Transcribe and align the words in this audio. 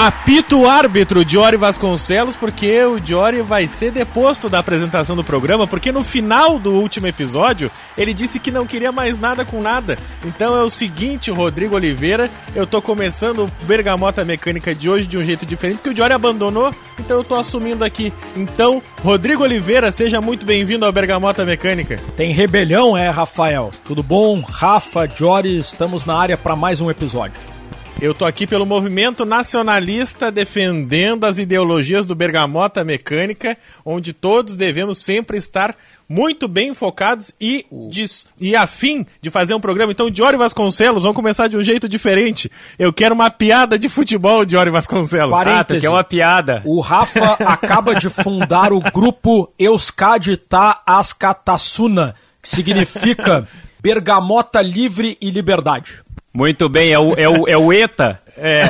Apita 0.00 0.54
o 0.54 0.64
árbitro 0.64 1.24
Diori 1.24 1.56
Vasconcelos, 1.56 2.36
porque 2.36 2.84
o 2.84 3.00
Diori 3.00 3.42
vai 3.42 3.66
ser 3.66 3.90
deposto 3.90 4.48
da 4.48 4.60
apresentação 4.60 5.16
do 5.16 5.24
programa, 5.24 5.66
porque 5.66 5.90
no 5.90 6.04
final 6.04 6.56
do 6.56 6.70
último 6.74 7.08
episódio 7.08 7.68
ele 7.96 8.14
disse 8.14 8.38
que 8.38 8.52
não 8.52 8.64
queria 8.64 8.92
mais 8.92 9.18
nada 9.18 9.44
com 9.44 9.60
nada. 9.60 9.98
Então 10.24 10.54
é 10.54 10.62
o 10.62 10.70
seguinte, 10.70 11.32
Rodrigo 11.32 11.74
Oliveira, 11.74 12.30
eu 12.54 12.64
tô 12.64 12.80
começando 12.80 13.40
o 13.46 13.64
Bergamota 13.64 14.24
Mecânica 14.24 14.72
de 14.72 14.88
hoje 14.88 15.08
de 15.08 15.18
um 15.18 15.24
jeito 15.24 15.44
diferente, 15.44 15.78
porque 15.78 15.90
o 15.90 15.94
Diori 15.94 16.12
abandonou, 16.12 16.72
então 16.96 17.16
eu 17.16 17.24
tô 17.24 17.34
assumindo 17.34 17.84
aqui. 17.84 18.12
Então, 18.36 18.80
Rodrigo 19.02 19.42
Oliveira, 19.42 19.90
seja 19.90 20.20
muito 20.20 20.46
bem-vindo 20.46 20.86
ao 20.86 20.92
Bergamota 20.92 21.44
Mecânica. 21.44 21.98
Tem 22.16 22.30
rebelião, 22.30 22.96
é, 22.96 23.10
Rafael? 23.10 23.72
Tudo 23.82 24.04
bom? 24.04 24.40
Rafa, 24.42 25.08
Diori, 25.08 25.58
estamos 25.58 26.06
na 26.06 26.16
área 26.16 26.36
para 26.36 26.54
mais 26.54 26.80
um 26.80 26.88
episódio. 26.88 27.57
Eu 28.00 28.14
tô 28.14 28.24
aqui 28.24 28.46
pelo 28.46 28.64
movimento 28.64 29.24
nacionalista 29.24 30.30
defendendo 30.30 31.24
as 31.24 31.36
ideologias 31.36 32.06
do 32.06 32.14
Bergamota 32.14 32.84
Mecânica, 32.84 33.58
onde 33.84 34.12
todos 34.12 34.54
devemos 34.54 34.98
sempre 34.98 35.36
estar 35.36 35.74
muito 36.08 36.46
bem 36.46 36.72
focados 36.72 37.32
e, 37.40 37.66
de, 37.90 38.06
e 38.40 38.54
afim 38.54 39.04
de 39.20 39.30
fazer 39.30 39.52
um 39.54 39.60
programa. 39.60 39.90
Então, 39.90 40.08
Diori 40.08 40.36
Vasconcelos, 40.36 41.02
vamos 41.02 41.16
começar 41.16 41.48
de 41.48 41.56
um 41.56 41.62
jeito 41.62 41.88
diferente. 41.88 42.48
Eu 42.78 42.92
quero 42.92 43.16
uma 43.16 43.30
piada 43.30 43.76
de 43.76 43.88
futebol, 43.88 44.44
Diori 44.44 44.70
Vasconcelos. 44.70 45.32
Parêntese, 45.32 45.84
é 45.84 45.90
uma 45.90 46.04
piada. 46.04 46.62
O 46.64 46.80
Rafa 46.80 47.32
acaba 47.44 47.96
de 47.96 48.08
fundar 48.08 48.72
o 48.72 48.78
grupo 48.80 49.52
Euskadita 49.58 50.82
Askatasuna, 50.86 52.14
que 52.40 52.48
significa 52.48 53.44
Bergamota 53.82 54.62
Livre 54.62 55.18
e 55.20 55.30
Liberdade. 55.30 56.06
Muito 56.38 56.68
bem, 56.68 56.92
é 56.92 56.98
o, 57.00 57.14
é 57.14 57.28
o, 57.28 57.48
é 57.48 57.58
o 57.58 57.72
ETA. 57.72 58.20
É. 58.36 58.62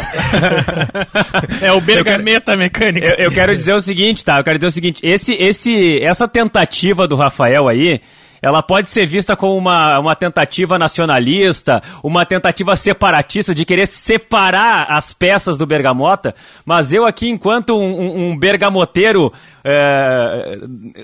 é 1.61 1.71
o 1.71 1.83
Bergameta 1.83 2.57
Mecânica. 2.57 3.07
Eu, 3.07 3.27
eu, 3.27 3.31
quero 3.31 3.55
dizer 3.55 3.75
o 3.75 3.81
seguinte, 3.81 4.25
tá? 4.25 4.39
Eu 4.39 4.45
quero 4.45 4.57
dizer 4.57 4.69
o 4.69 4.71
seguinte: 4.71 5.07
esse, 5.07 5.35
esse, 5.35 6.03
essa 6.03 6.27
tentativa 6.27 7.07
do 7.07 7.15
Rafael 7.15 7.69
aí. 7.69 8.01
Ela 8.41 8.63
pode 8.63 8.89
ser 8.89 9.05
vista 9.05 9.35
como 9.37 9.57
uma, 9.57 9.99
uma 9.99 10.15
tentativa 10.15 10.79
nacionalista, 10.79 11.83
uma 12.05 12.25
tentativa 12.25 12.77
separatista 12.77 13.53
de 13.53 13.65
querer 13.65 13.85
separar 13.85 14.87
as 14.93 15.13
peças 15.13 15.59
do 15.59 15.67
Bergamota, 15.67 16.33
mas 16.65 16.93
eu 16.93 17.05
aqui, 17.05 17.29
enquanto 17.29 17.77
um, 17.77 18.29
um, 18.31 18.39
bergamoteiro 18.39 19.33
é, 19.65 20.57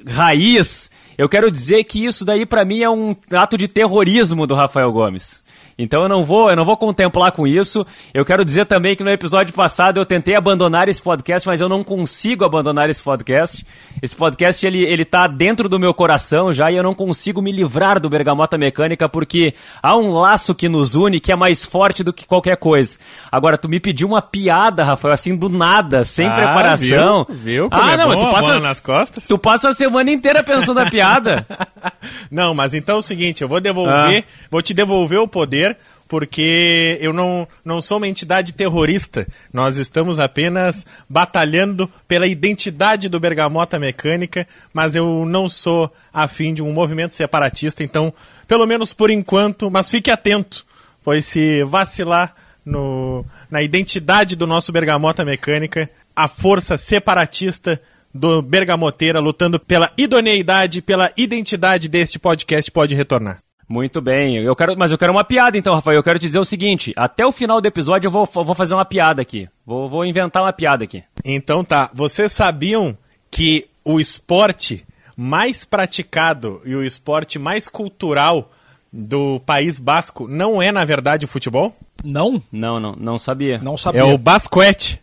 raiz, 0.07 0.93
eu 1.19 1.29
quero 1.29 1.51
dizer 1.51 1.83
que 1.83 2.07
isso 2.07 2.25
daí 2.25 2.47
para 2.47 2.65
mim 2.65 2.83
é 2.83 2.89
um 2.89 3.17
ato 3.33 3.59
de 3.59 3.67
terrorismo 3.67 4.47
do 4.47 4.55
Rafael 4.55 4.93
Gomes. 4.93 5.43
Então 5.79 6.03
eu 6.03 6.09
não 6.09 6.25
vou, 6.25 6.51
eu 6.51 6.57
não 6.57 6.65
vou 6.65 6.77
contemplar 6.77 7.33
com 7.33 7.47
isso. 7.47 7.85
Eu 8.13 8.25
quero 8.25 8.45
dizer 8.45 8.67
também 8.67 8.95
que 8.95 9.03
no 9.03 9.11
episódio 9.11 9.53
passado 9.53 9.99
eu 9.99 10.07
tentei 10.07 10.37
abandonar 10.37 10.89
esse 10.89 11.03
podcast, 11.03 11.47
mas 11.49 11.61
eu 11.61 11.69
não 11.69 11.83
consigo 11.83 12.45
abandonar 12.45 12.89
esse 12.89 13.03
podcast. 13.03 13.67
Esse 14.01 14.15
podcast 14.15 14.65
ele 14.65 14.85
ele 14.85 15.05
tá 15.05 15.27
dentro 15.27 15.69
do 15.69 15.79
meu 15.79 15.93
coração 15.93 16.53
já 16.53 16.71
e 16.71 16.77
eu 16.77 16.83
não 16.83 16.95
consigo 16.95 17.43
me 17.43 17.51
livrar 17.51 17.99
do 17.99 18.09
Bergamota 18.09 18.57
Mecânica 18.57 19.09
porque 19.09 19.55
há 19.83 19.97
um 19.97 20.13
laço 20.13 20.55
que 20.55 20.69
nos 20.69 20.95
une 20.95 21.19
que 21.19 21.33
é 21.33 21.37
mais 21.37 21.65
forte 21.65 22.05
do 22.05 22.13
que 22.13 22.27
qualquer 22.27 22.57
coisa. 22.57 22.99
Agora 23.31 23.59
tu 23.59 23.69
me 23.69 23.81
pediu 23.81 24.07
uma 24.07 24.23
piada, 24.23 24.85
Rafael, 24.85 25.15
assim 25.15 25.37
do 25.37 25.49
nada, 25.49 26.05
sem 26.05 26.29
ah, 26.29 26.35
preparação. 26.35 27.27
Viu? 27.29 27.37
viu 27.37 27.71
como 27.71 27.83
ah, 27.83 27.93
é 27.93 27.97
não, 27.97 28.09
bom, 28.09 28.27
tu 28.27 28.31
passa 28.31 28.61
nas 28.61 28.81
costas. 28.81 29.27
Tu 29.27 29.39
passa 29.39 29.71
a 29.71 29.75
semana 29.75 30.11
inteira 30.11 30.43
pensando 30.43 30.79
a 30.79 30.89
piada. 30.89 31.47
não, 32.31 32.55
mas 32.55 32.75
então 32.75 32.97
é 32.97 32.99
o 32.99 33.03
seguinte, 33.03 33.43
eu 33.43 33.49
vou 33.49 33.61
devolver, 33.61 34.25
ah. 34.27 34.47
vou 34.51 34.63
te 34.63 34.73
devolver 34.73 35.19
o 35.19 35.27
poder 35.27 35.64
porque 36.09 36.99
eu 37.01 37.13
não, 37.13 37.49
não 37.65 37.81
sou 37.81 37.97
uma 37.99 38.09
entidade 38.09 38.53
terrorista. 38.53 39.27
Nós 39.53 39.77
estamos 39.79 40.21
apenas 40.21 40.87
batalhando 41.09 41.91
pela 42.07 42.27
identidade 42.27 43.09
do 43.09 43.21
Bergamota 43.21 43.79
Mecânica, 43.79 44.47
mas 44.73 44.95
eu 44.95 45.25
não 45.27 45.49
sou 45.49 45.93
afim 46.13 46.55
de 46.55 46.63
um 46.63 46.73
movimento 46.73 47.15
separatista, 47.15 47.83
então, 47.83 48.13
pelo 48.47 48.67
menos 48.67 48.93
por 48.93 49.11
enquanto, 49.11 49.71
mas 49.71 49.91
fique 49.91 50.11
atento, 50.11 50.65
pois 51.03 51.25
se 51.25 51.65
vacilar 51.65 52.35
no, 52.65 53.25
na 53.51 53.63
identidade 53.63 54.37
do 54.37 54.47
nosso 54.47 54.73
Bergamota 54.73 55.25
Mecânica, 55.25 55.91
a 56.15 56.29
força 56.29 56.79
separatista 56.79 57.81
do 58.15 58.41
Bergamoteira 58.41 59.19
lutando 59.19 59.59
pela 59.59 59.91
idoneidade, 59.99 60.81
pela 60.81 61.13
identidade 61.17 61.89
deste 61.89 62.19
podcast 62.19 62.71
pode 62.71 62.95
retornar. 62.95 63.44
Muito 63.69 64.01
bem, 64.01 64.37
eu 64.37 64.55
quero, 64.55 64.77
mas 64.77 64.91
eu 64.91 64.99
quero 64.99 65.13
uma 65.13 65.25
piada 65.25 65.57
então, 65.57 65.75
Rafael. 65.75 65.97
Eu 65.97 66.03
quero 66.03 66.19
te 66.19 66.27
dizer 66.27 66.39
o 66.39 66.45
seguinte: 66.45 66.93
até 66.97 67.25
o 67.25 67.33
final 67.33 67.61
do 67.61 67.67
episódio 67.67 68.09
eu 68.09 68.13
vou, 68.13 68.27
vou 68.27 68.55
fazer 68.55 68.75
uma 68.75 68.85
piada 68.85 69.23
aqui. 69.23 69.49
Vou, 69.65 69.89
vou 69.89 70.05
inventar 70.05 70.43
uma 70.43 70.53
piada 70.53 70.85
aqui. 70.85 71.03
Então 71.25 71.65
tá. 71.65 71.91
Vocês 71.95 72.33
sabiam 72.33 72.97
que 73.31 73.67
o 73.85 73.99
esporte 73.99 74.85
mais 75.17 75.65
praticado 75.65 76.61
e 76.65 76.75
o 76.75 76.85
esporte 76.85 77.39
mais 77.39 77.69
cultural 77.69 78.51
do 78.93 79.41
País 79.41 79.81
Basco 79.81 80.29
não 80.29 80.63
é, 80.63 80.71
na 80.71 80.85
verdade, 80.85 81.25
o 81.25 81.29
futebol? 81.29 81.75
Não? 82.05 82.43
Não, 82.53 82.79
não, 82.79 82.93
não 82.93 83.19
sabia. 83.19 83.59
Não 83.59 83.77
sabia. 83.77 84.03
É 84.03 84.05
o 84.05 84.19
basquete. 84.19 85.01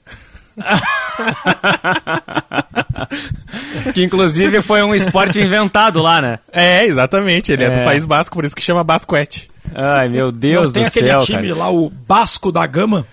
que 3.94 4.04
inclusive 4.04 4.62
foi 4.62 4.84
um 4.84 4.96
esporte 4.96 5.40
inventado 5.40 6.02
lá, 6.02 6.22
né? 6.22 6.40
É, 6.52 6.86
exatamente. 6.86 7.52
Ele 7.52 7.64
é, 7.64 7.68
é 7.68 7.72
do 7.72 7.84
País 7.84 8.06
Basco, 8.06 8.36
por 8.36 8.46
isso 8.46 8.56
que 8.56 8.62
chama 8.62 8.84
basquete. 8.84 9.50
Ai, 9.74 10.10
meu 10.10 10.32
Deus 10.32 10.72
Não, 10.72 10.72
do 10.72 10.74
tem 10.74 10.90
céu. 10.90 11.04
Tem 11.04 11.12
aquele 11.12 11.26
time 11.26 11.48
cara. 11.50 11.60
lá, 11.60 11.72
o 11.72 11.90
Basco 11.90 12.52
da 12.52 12.66
Gama. 12.66 13.06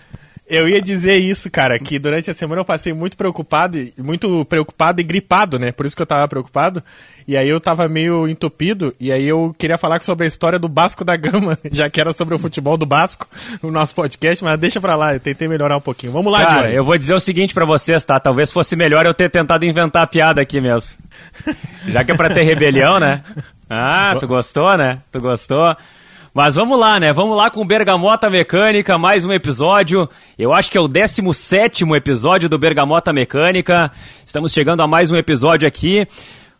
Eu 0.48 0.68
ia 0.68 0.80
dizer 0.80 1.18
isso, 1.18 1.50
cara, 1.50 1.78
que 1.78 1.98
durante 1.98 2.30
a 2.30 2.34
semana 2.34 2.60
eu 2.60 2.64
passei 2.64 2.92
muito 2.92 3.16
preocupado, 3.16 3.78
muito 3.98 4.44
preocupado 4.46 5.00
e 5.00 5.04
gripado, 5.04 5.58
né? 5.58 5.72
Por 5.72 5.84
isso 5.84 5.94
que 5.94 6.02
eu 6.02 6.06
tava 6.06 6.26
preocupado. 6.26 6.82
E 7.26 7.36
aí 7.36 7.46
eu 7.46 7.60
tava 7.60 7.86
meio 7.88 8.26
entupido, 8.26 8.94
e 8.98 9.12
aí 9.12 9.28
eu 9.28 9.54
queria 9.58 9.76
falar 9.76 10.00
sobre 10.00 10.24
a 10.24 10.26
história 10.26 10.58
do 10.58 10.66
Basco 10.66 11.04
da 11.04 11.14
Gama, 11.14 11.58
já 11.70 11.90
que 11.90 12.00
era 12.00 12.10
sobre 12.10 12.34
o 12.34 12.38
futebol 12.38 12.78
do 12.78 12.86
Basco, 12.86 13.28
o 13.60 13.70
nosso 13.70 13.94
podcast, 13.94 14.42
mas 14.42 14.58
deixa 14.58 14.80
pra 14.80 14.96
lá, 14.96 15.12
eu 15.12 15.20
tentei 15.20 15.46
melhorar 15.46 15.76
um 15.76 15.80
pouquinho. 15.80 16.10
Vamos 16.10 16.32
lá, 16.32 16.46
Cara, 16.46 16.72
eu 16.72 16.82
vou 16.82 16.96
dizer 16.96 17.12
o 17.12 17.20
seguinte 17.20 17.52
para 17.52 17.66
vocês, 17.66 18.02
tá? 18.02 18.18
Talvez 18.18 18.50
fosse 18.50 18.74
melhor 18.76 19.04
eu 19.04 19.12
ter 19.12 19.28
tentado 19.28 19.66
inventar 19.66 20.04
a 20.04 20.06
piada 20.06 20.40
aqui 20.40 20.58
mesmo. 20.58 20.96
já 21.86 22.02
que 22.02 22.12
é 22.12 22.16
pra 22.16 22.32
ter 22.32 22.44
rebelião, 22.44 22.98
né? 22.98 23.22
Ah, 23.68 24.16
tu 24.18 24.26
gostou, 24.26 24.78
né? 24.78 25.00
Tu 25.12 25.20
gostou? 25.20 25.76
Mas 26.38 26.54
vamos 26.54 26.78
lá, 26.78 27.00
né? 27.00 27.12
Vamos 27.12 27.36
lá 27.36 27.50
com 27.50 27.66
Bergamota 27.66 28.30
Mecânica, 28.30 28.96
mais 28.96 29.24
um 29.24 29.32
episódio. 29.32 30.08
Eu 30.38 30.54
acho 30.54 30.70
que 30.70 30.78
é 30.78 30.80
o 30.80 30.86
17 30.86 31.84
episódio 31.96 32.48
do 32.48 32.56
Bergamota 32.56 33.12
Mecânica. 33.12 33.90
Estamos 34.24 34.52
chegando 34.52 34.80
a 34.80 34.86
mais 34.86 35.10
um 35.10 35.16
episódio 35.16 35.66
aqui 35.66 36.06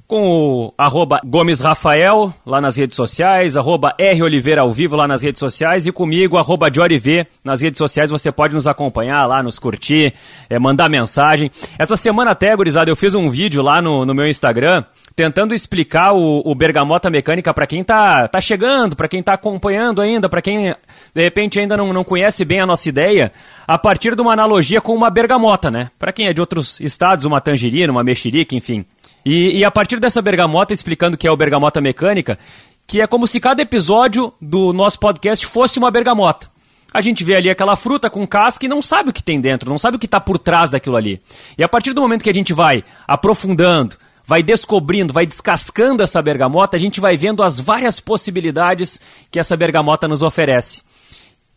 com 0.04 0.26
o 0.26 0.74
arroba 0.76 1.20
Gomes 1.24 1.60
Rafael 1.60 2.34
lá 2.44 2.60
nas 2.60 2.76
redes 2.76 2.96
sociais, 2.96 3.56
arroba 3.56 3.94
R 3.96 4.20
Oliveira 4.20 4.62
ao 4.62 4.72
vivo 4.72 4.96
lá 4.96 5.06
nas 5.06 5.22
redes 5.22 5.38
sociais 5.38 5.86
e 5.86 5.92
comigo, 5.92 6.38
arroba 6.38 6.68
V 6.68 7.26
nas 7.44 7.60
redes 7.60 7.78
sociais. 7.78 8.10
Você 8.10 8.32
pode 8.32 8.54
nos 8.56 8.66
acompanhar 8.66 9.26
lá, 9.26 9.44
nos 9.44 9.60
curtir, 9.60 10.12
é, 10.50 10.58
mandar 10.58 10.88
mensagem. 10.88 11.52
Essa 11.78 11.96
semana 11.96 12.32
até, 12.32 12.56
gurizada, 12.56 12.90
eu 12.90 12.96
fiz 12.96 13.14
um 13.14 13.30
vídeo 13.30 13.62
lá 13.62 13.80
no, 13.80 14.04
no 14.04 14.12
meu 14.12 14.26
Instagram 14.26 14.82
tentando 15.18 15.52
explicar 15.52 16.12
o, 16.12 16.42
o 16.44 16.54
Bergamota 16.54 17.10
Mecânica 17.10 17.52
para 17.52 17.66
quem 17.66 17.82
tá, 17.82 18.28
tá 18.28 18.40
chegando, 18.40 18.94
para 18.94 19.08
quem 19.08 19.20
tá 19.20 19.32
acompanhando 19.32 20.00
ainda, 20.00 20.28
para 20.28 20.40
quem 20.40 20.72
de 21.12 21.22
repente 21.24 21.58
ainda 21.58 21.76
não, 21.76 21.92
não 21.92 22.04
conhece 22.04 22.44
bem 22.44 22.60
a 22.60 22.66
nossa 22.66 22.88
ideia, 22.88 23.32
a 23.66 23.76
partir 23.76 24.14
de 24.14 24.22
uma 24.22 24.32
analogia 24.32 24.80
com 24.80 24.94
uma 24.94 25.10
bergamota, 25.10 25.72
né? 25.72 25.90
Para 25.98 26.12
quem 26.12 26.28
é 26.28 26.32
de 26.32 26.40
outros 26.40 26.78
estados, 26.78 27.24
uma 27.24 27.40
tangerina, 27.40 27.90
uma 27.90 28.04
mexerica, 28.04 28.54
enfim. 28.54 28.84
E, 29.26 29.58
e 29.58 29.64
a 29.64 29.72
partir 29.72 29.98
dessa 29.98 30.22
bergamota, 30.22 30.72
explicando 30.72 31.16
que 31.16 31.26
é 31.26 31.32
o 31.32 31.36
Bergamota 31.36 31.80
Mecânica, 31.80 32.38
que 32.86 33.00
é 33.00 33.06
como 33.08 33.26
se 33.26 33.40
cada 33.40 33.60
episódio 33.60 34.32
do 34.40 34.72
nosso 34.72 35.00
podcast 35.00 35.44
fosse 35.46 35.80
uma 35.80 35.90
bergamota. 35.90 36.46
A 36.94 37.00
gente 37.00 37.24
vê 37.24 37.34
ali 37.34 37.50
aquela 37.50 37.74
fruta 37.74 38.08
com 38.08 38.24
casca 38.24 38.66
e 38.66 38.68
não 38.68 38.80
sabe 38.80 39.10
o 39.10 39.12
que 39.12 39.22
tem 39.22 39.40
dentro, 39.40 39.68
não 39.68 39.78
sabe 39.78 39.96
o 39.96 39.98
que 39.98 40.06
está 40.06 40.20
por 40.20 40.38
trás 40.38 40.70
daquilo 40.70 40.94
ali. 40.94 41.20
E 41.58 41.64
a 41.64 41.68
partir 41.68 41.92
do 41.92 42.00
momento 42.00 42.22
que 42.22 42.30
a 42.30 42.34
gente 42.34 42.52
vai 42.52 42.84
aprofundando, 43.04 43.96
vai 44.28 44.42
descobrindo, 44.42 45.10
vai 45.10 45.24
descascando 45.24 46.02
essa 46.02 46.20
bergamota, 46.20 46.76
a 46.76 46.78
gente 46.78 47.00
vai 47.00 47.16
vendo 47.16 47.42
as 47.42 47.58
várias 47.58 47.98
possibilidades 47.98 49.00
que 49.30 49.38
essa 49.40 49.56
bergamota 49.56 50.06
nos 50.06 50.22
oferece. 50.22 50.82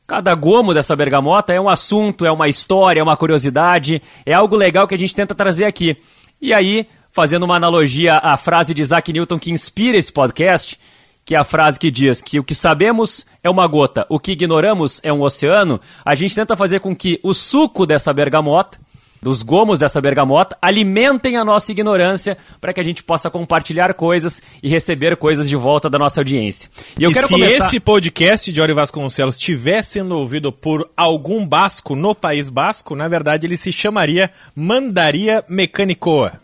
Cada 0.08 0.34
gomo 0.36 0.74
dessa 0.74 0.96
bergamota 0.96 1.52
é 1.52 1.60
um 1.60 1.68
assunto, 1.68 2.26
é 2.26 2.32
uma 2.32 2.48
história, 2.48 3.02
é 3.02 3.04
uma 3.04 3.18
curiosidade, 3.18 4.02
é 4.26 4.32
algo 4.32 4.56
legal 4.56 4.88
que 4.88 4.96
a 4.96 4.98
gente 4.98 5.14
tenta 5.14 5.36
trazer 5.36 5.66
aqui. 5.66 5.98
E 6.42 6.54
aí, 6.54 6.88
fazendo 7.12 7.44
uma 7.44 7.58
analogia 7.58 8.16
à 8.16 8.38
frase 8.38 8.74
de 8.74 8.82
Isaac 8.82 9.12
Newton 9.12 9.38
que 9.38 9.52
inspira 9.52 9.98
esse 9.98 10.14
podcast, 10.14 10.80
que 11.26 11.36
é 11.36 11.38
a 11.38 11.44
frase 11.44 11.78
que 11.78 11.92
diz 11.92 12.22
que 12.22 12.40
o 12.40 12.44
que 12.44 12.56
sabemos 12.56 13.26
é 13.44 13.50
uma 13.50 13.68
gota, 13.68 14.06
o 14.08 14.18
que 14.18 14.32
ignoramos 14.32 15.02
é 15.04 15.12
um 15.12 15.24
oceano, 15.24 15.78
a 16.06 16.16
gente 16.16 16.34
tenta 16.34 16.56
fazer 16.56 16.80
com 16.80 16.96
que 16.96 17.20
o 17.22 17.34
suco 17.34 17.86
dessa 17.86 18.14
bergamota 18.14 18.80
dos 19.22 19.44
gomos 19.44 19.80
dessa 19.80 20.02
bergamota, 20.02 20.58
alimentem 20.62 21.38
a 21.38 21.46
nossa 21.46 21.72
ignorância 21.72 22.38
para 22.60 22.74
que 22.74 22.80
a 22.80 22.84
gente 22.84 23.04
possa 23.04 23.30
compartilhar 23.30 23.94
coisas 23.94 24.42
e 24.64 24.68
receber 24.68 25.16
coisas 25.16 25.48
de 25.48 25.56
volta 25.56 25.90
da 25.90 26.00
nossa 26.00 26.20
audiência. 26.20 26.70
E, 26.98 27.04
eu 27.04 27.12
e 27.12 27.14
quero 27.14 27.28
se 27.28 27.34
começar... 27.34 27.66
esse 27.66 27.80
podcast 27.80 28.52
de 28.52 28.60
Ori 28.60 28.74
Vasconcelos 28.74 29.36
estiver 29.36 29.84
sendo 29.84 30.18
ouvido 30.18 30.52
por 30.52 30.90
algum 30.98 31.46
basco 31.46 31.96
no 31.96 32.16
País 32.16 32.50
Basco, 32.50 32.96
na 32.96 33.08
verdade 33.08 33.46
ele 33.46 33.58
se 33.58 33.72
chamaria 33.72 34.32
Mandaria 34.56 35.44
Mecanicoa. 35.48 36.40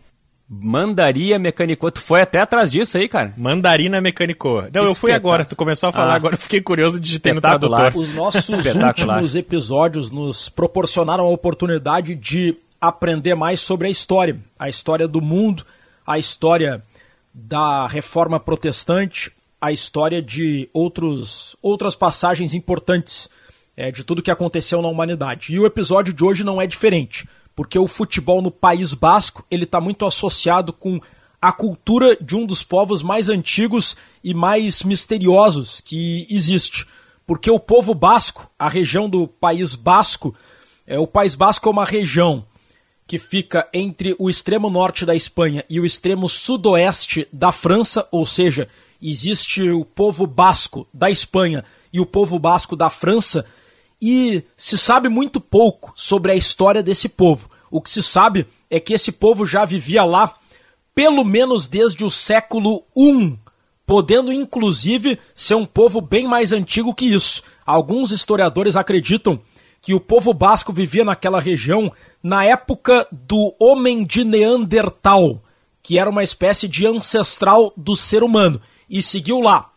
Mandaria 0.50 1.38
Mecanicoa. 1.38 1.92
Tu 1.92 2.00
foi 2.00 2.22
até 2.22 2.40
atrás 2.40 2.72
disso 2.72 2.98
aí, 2.98 3.10
cara? 3.10 3.34
Mandarina 3.36 4.00
Mecanicoa. 4.00 4.70
Não, 4.74 4.86
eu 4.86 4.96
fui 4.96 5.12
agora. 5.12 5.44
Tu 5.44 5.58
começou 5.58 5.90
a 5.90 5.92
falar 5.92 6.14
ah. 6.14 6.16
agora. 6.16 6.36
Eu 6.36 6.40
fiquei 6.40 6.62
curioso 6.62 7.02
de 7.02 7.20
ter 7.20 7.34
no 7.34 7.42
tradutor. 7.42 7.92
Os 7.94 8.16
nossos 8.16 8.48
últimos 8.48 9.36
episódios 9.36 10.10
nos 10.10 10.48
proporcionaram 10.48 11.26
a 11.26 11.30
oportunidade 11.30 12.16
de 12.16 12.56
aprender 12.80 13.36
mais 13.36 13.60
sobre 13.62 13.88
a 13.88 13.92
história. 13.92 14.40
A 14.58 14.70
história 14.70 15.08
do 15.08 15.22
mundo, 15.22 15.66
a 16.06 16.18
história 16.18 16.84
da 17.34 17.88
reforma 17.88 18.40
protestante, 18.40 19.32
a 19.60 19.72
história 19.72 20.22
de 20.22 20.70
outros, 20.74 21.56
outras 21.62 21.96
passagens 21.96 22.54
importantes 22.54 23.30
é, 23.76 23.92
de 23.92 24.04
tudo 24.04 24.22
que 24.22 24.32
aconteceu 24.32 24.82
na 24.82 24.88
humanidade. 24.88 25.54
E 25.54 25.60
o 25.60 25.66
episódio 25.66 26.14
de 26.14 26.24
hoje 26.24 26.44
não 26.44 26.62
é 26.62 26.68
diferente 26.68 27.28
porque 27.58 27.80
o 27.80 27.88
futebol 27.88 28.40
no 28.40 28.52
País 28.52 28.94
Basco 28.94 29.44
ele 29.50 29.64
está 29.64 29.82
muito 29.82 30.06
associado 30.06 30.72
com 30.72 31.02
a 31.42 31.52
cultura 31.52 32.16
de 32.22 32.36
um 32.36 32.46
dos 32.46 32.62
povos 32.62 33.02
mais 33.02 33.30
antigos 33.30 33.98
e 34.24 34.32
mais 34.32 34.84
misteriosos 34.84 35.82
que 35.82 36.28
existe. 36.30 36.86
Porque 37.26 37.50
o 37.50 37.60
povo 37.60 37.96
basco, 37.96 38.48
a 38.60 38.70
região 38.70 39.10
do 39.10 39.28
País 39.28 39.74
Basco, 39.74 40.36
é, 40.86 41.00
o 41.00 41.08
País 41.08 41.34
Basco 41.34 41.68
é 41.68 41.72
uma 41.72 41.84
região 41.84 42.46
que 43.08 43.18
fica 43.18 43.68
entre 43.74 44.14
o 44.20 44.30
extremo 44.30 44.70
norte 44.70 45.06
da 45.06 45.16
Espanha 45.16 45.64
e 45.70 45.80
o 45.80 45.86
extremo 45.86 46.28
sudoeste 46.28 47.26
da 47.32 47.54
França, 47.54 48.06
ou 48.12 48.26
seja, 48.26 48.68
existe 49.02 49.70
o 49.70 49.86
povo 49.86 50.28
basco 50.28 50.86
da 50.94 51.10
Espanha 51.10 51.64
e 51.94 52.02
o 52.02 52.06
povo 52.06 52.38
basco 52.38 52.76
da 52.76 52.90
França, 52.90 53.46
e 54.02 54.44
se 54.58 54.78
sabe 54.78 55.08
muito 55.08 55.40
pouco 55.40 55.94
sobre 55.96 56.34
a 56.34 56.36
história 56.36 56.84
desse 56.84 57.08
povo. 57.08 57.50
O 57.72 57.82
que 57.82 57.90
se 57.90 58.04
sabe 58.04 58.46
é 58.70 58.80
que 58.80 58.94
esse 58.94 59.12
povo 59.12 59.48
já 59.48 59.64
vivia 59.64 60.04
lá 60.04 60.36
pelo 60.94 61.24
menos 61.24 61.68
desde 61.68 62.04
o 62.04 62.12
século 62.12 62.84
I, 62.96 63.38
podendo 63.86 64.34
inclusive 64.34 65.18
ser 65.34 65.56
um 65.56 65.66
povo 65.66 66.02
bem 66.02 66.28
mais 66.28 66.52
antigo 66.52 66.94
que 66.94 67.06
isso. 67.06 67.42
Alguns 67.66 68.12
historiadores 68.12 68.76
acreditam 68.76 69.40
que 69.88 69.94
o 69.94 70.02
povo 70.02 70.34
basco 70.34 70.74
vivia 70.74 71.06
naquela 71.06 71.40
região 71.40 71.90
na 72.22 72.44
época 72.44 73.08
do 73.10 73.56
homem 73.58 74.04
de 74.04 74.26
Neandertal, 74.26 75.42
que 75.82 75.98
era 75.98 76.10
uma 76.10 76.26
espécie 76.26 76.68
de 76.68 76.86
ancestral 76.86 77.72
do 77.78 77.96
ser 77.96 78.22
humano, 78.22 78.60
e 78.90 79.02
seguiu 79.02 79.40
lá. 79.40 79.70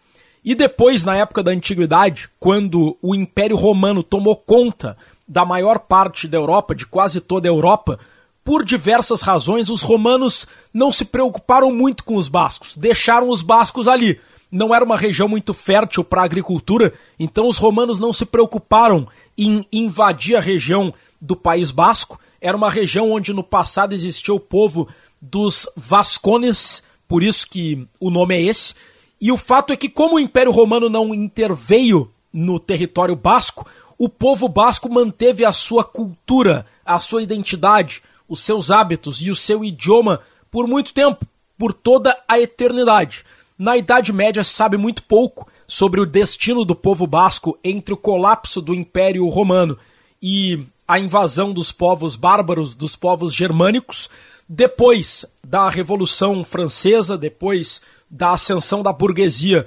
E 0.44 0.52
depois, 0.52 1.04
na 1.04 1.16
época 1.16 1.44
da 1.44 1.52
antiguidade, 1.52 2.28
quando 2.40 2.98
o 3.00 3.14
Império 3.14 3.56
Romano 3.56 4.02
tomou 4.02 4.34
conta 4.34 4.96
da 5.28 5.44
maior 5.44 5.78
parte 5.78 6.26
da 6.26 6.38
Europa, 6.38 6.74
de 6.74 6.86
quase 6.86 7.20
toda 7.20 7.46
a 7.46 7.52
Europa, 7.52 7.96
por 8.44 8.64
diversas 8.64 9.22
razões, 9.22 9.70
os 9.70 9.80
romanos 9.80 10.44
não 10.74 10.90
se 10.90 11.04
preocuparam 11.04 11.72
muito 11.72 12.02
com 12.02 12.16
os 12.16 12.26
bascos, 12.26 12.76
deixaram 12.76 13.28
os 13.28 13.42
bascos 13.42 13.86
ali. 13.86 14.18
Não 14.50 14.74
era 14.74 14.84
uma 14.84 14.96
região 14.96 15.28
muito 15.28 15.54
fértil 15.54 16.02
para 16.02 16.22
a 16.22 16.24
agricultura, 16.24 16.92
então 17.16 17.46
os 17.46 17.58
romanos 17.58 18.00
não 18.00 18.12
se 18.12 18.26
preocuparam 18.26 19.06
em 19.36 19.66
invadir 19.72 20.36
a 20.36 20.40
região 20.40 20.92
do 21.20 21.36
País 21.36 21.70
Basco. 21.70 22.18
Era 22.40 22.56
uma 22.56 22.70
região 22.70 23.10
onde 23.12 23.32
no 23.32 23.42
passado 23.42 23.92
existia 23.92 24.34
o 24.34 24.40
povo 24.40 24.88
dos 25.20 25.68
Vascones, 25.76 26.82
por 27.06 27.22
isso 27.22 27.48
que 27.48 27.86
o 27.98 28.10
nome 28.10 28.34
é 28.34 28.42
esse. 28.42 28.74
E 29.20 29.30
o 29.30 29.36
fato 29.36 29.72
é 29.72 29.76
que, 29.76 29.88
como 29.88 30.16
o 30.16 30.20
Império 30.20 30.52
Romano 30.52 30.88
não 30.88 31.14
interveio 31.14 32.10
no 32.32 32.58
território 32.58 33.14
basco, 33.14 33.66
o 33.98 34.08
povo 34.08 34.48
basco 34.48 34.88
manteve 34.88 35.44
a 35.44 35.52
sua 35.52 35.84
cultura, 35.84 36.64
a 36.84 36.98
sua 36.98 37.22
identidade, 37.22 38.02
os 38.26 38.40
seus 38.40 38.70
hábitos 38.70 39.20
e 39.20 39.30
o 39.30 39.36
seu 39.36 39.62
idioma 39.62 40.20
por 40.50 40.66
muito 40.66 40.94
tempo, 40.94 41.26
por 41.58 41.74
toda 41.74 42.16
a 42.26 42.38
eternidade. 42.38 43.24
Na 43.58 43.76
Idade 43.76 44.10
Média 44.10 44.42
se 44.42 44.52
sabe 44.52 44.78
muito 44.78 45.02
pouco 45.02 45.46
sobre 45.70 46.00
o 46.00 46.04
destino 46.04 46.64
do 46.64 46.74
povo 46.74 47.06
basco 47.06 47.56
entre 47.62 47.94
o 47.94 47.96
colapso 47.96 48.60
do 48.60 48.74
Império 48.74 49.24
Romano 49.28 49.78
e 50.20 50.66
a 50.86 50.98
invasão 50.98 51.52
dos 51.52 51.70
povos 51.70 52.16
bárbaros, 52.16 52.74
dos 52.74 52.96
povos 52.96 53.32
germânicos, 53.32 54.10
depois 54.48 55.24
da 55.46 55.70
Revolução 55.70 56.42
Francesa, 56.42 57.16
depois 57.16 57.82
da 58.10 58.32
ascensão 58.32 58.82
da 58.82 58.92
burguesia. 58.92 59.64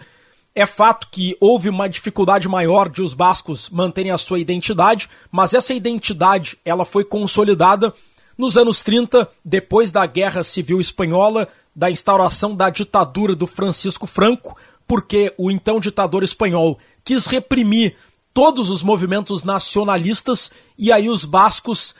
É 0.54 0.66
fato 0.66 1.08
que 1.10 1.38
houve 1.40 1.70
uma 1.70 1.88
dificuldade 1.88 2.50
maior 2.50 2.90
de 2.90 3.02
os 3.02 3.14
bascos 3.14 3.70
manterem 3.70 4.12
a 4.12 4.18
sua 4.18 4.40
identidade, 4.40 5.10
mas 5.32 5.54
essa 5.54 5.74
identidade 5.74 6.60
ela 6.66 6.84
foi 6.84 7.06
consolidada 7.06 7.94
nos 8.38 8.58
anos 8.58 8.84
30, 8.84 9.30
depois 9.44 9.90
da 9.90 10.06
Guerra 10.06 10.44
Civil 10.44 10.82
Espanhola, 10.82 11.48
da 11.74 11.90
instauração 11.90 12.54
da 12.54 12.70
ditadura 12.70 13.36
do 13.36 13.48
Francisco 13.48 14.06
Franco, 14.06 14.58
porque 14.88 15.34
o 15.38 15.52
então 15.52 15.80
ditador 15.80 16.24
espanhol 16.24 16.78
quis 17.04 17.26
reprimir 17.28 17.96
todos 18.34 18.70
os 18.70 18.82
movimentos 18.82 19.44
nacionalistas 19.44 20.52
e 20.78 20.92
aí 20.92 21.10
os 21.10 21.26
bascos 21.26 21.96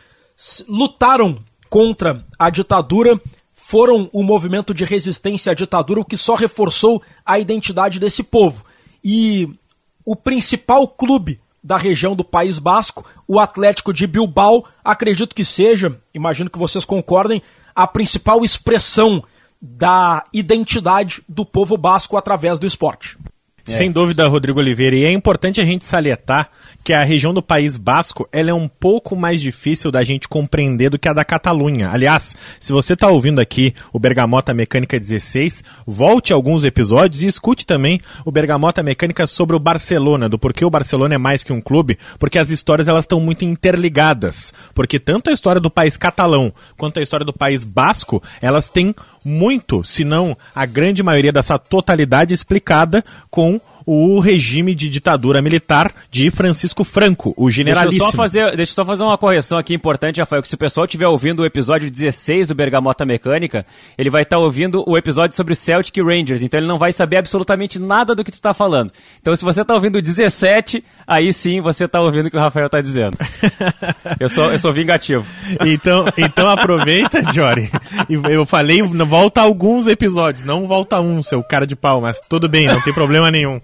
lutaram 0.68 1.38
contra 1.70 2.26
a 2.38 2.50
ditadura 2.50 3.20
foram 3.56 4.10
o 4.12 4.24
movimento 4.24 4.74
de 4.74 4.84
resistência 4.84 5.52
à 5.52 5.56
ditadura, 5.56 6.02
o 6.02 6.06
que 6.06 6.18
só 6.18 6.36
reforçou 6.36 7.02
a 7.26 7.40
identidade 7.40 7.98
desse 7.98 8.22
povo. 8.22 8.66
E 9.02 9.50
o 10.06 10.16
principal 10.18 10.86
clube 10.86 11.40
da 11.64 11.78
região 11.78 12.14
do 12.14 12.26
País 12.26 12.60
Basco, 12.60 13.06
o 13.26 13.40
Atlético 13.40 13.94
de 13.94 14.06
Bilbao, 14.06 14.66
acredito 14.84 15.34
que 15.34 15.46
seja, 15.46 15.98
imagino 16.14 16.50
que 16.50 16.60
vocês 16.60 16.84
concordem, 16.84 17.42
a 17.74 17.88
principal 17.88 18.44
expressão 18.44 19.24
da 19.66 20.26
identidade 20.34 21.24
do 21.28 21.46
povo 21.46 21.78
basco 21.78 22.18
através 22.18 22.60
do 22.60 22.68
esporte. 22.68 23.18
É. 23.66 23.72
Sem 23.72 23.92
dúvida, 23.92 24.28
Rodrigo 24.28 24.60
Oliveira. 24.60 24.96
E 24.96 25.06
é 25.06 25.12
importante 25.12 25.62
a 25.62 25.66
gente 25.66 25.86
salientar 25.86 26.50
que 26.84 26.92
a 26.92 27.02
região 27.02 27.34
do 27.34 27.42
País 27.42 27.78
Basco 27.78 28.28
ela 28.30 28.50
é 28.50 28.54
um 28.54 28.68
pouco 28.68 29.16
mais 29.16 29.42
difícil 29.42 29.90
da 29.90 30.04
gente 30.04 30.28
compreender 30.28 30.90
do 30.90 31.00
que 31.00 31.08
a 31.08 31.14
da 31.14 31.24
Catalunha. 31.24 31.90
Aliás, 31.90 32.36
se 32.60 32.74
você 32.74 32.94
está 32.94 33.08
ouvindo 33.08 33.40
aqui 33.40 33.74
o 33.94 34.00
Bergamota 34.00 34.54
Mecânica 34.54 35.00
16, 35.00 35.64
volte 35.88 36.34
alguns 36.34 36.66
episódios 36.66 37.24
e 37.24 37.28
escute 37.28 37.66
também 37.66 38.02
o 38.26 38.32
Bergamota 38.32 38.84
Mecânica 38.84 39.26
sobre 39.26 39.56
o 39.56 39.60
Barcelona, 39.60 40.28
do 40.28 40.38
porquê 40.38 40.66
o 40.66 40.70
Barcelona 40.70 41.16
é 41.16 41.18
mais 41.18 41.42
que 41.42 41.54
um 41.54 41.62
clube, 41.62 41.98
porque 42.20 42.38
as 42.38 42.50
histórias 42.50 42.90
elas 42.90 43.06
estão 43.06 43.22
muito 43.22 43.46
interligadas. 43.46 44.52
Porque 44.74 45.00
tanto 45.00 45.30
a 45.30 45.34
história 45.34 45.62
do 45.62 45.72
país 45.72 45.96
catalão 45.96 46.54
quanto 46.78 47.00
a 47.00 47.02
história 47.02 47.26
do 47.26 47.32
país 47.32 47.64
basco, 47.64 48.22
elas 48.42 48.70
têm 48.70 48.94
muito, 49.24 49.84
se 49.84 50.04
não 50.04 50.38
a 50.54 50.66
grande 50.66 51.02
maioria 51.04 51.32
dessa 51.32 51.58
totalidade 51.58 52.34
explicada 52.34 53.04
com 53.30 53.60
o 53.86 54.20
regime 54.20 54.74
de 54.76 54.90
ditadura 54.90 55.42
militar 55.42 55.94
de 56.10 56.30
Francisco 56.32 56.84
Franco, 56.84 57.34
o 57.38 57.50
generalíssimo. 57.50 57.92
Deixa 57.92 58.06
eu 58.06 58.12
só 58.12 58.18
fazer, 58.18 58.56
deixa 58.56 58.72
eu 58.72 58.76
só 58.76 58.86
fazer 58.86 59.04
uma 59.04 59.18
correção 59.18 59.58
aqui 59.58 59.74
importante, 59.74 60.20
Rafael, 60.20 60.42
que 60.42 60.48
se 60.48 60.56
o 60.56 60.58
pessoal 60.58 60.86
estiver 60.86 61.08
ouvindo 61.08 61.42
o 61.42 61.46
episódio 61.46 61.90
16 61.90 62.48
do 62.48 62.56
Bergamota 62.56 63.06
Mecânica, 63.06 63.66
ele 63.98 64.10
vai 64.10 64.24
estar 64.24 64.38
tá 64.38 64.42
ouvindo 64.42 64.84
o 64.88 64.98
episódio 64.98 65.36
sobre 65.36 65.56
Celtic 65.56 65.98
Rangers, 65.98 66.42
então 66.42 66.60
ele 66.60 66.68
não 66.68 66.78
vai 66.78 66.92
saber 66.92 67.18
absolutamente 67.18 67.80
nada 67.80 68.16
do 68.16 68.24
que 68.24 68.32
tu 68.32 68.36
está 68.36 68.54
falando. 68.54 68.92
Então 69.22 69.36
se 69.36 69.44
você 69.44 69.62
está 69.62 69.74
ouvindo 69.74 69.98
o 69.98 70.02
17, 70.02 70.84
aí 71.08 71.34
sim 71.34 71.62
você 71.62 71.86
está 71.86 72.02
ouvindo 72.02 72.28
o 72.28 72.32
que 72.32 72.38
o 72.38 72.40
Rafael 72.40 72.68
está 72.68 72.82
dizendo. 72.82 73.18
eu, 74.20 74.30
sou, 74.30 74.52
eu 74.52 74.60
sou 74.60 74.74
vingativo. 74.74 75.26
Então, 75.66 76.06
então 76.18 76.50
aproveita, 76.50 77.22
Jory. 77.32 77.70
Eu 78.30 78.46
falei, 78.46 78.82
volta 78.82 79.42
alguns 79.42 79.88
episódios, 79.88 80.44
não 80.44 80.68
volta 80.68 81.00
um, 81.00 81.22
seu 81.22 81.44
cara 81.44 81.66
de 81.66 81.76
pau, 81.76 82.02
mas 82.02 82.20
tudo 82.30 82.48
bem, 82.48 82.68
não 82.68 82.82
tem 82.82 82.94
problema 82.94 83.30
nenhum. 83.32 83.60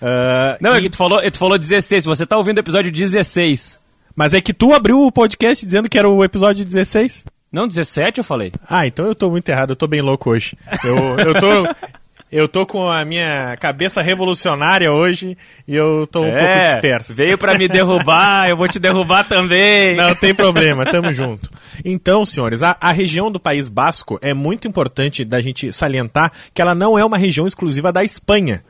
Uh, 0.00 0.56
não, 0.60 0.74
e... 0.74 0.78
é 0.78 0.80
que 0.80 0.90
tu 0.90 0.96
falou, 0.96 1.30
tu 1.30 1.38
falou 1.38 1.58
16, 1.58 2.04
você 2.04 2.26
tá 2.26 2.36
ouvindo 2.36 2.56
o 2.56 2.60
episódio 2.60 2.90
16. 2.90 3.78
Mas 4.14 4.34
é 4.34 4.40
que 4.40 4.52
tu 4.52 4.72
abriu 4.72 5.00
o 5.00 5.12
podcast 5.12 5.64
dizendo 5.64 5.88
que 5.88 5.98
era 5.98 6.08
o 6.08 6.24
episódio 6.24 6.64
16. 6.64 7.24
Não, 7.52 7.66
17 7.66 8.18
eu 8.18 8.24
falei. 8.24 8.52
Ah, 8.68 8.86
então 8.86 9.06
eu 9.06 9.14
tô 9.14 9.30
muito 9.30 9.48
errado, 9.48 9.70
eu 9.70 9.76
tô 9.76 9.86
bem 9.86 10.00
louco 10.00 10.30
hoje. 10.30 10.56
Eu, 10.84 11.18
eu 11.18 11.34
tô. 11.34 11.90
Eu 12.32 12.46
tô 12.46 12.64
com 12.64 12.88
a 12.88 13.04
minha 13.04 13.56
cabeça 13.56 14.00
revolucionária 14.00 14.92
hoje 14.92 15.36
e 15.66 15.74
eu 15.74 16.06
tô 16.06 16.20
um 16.20 16.26
é, 16.26 16.38
pouco 16.38 16.62
disperso. 16.62 17.12
Veio 17.12 17.36
para 17.36 17.58
me 17.58 17.66
derrubar, 17.66 18.48
eu 18.48 18.56
vou 18.56 18.68
te 18.68 18.78
derrubar 18.78 19.24
também. 19.24 19.96
Não 19.96 20.14
tem 20.14 20.32
problema, 20.32 20.84
tamo 20.84 21.12
junto. 21.12 21.50
Então, 21.84 22.24
senhores, 22.24 22.62
a, 22.62 22.76
a, 22.80 22.92
região 22.92 23.32
do 23.32 23.40
País 23.40 23.68
Basco 23.68 24.16
é 24.22 24.32
muito 24.32 24.68
importante 24.68 25.24
da 25.24 25.40
gente 25.40 25.72
salientar 25.72 26.30
que 26.54 26.62
ela 26.62 26.72
não 26.72 26.96
é 26.96 27.04
uma 27.04 27.18
região 27.18 27.48
exclusiva 27.48 27.92
da 27.92 28.04
Espanha. 28.04 28.62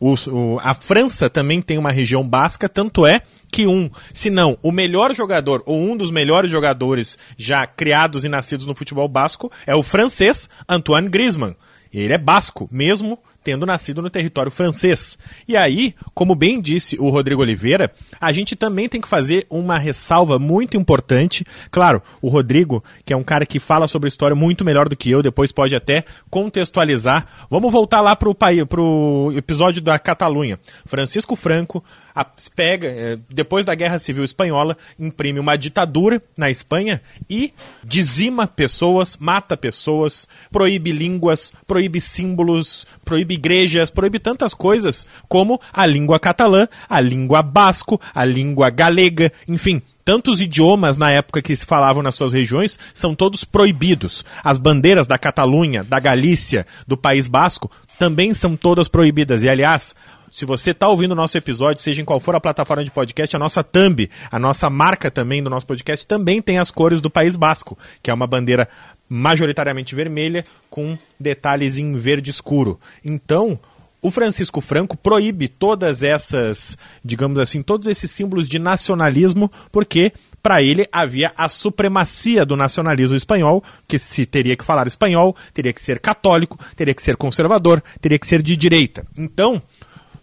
O, 0.00 0.14
o, 0.30 0.58
a 0.60 0.74
França 0.74 1.28
também 1.28 1.60
tem 1.60 1.78
uma 1.78 1.90
região 1.90 2.26
basca, 2.26 2.68
tanto 2.68 3.06
é 3.06 3.22
que 3.50 3.66
um, 3.66 3.90
se 4.14 4.30
não 4.30 4.58
o 4.62 4.72
melhor 4.72 5.14
jogador 5.14 5.62
ou 5.66 5.78
um 5.78 5.96
dos 5.96 6.10
melhores 6.10 6.50
jogadores 6.50 7.18
já 7.36 7.66
criados 7.66 8.24
e 8.24 8.28
nascidos 8.28 8.66
no 8.66 8.74
futebol 8.74 9.08
basco 9.08 9.50
é 9.66 9.74
o 9.74 9.82
francês 9.82 10.48
Antoine 10.68 11.08
Griezmann. 11.08 11.54
Ele 11.92 12.14
é 12.14 12.18
basco, 12.18 12.68
mesmo 12.72 13.18
tendo 13.42 13.66
nascido 13.66 14.00
no 14.00 14.10
território 14.10 14.50
francês. 14.50 15.18
E 15.46 15.56
aí, 15.56 15.94
como 16.14 16.34
bem 16.34 16.60
disse 16.60 16.96
o 16.98 17.08
Rodrigo 17.08 17.42
Oliveira, 17.42 17.92
a 18.20 18.32
gente 18.32 18.54
também 18.54 18.88
tem 18.88 19.00
que 19.00 19.08
fazer 19.08 19.46
uma 19.50 19.78
ressalva 19.78 20.38
muito 20.38 20.76
importante. 20.76 21.44
Claro, 21.70 22.02
o 22.20 22.28
Rodrigo, 22.28 22.82
que 23.04 23.12
é 23.12 23.16
um 23.16 23.22
cara 23.22 23.44
que 23.46 23.58
fala 23.58 23.88
sobre 23.88 24.08
história 24.08 24.34
muito 24.34 24.64
melhor 24.64 24.88
do 24.88 24.96
que 24.96 25.10
eu, 25.10 25.22
depois 25.22 25.52
pode 25.52 25.74
até 25.74 26.04
contextualizar. 26.30 27.26
Vamos 27.50 27.72
voltar 27.72 28.00
lá 28.00 28.14
para 28.16 28.28
o 28.28 29.32
episódio 29.36 29.82
da 29.82 29.98
Catalunha. 29.98 30.58
Francisco 30.86 31.36
Franco 31.36 31.82
a, 32.14 32.26
pega, 32.54 32.88
é, 32.88 33.18
depois 33.28 33.64
da 33.64 33.74
Guerra 33.74 33.98
Civil 33.98 34.24
Espanhola, 34.24 34.76
imprime 34.98 35.38
uma 35.38 35.56
ditadura 35.56 36.22
na 36.36 36.50
Espanha 36.50 37.00
e 37.28 37.52
dizima 37.84 38.46
pessoas, 38.46 39.16
mata 39.16 39.56
pessoas, 39.56 40.28
proíbe 40.50 40.92
línguas, 40.92 41.52
proíbe 41.66 42.00
símbolos, 42.00 42.86
proíbe 43.04 43.34
igrejas, 43.34 43.90
proíbe 43.90 44.18
tantas 44.18 44.54
coisas 44.54 45.06
como 45.28 45.60
a 45.72 45.86
língua 45.86 46.20
catalã, 46.20 46.68
a 46.88 47.00
língua 47.00 47.42
basco, 47.42 48.00
a 48.14 48.24
língua 48.24 48.70
galega, 48.70 49.32
enfim, 49.48 49.82
tantos 50.04 50.40
idiomas 50.40 50.98
na 50.98 51.10
época 51.10 51.42
que 51.42 51.54
se 51.54 51.64
falavam 51.64 52.02
nas 52.02 52.14
suas 52.14 52.32
regiões 52.32 52.78
são 52.94 53.14
todos 53.14 53.44
proibidos. 53.44 54.24
As 54.42 54.58
bandeiras 54.58 55.06
da 55.06 55.18
Catalunha, 55.18 55.84
da 55.84 56.00
Galícia, 56.00 56.66
do 56.86 56.96
País 56.96 57.26
Basco 57.26 57.70
também 57.98 58.34
são 58.34 58.56
todas 58.56 58.88
proibidas. 58.88 59.42
E 59.42 59.48
aliás, 59.48 59.94
se 60.32 60.46
você 60.46 60.70
está 60.70 60.88
ouvindo 60.88 61.12
o 61.12 61.14
nosso 61.14 61.36
episódio, 61.36 61.82
seja 61.82 62.00
em 62.00 62.04
qual 62.06 62.18
for 62.18 62.34
a 62.34 62.40
plataforma 62.40 62.82
de 62.82 62.90
podcast, 62.90 63.36
a 63.36 63.38
nossa 63.38 63.62
thumb, 63.62 64.08
a 64.30 64.38
nossa 64.38 64.70
marca 64.70 65.10
também 65.10 65.42
do 65.42 65.50
nosso 65.50 65.66
podcast, 65.66 66.06
também 66.06 66.40
tem 66.40 66.58
as 66.58 66.70
cores 66.70 67.02
do 67.02 67.10
País 67.10 67.36
Basco, 67.36 67.78
que 68.02 68.10
é 68.10 68.14
uma 68.14 68.26
bandeira 68.26 68.66
majoritariamente 69.06 69.94
vermelha 69.94 70.42
com 70.70 70.96
detalhes 71.20 71.76
em 71.76 71.94
verde 71.96 72.30
escuro. 72.30 72.80
Então, 73.04 73.60
o 74.00 74.10
Francisco 74.10 74.62
Franco 74.62 74.96
proíbe 74.96 75.48
todas 75.48 76.02
essas, 76.02 76.78
digamos 77.04 77.38
assim, 77.38 77.60
todos 77.60 77.86
esses 77.86 78.10
símbolos 78.10 78.48
de 78.48 78.58
nacionalismo, 78.58 79.50
porque 79.70 80.12
para 80.42 80.60
ele 80.60 80.88
havia 80.90 81.32
a 81.36 81.48
supremacia 81.48 82.44
do 82.44 82.56
nacionalismo 82.56 83.16
espanhol, 83.16 83.62
que 83.86 83.98
se 83.98 84.26
teria 84.26 84.56
que 84.56 84.64
falar 84.64 84.88
espanhol, 84.88 85.36
teria 85.54 85.72
que 85.72 85.80
ser 85.80 86.00
católico, 86.00 86.58
teria 86.74 86.92
que 86.92 87.02
ser 87.02 87.16
conservador, 87.16 87.82
teria 88.00 88.18
que 88.18 88.26
ser 88.26 88.42
de 88.42 88.56
direita. 88.56 89.06
Então, 89.16 89.62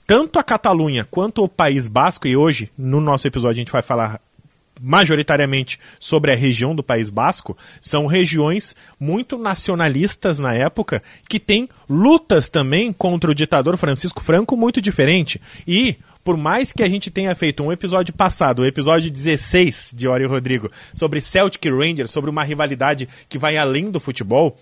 tanto 0.10 0.40
a 0.40 0.44
Catalunha 0.44 1.06
quanto 1.06 1.44
o 1.44 1.48
País 1.48 1.88
Basco, 1.88 2.28
e 2.28 2.36
hoje 2.36 2.72
no 2.76 3.00
nosso 3.00 3.28
episódio 3.28 3.58
a 3.58 3.60
gente 3.60 3.72
vai 3.72 3.84
falar 3.84 4.20
majoritariamente 4.82 5.80
sobre 6.00 6.32
a 6.32 6.36
região 6.36 6.76
do 6.76 6.82
País 6.82 7.12
Basco, 7.12 7.56
são 7.80 8.08
regiões 8.08 8.76
muito 9.00 9.38
nacionalistas 9.38 10.40
na 10.40 10.52
época, 10.52 11.04
que 11.28 11.40
têm 11.40 11.70
lutas 11.88 12.50
também 12.50 12.92
contra 12.92 13.30
o 13.30 13.36
ditador 13.36 13.78
Francisco 13.78 14.24
Franco 14.24 14.58
muito 14.58 14.82
diferente. 14.82 15.40
E, 15.68 15.96
por 16.24 16.36
mais 16.36 16.72
que 16.72 16.82
a 16.82 16.90
gente 16.90 17.12
tenha 17.12 17.36
feito 17.36 17.62
um 17.62 17.72
episódio 17.72 18.12
passado, 18.12 18.64
o 18.64 18.66
episódio 18.66 19.12
16 19.12 19.94
de 19.96 20.08
Ori 20.08 20.26
Rodrigo, 20.26 20.72
sobre 20.92 21.22
Celtic 21.22 21.64
Rangers, 21.66 22.10
sobre 22.10 22.32
uma 22.32 22.44
rivalidade 22.44 23.08
que 23.28 23.38
vai 23.38 23.58
além 23.58 23.92
do 23.92 24.00
futebol, 24.00 24.58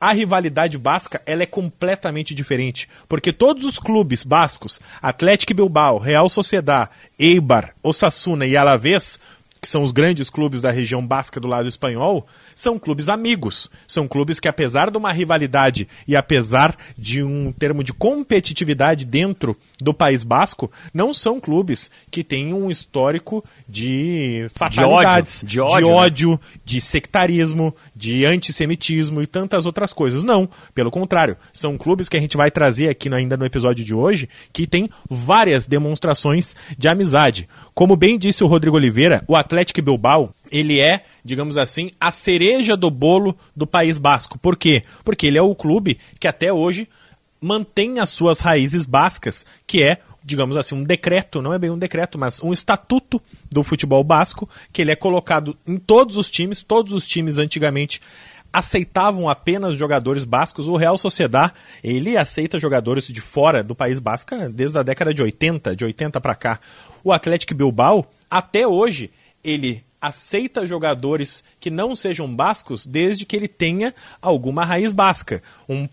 a 0.00 0.12
rivalidade 0.12 0.78
basca 0.78 1.22
ela 1.26 1.42
é 1.42 1.46
completamente 1.46 2.34
diferente, 2.34 2.88
porque 3.08 3.32
todos 3.32 3.64
os 3.64 3.78
clubes 3.78 4.24
bascos, 4.24 4.80
Atlético 5.00 5.54
Bilbao, 5.54 5.98
Real 5.98 6.28
Sociedad, 6.28 6.88
Eibar, 7.18 7.74
Osasuna 7.82 8.46
e 8.46 8.56
Alavés, 8.56 9.18
que 9.60 9.68
são 9.68 9.82
os 9.82 9.92
grandes 9.92 10.30
clubes 10.30 10.60
da 10.60 10.70
região 10.70 11.06
basca 11.06 11.40
do 11.40 11.48
lado 11.48 11.68
espanhol, 11.68 12.26
são 12.54 12.78
clubes 12.78 13.08
amigos. 13.08 13.70
São 13.86 14.06
clubes 14.06 14.38
que, 14.40 14.48
apesar 14.48 14.90
de 14.90 14.96
uma 14.96 15.12
rivalidade 15.12 15.88
e 16.06 16.14
apesar 16.14 16.76
de 16.96 17.22
um 17.22 17.52
termo 17.52 17.82
de 17.82 17.92
competitividade 17.92 19.04
dentro 19.04 19.56
do 19.80 19.92
País 19.92 20.22
Basco, 20.22 20.70
não 20.92 21.12
são 21.12 21.40
clubes 21.40 21.90
que 22.10 22.22
têm 22.24 22.52
um 22.52 22.70
histórico 22.70 23.44
de 23.68 24.46
fatalidades, 24.54 25.44
de 25.46 25.60
ódio, 25.60 25.78
de, 25.78 25.84
ódio, 25.84 25.86
de, 25.86 25.92
ódio, 25.92 26.30
né? 26.30 26.38
de 26.64 26.80
sectarismo, 26.80 27.74
de 27.94 28.24
antissemitismo 28.24 29.22
e 29.22 29.26
tantas 29.26 29.66
outras 29.66 29.92
coisas. 29.92 30.22
Não, 30.22 30.48
pelo 30.74 30.90
contrário, 30.90 31.36
são 31.52 31.76
clubes 31.76 32.08
que 32.08 32.16
a 32.16 32.20
gente 32.20 32.36
vai 32.36 32.50
trazer 32.50 32.88
aqui 32.88 33.12
ainda 33.12 33.36
no 33.36 33.44
episódio 33.44 33.84
de 33.84 33.94
hoje 33.94 34.28
que 34.52 34.66
tem 34.66 34.88
várias 35.08 35.66
demonstrações 35.66 36.54
de 36.76 36.88
amizade. 36.88 37.48
Como 37.74 37.96
bem 37.96 38.18
disse 38.18 38.42
o 38.42 38.46
Rodrigo 38.46 38.76
Oliveira, 38.76 39.22
o 39.26 39.36
Atlético 39.48 39.80
Bilbao 39.80 40.34
ele 40.50 40.78
é, 40.78 41.04
digamos 41.24 41.56
assim, 41.56 41.90
a 41.98 42.12
cereja 42.12 42.76
do 42.76 42.90
bolo 42.90 43.34
do 43.56 43.66
País 43.66 43.96
Basco. 43.96 44.38
Por 44.38 44.56
quê? 44.56 44.82
Porque 45.02 45.26
ele 45.26 45.38
é 45.38 45.42
o 45.42 45.54
clube 45.54 45.98
que 46.20 46.28
até 46.28 46.52
hoje 46.52 46.86
mantém 47.40 47.98
as 47.98 48.10
suas 48.10 48.40
raízes 48.40 48.84
bascas, 48.84 49.46
que 49.66 49.82
é, 49.82 49.98
digamos 50.22 50.54
assim, 50.56 50.74
um 50.74 50.82
decreto, 50.82 51.40
não 51.40 51.54
é 51.54 51.58
bem 51.58 51.70
um 51.70 51.78
decreto, 51.78 52.18
mas 52.18 52.42
um 52.42 52.52
estatuto 52.52 53.22
do 53.50 53.62
futebol 53.62 54.04
basco, 54.04 54.48
que 54.70 54.82
ele 54.82 54.90
é 54.90 54.96
colocado 54.96 55.56
em 55.66 55.78
todos 55.78 56.18
os 56.18 56.30
times, 56.30 56.62
todos 56.62 56.92
os 56.92 57.06
times 57.06 57.38
antigamente 57.38 58.02
aceitavam 58.52 59.28
apenas 59.28 59.78
jogadores 59.78 60.24
bascos. 60.24 60.68
O 60.68 60.76
Real 60.76 60.98
Sociedad, 60.98 61.52
ele 61.82 62.16
aceita 62.16 62.58
jogadores 62.58 63.08
de 63.08 63.20
fora 63.20 63.62
do 63.62 63.74
País 63.74 63.98
Basco 63.98 64.34
desde 64.50 64.78
a 64.78 64.82
década 64.82 65.14
de 65.14 65.22
80, 65.22 65.74
de 65.74 65.84
80 65.84 66.20
para 66.20 66.34
cá. 66.34 66.60
O 67.04 67.12
Atlético 67.12 67.54
Bilbao, 67.54 68.10
até 68.30 68.66
hoje, 68.66 69.10
ele 69.48 69.84
aceita 70.00 70.66
jogadores 70.66 71.42
que 71.58 71.70
não 71.70 71.96
sejam 71.96 72.32
bascos 72.32 72.86
desde 72.86 73.24
que 73.24 73.34
ele 73.34 73.48
tenha 73.48 73.94
alguma 74.22 74.64
raiz 74.64 74.92
basca. 74.92 75.42
Um 75.68 75.88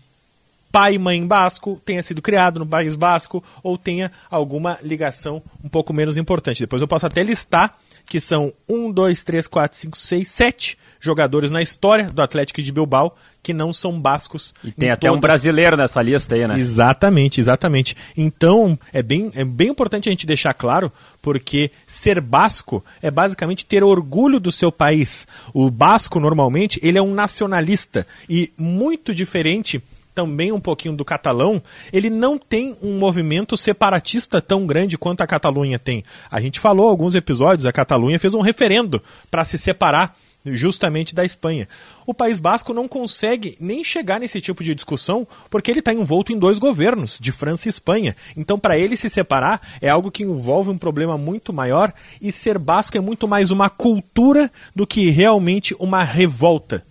pai 0.70 0.94
e 0.94 0.98
mãe 0.98 1.26
basco 1.26 1.80
tenha 1.84 2.02
sido 2.02 2.20
criado 2.20 2.58
no 2.60 2.66
País 2.66 2.96
Basco 2.96 3.42
ou 3.62 3.78
tenha 3.78 4.12
alguma 4.30 4.78
ligação 4.82 5.42
um 5.64 5.68
pouco 5.68 5.92
menos 5.92 6.18
importante. 6.18 6.60
Depois 6.60 6.82
eu 6.82 6.88
posso 6.88 7.06
até 7.06 7.22
listar 7.22 7.78
que 8.06 8.20
são 8.20 8.52
1, 8.68 8.92
2, 8.92 9.24
3, 9.24 9.46
4, 9.46 9.78
5, 9.78 9.96
6, 9.96 10.28
7 10.28 10.78
jogadores 11.00 11.50
na 11.50 11.62
história 11.62 12.06
do 12.06 12.22
Atlético 12.22 12.62
de 12.62 12.72
Bilbao 12.72 13.16
que 13.46 13.54
não 13.54 13.72
são 13.72 14.00
bascos. 14.00 14.52
E 14.64 14.72
tem 14.72 14.90
até 14.90 15.08
um 15.08 15.20
brasileiro 15.20 15.76
nessa 15.76 16.02
lista 16.02 16.34
aí, 16.34 16.48
né? 16.48 16.58
Exatamente, 16.58 17.40
exatamente. 17.40 17.96
Então, 18.16 18.76
é 18.92 19.04
bem, 19.04 19.30
é 19.36 19.44
bem 19.44 19.68
importante 19.68 20.08
a 20.08 20.10
gente 20.10 20.26
deixar 20.26 20.52
claro, 20.52 20.92
porque 21.22 21.70
ser 21.86 22.20
basco 22.20 22.84
é 23.00 23.08
basicamente 23.08 23.64
ter 23.64 23.84
orgulho 23.84 24.40
do 24.40 24.50
seu 24.50 24.72
país. 24.72 25.28
O 25.54 25.70
basco, 25.70 26.18
normalmente, 26.18 26.80
ele 26.82 26.98
é 26.98 27.02
um 27.02 27.14
nacionalista 27.14 28.04
e 28.28 28.52
muito 28.58 29.14
diferente 29.14 29.80
também 30.16 30.50
um 30.50 30.58
pouquinho 30.58 30.96
do 30.96 31.04
catalão, 31.04 31.62
ele 31.92 32.08
não 32.08 32.38
tem 32.38 32.74
um 32.80 32.98
movimento 32.98 33.54
separatista 33.54 34.40
tão 34.40 34.66
grande 34.66 34.96
quanto 34.96 35.20
a 35.20 35.26
Catalunha 35.26 35.78
tem. 35.78 36.02
A 36.30 36.40
gente 36.40 36.58
falou 36.58 36.88
alguns 36.88 37.14
episódios, 37.14 37.66
a 37.66 37.72
Catalunha 37.72 38.18
fez 38.18 38.32
um 38.32 38.40
referendo 38.40 39.02
para 39.30 39.44
se 39.44 39.58
separar 39.58 40.16
justamente 40.46 41.14
da 41.14 41.22
Espanha. 41.22 41.68
O 42.06 42.14
País 42.14 42.40
Basco 42.40 42.72
não 42.72 42.88
consegue 42.88 43.58
nem 43.60 43.84
chegar 43.84 44.18
nesse 44.18 44.40
tipo 44.40 44.64
de 44.64 44.74
discussão 44.74 45.26
porque 45.50 45.70
ele 45.70 45.80
está 45.80 45.92
envolto 45.92 46.32
em 46.32 46.38
dois 46.38 46.58
governos, 46.58 47.18
de 47.20 47.30
França 47.30 47.68
e 47.68 47.70
Espanha. 47.70 48.16
Então, 48.34 48.58
para 48.58 48.78
ele 48.78 48.96
se 48.96 49.10
separar 49.10 49.60
é 49.82 49.90
algo 49.90 50.10
que 50.10 50.22
envolve 50.22 50.70
um 50.70 50.78
problema 50.78 51.18
muito 51.18 51.52
maior 51.52 51.92
e 52.22 52.32
ser 52.32 52.58
basco 52.58 52.96
é 52.96 53.00
muito 53.00 53.28
mais 53.28 53.50
uma 53.50 53.68
cultura 53.68 54.50
do 54.74 54.86
que 54.86 55.10
realmente 55.10 55.76
uma 55.78 56.02
revolta. 56.02 56.86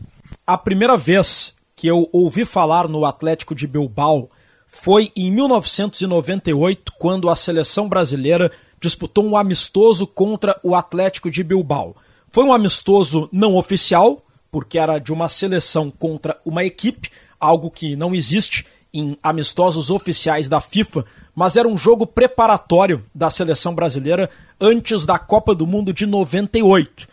A 0.45 0.59
primeira 0.59 0.95
vez 0.95 1.54
que 1.75 1.87
eu 1.87 2.09
ouvi 2.11 2.45
falar 2.45 2.87
no 2.87 3.05
Atlético 3.05 3.53
de 3.53 3.67
Bilbao 3.67 4.29
foi 4.67 5.11
em 5.15 5.31
1998, 5.31 6.93
quando 6.97 7.29
a 7.29 7.35
seleção 7.35 7.87
brasileira 7.87 8.51
disputou 8.79 9.25
um 9.25 9.37
amistoso 9.37 10.05
contra 10.07 10.59
o 10.63 10.75
Atlético 10.75 11.29
de 11.29 11.43
Bilbao. 11.43 11.95
Foi 12.29 12.43
um 12.43 12.53
amistoso 12.53 13.29
não 13.31 13.55
oficial, 13.55 14.21
porque 14.51 14.77
era 14.77 14.99
de 14.99 15.13
uma 15.13 15.29
seleção 15.29 15.91
contra 15.91 16.39
uma 16.45 16.63
equipe, 16.63 17.09
algo 17.39 17.69
que 17.69 17.95
não 17.95 18.13
existe 18.13 18.65
em 18.93 19.17
amistosos 19.21 19.89
oficiais 19.89 20.47
da 20.47 20.61
FIFA, 20.61 21.05
mas 21.33 21.57
era 21.57 21.67
um 21.67 21.77
jogo 21.77 22.07
preparatório 22.07 23.05
da 23.13 23.29
seleção 23.29 23.75
brasileira 23.75 24.29
antes 24.59 25.05
da 25.05 25.19
Copa 25.19 25.53
do 25.53 25.67
Mundo 25.67 25.93
de 25.93 26.05
98. 26.05 27.07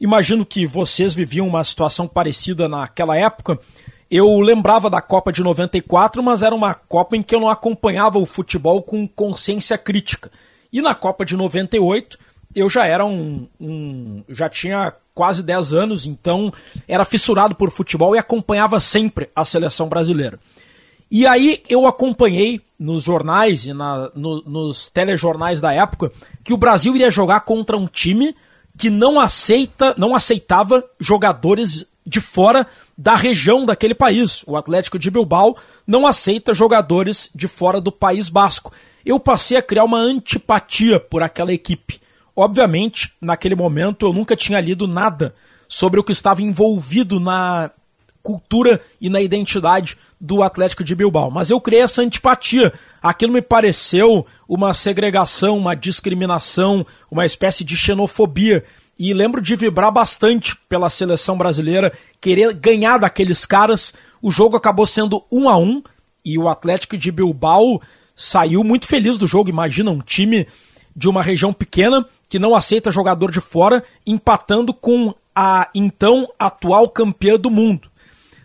Imagino 0.00 0.44
que 0.44 0.66
vocês 0.66 1.14
viviam 1.14 1.46
uma 1.46 1.62
situação 1.62 2.08
parecida 2.08 2.68
naquela 2.68 3.16
época. 3.16 3.60
Eu 4.10 4.40
lembrava 4.40 4.90
da 4.90 5.00
Copa 5.00 5.32
de 5.32 5.42
94, 5.42 6.22
mas 6.22 6.42
era 6.42 6.54
uma 6.54 6.74
Copa 6.74 7.16
em 7.16 7.22
que 7.22 7.34
eu 7.34 7.40
não 7.40 7.48
acompanhava 7.48 8.18
o 8.18 8.26
futebol 8.26 8.82
com 8.82 9.06
consciência 9.06 9.78
crítica. 9.78 10.30
E 10.72 10.82
na 10.82 10.94
Copa 10.94 11.24
de 11.24 11.36
98, 11.36 12.18
eu 12.54 12.68
já 12.68 12.86
era 12.86 13.04
um, 13.04 13.46
um, 13.60 14.24
já 14.28 14.48
tinha 14.48 14.92
quase 15.14 15.42
10 15.42 15.72
anos, 15.72 16.06
então 16.06 16.52
era 16.88 17.04
fissurado 17.04 17.54
por 17.54 17.70
futebol 17.70 18.16
e 18.16 18.18
acompanhava 18.18 18.80
sempre 18.80 19.30
a 19.34 19.44
seleção 19.44 19.88
brasileira. 19.88 20.40
E 21.10 21.26
aí 21.26 21.62
eu 21.68 21.86
acompanhei 21.86 22.60
nos 22.78 23.02
jornais 23.02 23.64
e 23.66 23.72
na, 23.72 24.10
no, 24.14 24.42
nos 24.42 24.88
telejornais 24.88 25.60
da 25.60 25.72
época 25.72 26.10
que 26.42 26.52
o 26.52 26.56
Brasil 26.56 26.94
iria 26.94 27.10
jogar 27.10 27.40
contra 27.40 27.76
um 27.76 27.86
time 27.86 28.34
que 28.78 28.88
não 28.88 29.20
aceita, 29.20 29.94
não 29.98 30.14
aceitava 30.14 30.82
jogadores 30.98 31.86
de 32.06 32.20
fora 32.20 32.66
da 33.00 33.14
região 33.14 33.64
daquele 33.64 33.94
país. 33.94 34.44
O 34.46 34.58
Atlético 34.58 34.98
de 34.98 35.10
Bilbao 35.10 35.56
não 35.86 36.06
aceita 36.06 36.52
jogadores 36.52 37.30
de 37.34 37.48
fora 37.48 37.80
do 37.80 37.90
País 37.90 38.28
Basco. 38.28 38.74
Eu 39.06 39.18
passei 39.18 39.56
a 39.56 39.62
criar 39.62 39.84
uma 39.84 39.98
antipatia 39.98 41.00
por 41.00 41.22
aquela 41.22 41.50
equipe. 41.50 41.98
Obviamente, 42.36 43.10
naquele 43.18 43.54
momento 43.54 44.04
eu 44.04 44.12
nunca 44.12 44.36
tinha 44.36 44.60
lido 44.60 44.86
nada 44.86 45.34
sobre 45.66 45.98
o 45.98 46.04
que 46.04 46.12
estava 46.12 46.42
envolvido 46.42 47.18
na 47.18 47.70
cultura 48.22 48.82
e 49.00 49.08
na 49.08 49.22
identidade 49.22 49.96
do 50.20 50.42
Atlético 50.42 50.84
de 50.84 50.94
Bilbao. 50.94 51.30
Mas 51.30 51.48
eu 51.48 51.58
criei 51.58 51.80
essa 51.80 52.02
antipatia. 52.02 52.70
Aquilo 53.02 53.32
me 53.32 53.40
pareceu 53.40 54.26
uma 54.46 54.74
segregação, 54.74 55.56
uma 55.56 55.74
discriminação, 55.74 56.84
uma 57.10 57.24
espécie 57.24 57.64
de 57.64 57.78
xenofobia. 57.78 58.62
E 59.02 59.14
lembro 59.14 59.40
de 59.40 59.56
vibrar 59.56 59.90
bastante 59.90 60.54
pela 60.68 60.90
seleção 60.90 61.38
brasileira, 61.38 61.90
querer 62.20 62.52
ganhar 62.52 62.98
daqueles 62.98 63.46
caras. 63.46 63.94
O 64.20 64.30
jogo 64.30 64.58
acabou 64.58 64.86
sendo 64.86 65.24
um 65.32 65.48
a 65.48 65.56
um 65.56 65.82
e 66.22 66.38
o 66.38 66.50
Atlético 66.50 66.98
de 66.98 67.10
Bilbao 67.10 67.80
saiu 68.14 68.62
muito 68.62 68.86
feliz 68.86 69.16
do 69.16 69.26
jogo. 69.26 69.48
Imagina 69.48 69.90
um 69.90 70.00
time 70.00 70.46
de 70.94 71.08
uma 71.08 71.22
região 71.22 71.50
pequena 71.50 72.06
que 72.28 72.38
não 72.38 72.54
aceita 72.54 72.90
jogador 72.90 73.30
de 73.30 73.40
fora, 73.40 73.82
empatando 74.06 74.74
com 74.74 75.14
a 75.34 75.70
então 75.74 76.28
atual 76.38 76.86
campeã 76.90 77.38
do 77.38 77.50
mundo. 77.50 77.89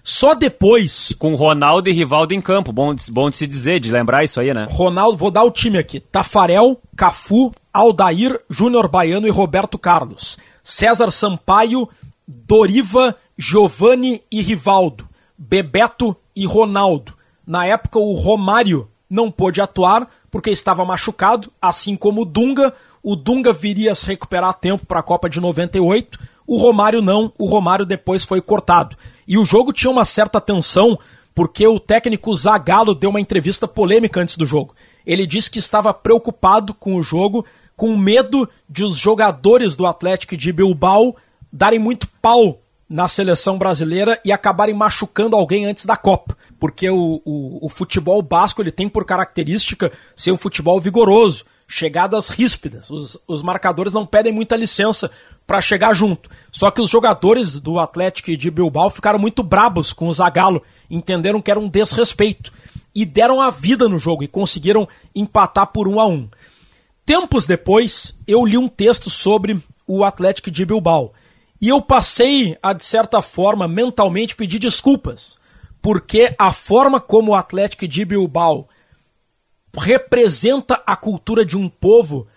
Só 0.08 0.36
depois. 0.36 1.16
Com 1.18 1.34
Ronaldo 1.34 1.90
e 1.90 1.94
Rivaldo 1.94 2.36
em 2.36 2.40
campo. 2.40 2.72
Bom 2.72 2.94
de, 2.94 3.12
bom 3.12 3.28
de 3.28 3.36
se 3.36 3.48
dizer, 3.48 3.80
de 3.80 3.92
lembrar 3.92 4.24
isso 4.24 4.40
aí, 4.40 4.54
né? 4.54 4.68
Ronaldo, 4.70 5.18
vou 5.18 5.32
dar 5.32 5.44
o 5.44 5.50
time 5.50 5.80
aqui: 5.80 6.00
Tafarel, 6.00 6.80
Cafu, 6.96 7.52
Aldair, 7.74 8.40
Júnior 8.48 8.88
Baiano 8.88 9.28
e 9.28 9.32
Roberto 9.32 9.80
Carlos. 9.80 10.38
César 10.64 11.10
Sampaio, 11.10 11.90
Doriva, 12.28 13.16
Giovanni 13.36 14.22
e 14.32 14.44
Rivaldo. 14.44 15.10
Bebeto 15.36 16.16
e 16.36 16.46
Ronaldo. 16.46 17.16
Na 17.46 17.66
época, 17.66 17.98
o 17.98 18.14
Romário 18.14 18.88
não 19.10 19.32
pôde 19.32 19.60
atuar 19.60 20.08
porque 20.30 20.52
estava 20.52 20.86
machucado, 20.86 21.52
assim 21.60 21.96
como 21.96 22.22
o 22.22 22.26
Dunga. 22.26 22.74
O 23.02 23.16
Dunga 23.16 23.52
viria 23.52 23.92
a 23.92 23.96
se 23.96 24.06
recuperar 24.06 24.52
a 24.52 24.54
tempo 24.54 24.86
para 24.86 25.00
a 25.00 25.04
Copa 25.04 25.28
de 25.28 25.40
98. 25.40 26.20
O 26.46 26.58
Romário 26.58 27.02
não, 27.02 27.34
o 27.40 27.48
Romário 27.48 27.88
depois 27.88 28.24
foi 28.24 28.40
cortado. 28.40 28.96
E 29.28 29.38
o 29.38 29.46
jogo 29.46 29.74
tinha 29.74 29.92
uma 29.92 30.06
certa 30.06 30.40
tensão, 30.40 30.98
porque 31.34 31.68
o 31.68 31.80
técnico 31.80 32.34
Zagallo 32.36 32.96
deu 32.96 33.10
uma 33.10 33.20
entrevista 33.20 33.68
polêmica 33.68 34.22
antes 34.22 34.38
do 34.38 34.46
jogo. 34.46 34.76
Ele 35.06 35.28
disse 35.28 35.50
que 35.50 35.60
estava 35.60 35.94
preocupado 35.94 36.74
com 36.74 36.96
o 36.96 37.04
jogo, 37.04 37.46
com 37.76 37.98
medo 37.98 38.50
de 38.70 38.84
os 38.84 38.98
jogadores 38.98 39.76
do 39.76 39.86
Atlético 39.86 40.38
de 40.38 40.52
Bilbao 40.52 41.16
darem 41.52 41.80
muito 41.80 42.08
pau 42.22 42.60
na 42.88 43.08
seleção 43.08 43.58
brasileira 43.58 44.20
e 44.24 44.32
acabarem 44.32 44.76
machucando 44.76 45.36
alguém 45.36 45.66
antes 45.66 45.86
da 45.86 45.98
Copa. 45.98 46.38
Porque 46.60 46.90
o, 46.90 47.22
o, 47.26 47.66
o 47.66 47.70
futebol 47.70 48.22
basco 48.22 48.62
ele 48.62 48.72
tem 48.72 48.88
por 48.88 49.06
característica 49.06 49.92
ser 50.16 50.32
um 50.32 50.38
futebol 50.38 50.80
vigoroso, 50.80 51.46
chegadas 51.68 52.30
ríspidas. 52.30 52.90
Os, 52.90 53.18
os 53.28 53.42
marcadores 53.42 53.94
não 53.94 54.06
pedem 54.06 54.32
muita 54.32 54.56
licença 54.56 55.12
para 55.46 55.62
chegar 55.62 55.94
junto. 55.94 56.30
Só 56.52 56.72
que 56.72 56.82
os 56.82 56.90
jogadores 56.90 57.60
do 57.60 57.80
Atlético 57.80 58.36
de 58.36 58.52
Bilbao 58.52 58.90
ficaram 58.90 59.20
muito 59.20 59.44
brabos 59.44 59.94
com 59.94 60.08
o 60.08 60.14
Zagallo, 60.14 60.62
entenderam 60.90 61.42
que 61.42 61.52
era 61.52 61.60
um 61.60 61.70
desrespeito 61.70 62.52
e 62.94 63.06
deram 63.06 63.42
a 63.42 63.50
vida 63.50 63.90
no 63.90 64.00
jogo 64.00 64.24
e 64.24 64.28
conseguiram 64.28 64.88
empatar 65.14 65.68
por 65.68 65.88
um 65.88 66.00
a 66.00 66.08
um. 66.08 66.28
Tempos 67.06 67.46
depois, 67.46 68.16
eu 68.26 68.46
li 68.46 68.58
um 68.58 68.68
texto 68.68 69.10
sobre 69.10 69.62
o 69.86 70.04
Atlético 70.04 70.50
de 70.50 70.66
Bilbao 70.66 71.14
e 71.62 71.70
eu 71.70 71.82
passei 71.82 72.58
a, 72.62 72.74
de 72.74 72.84
certa 72.84 73.22
forma, 73.22 73.68
mentalmente 73.68 74.36
pedir 74.36 74.60
desculpas, 74.60 75.38
porque 75.82 76.34
a 76.40 76.52
forma 76.52 77.00
como 77.00 77.32
o 77.32 77.36
Atlético 77.36 77.88
de 77.88 78.04
Bilbao 78.04 78.68
representa 79.78 80.82
a 80.86 80.96
cultura 80.96 81.46
de 81.46 81.58
um 81.58 81.70
povo, 81.70 82.28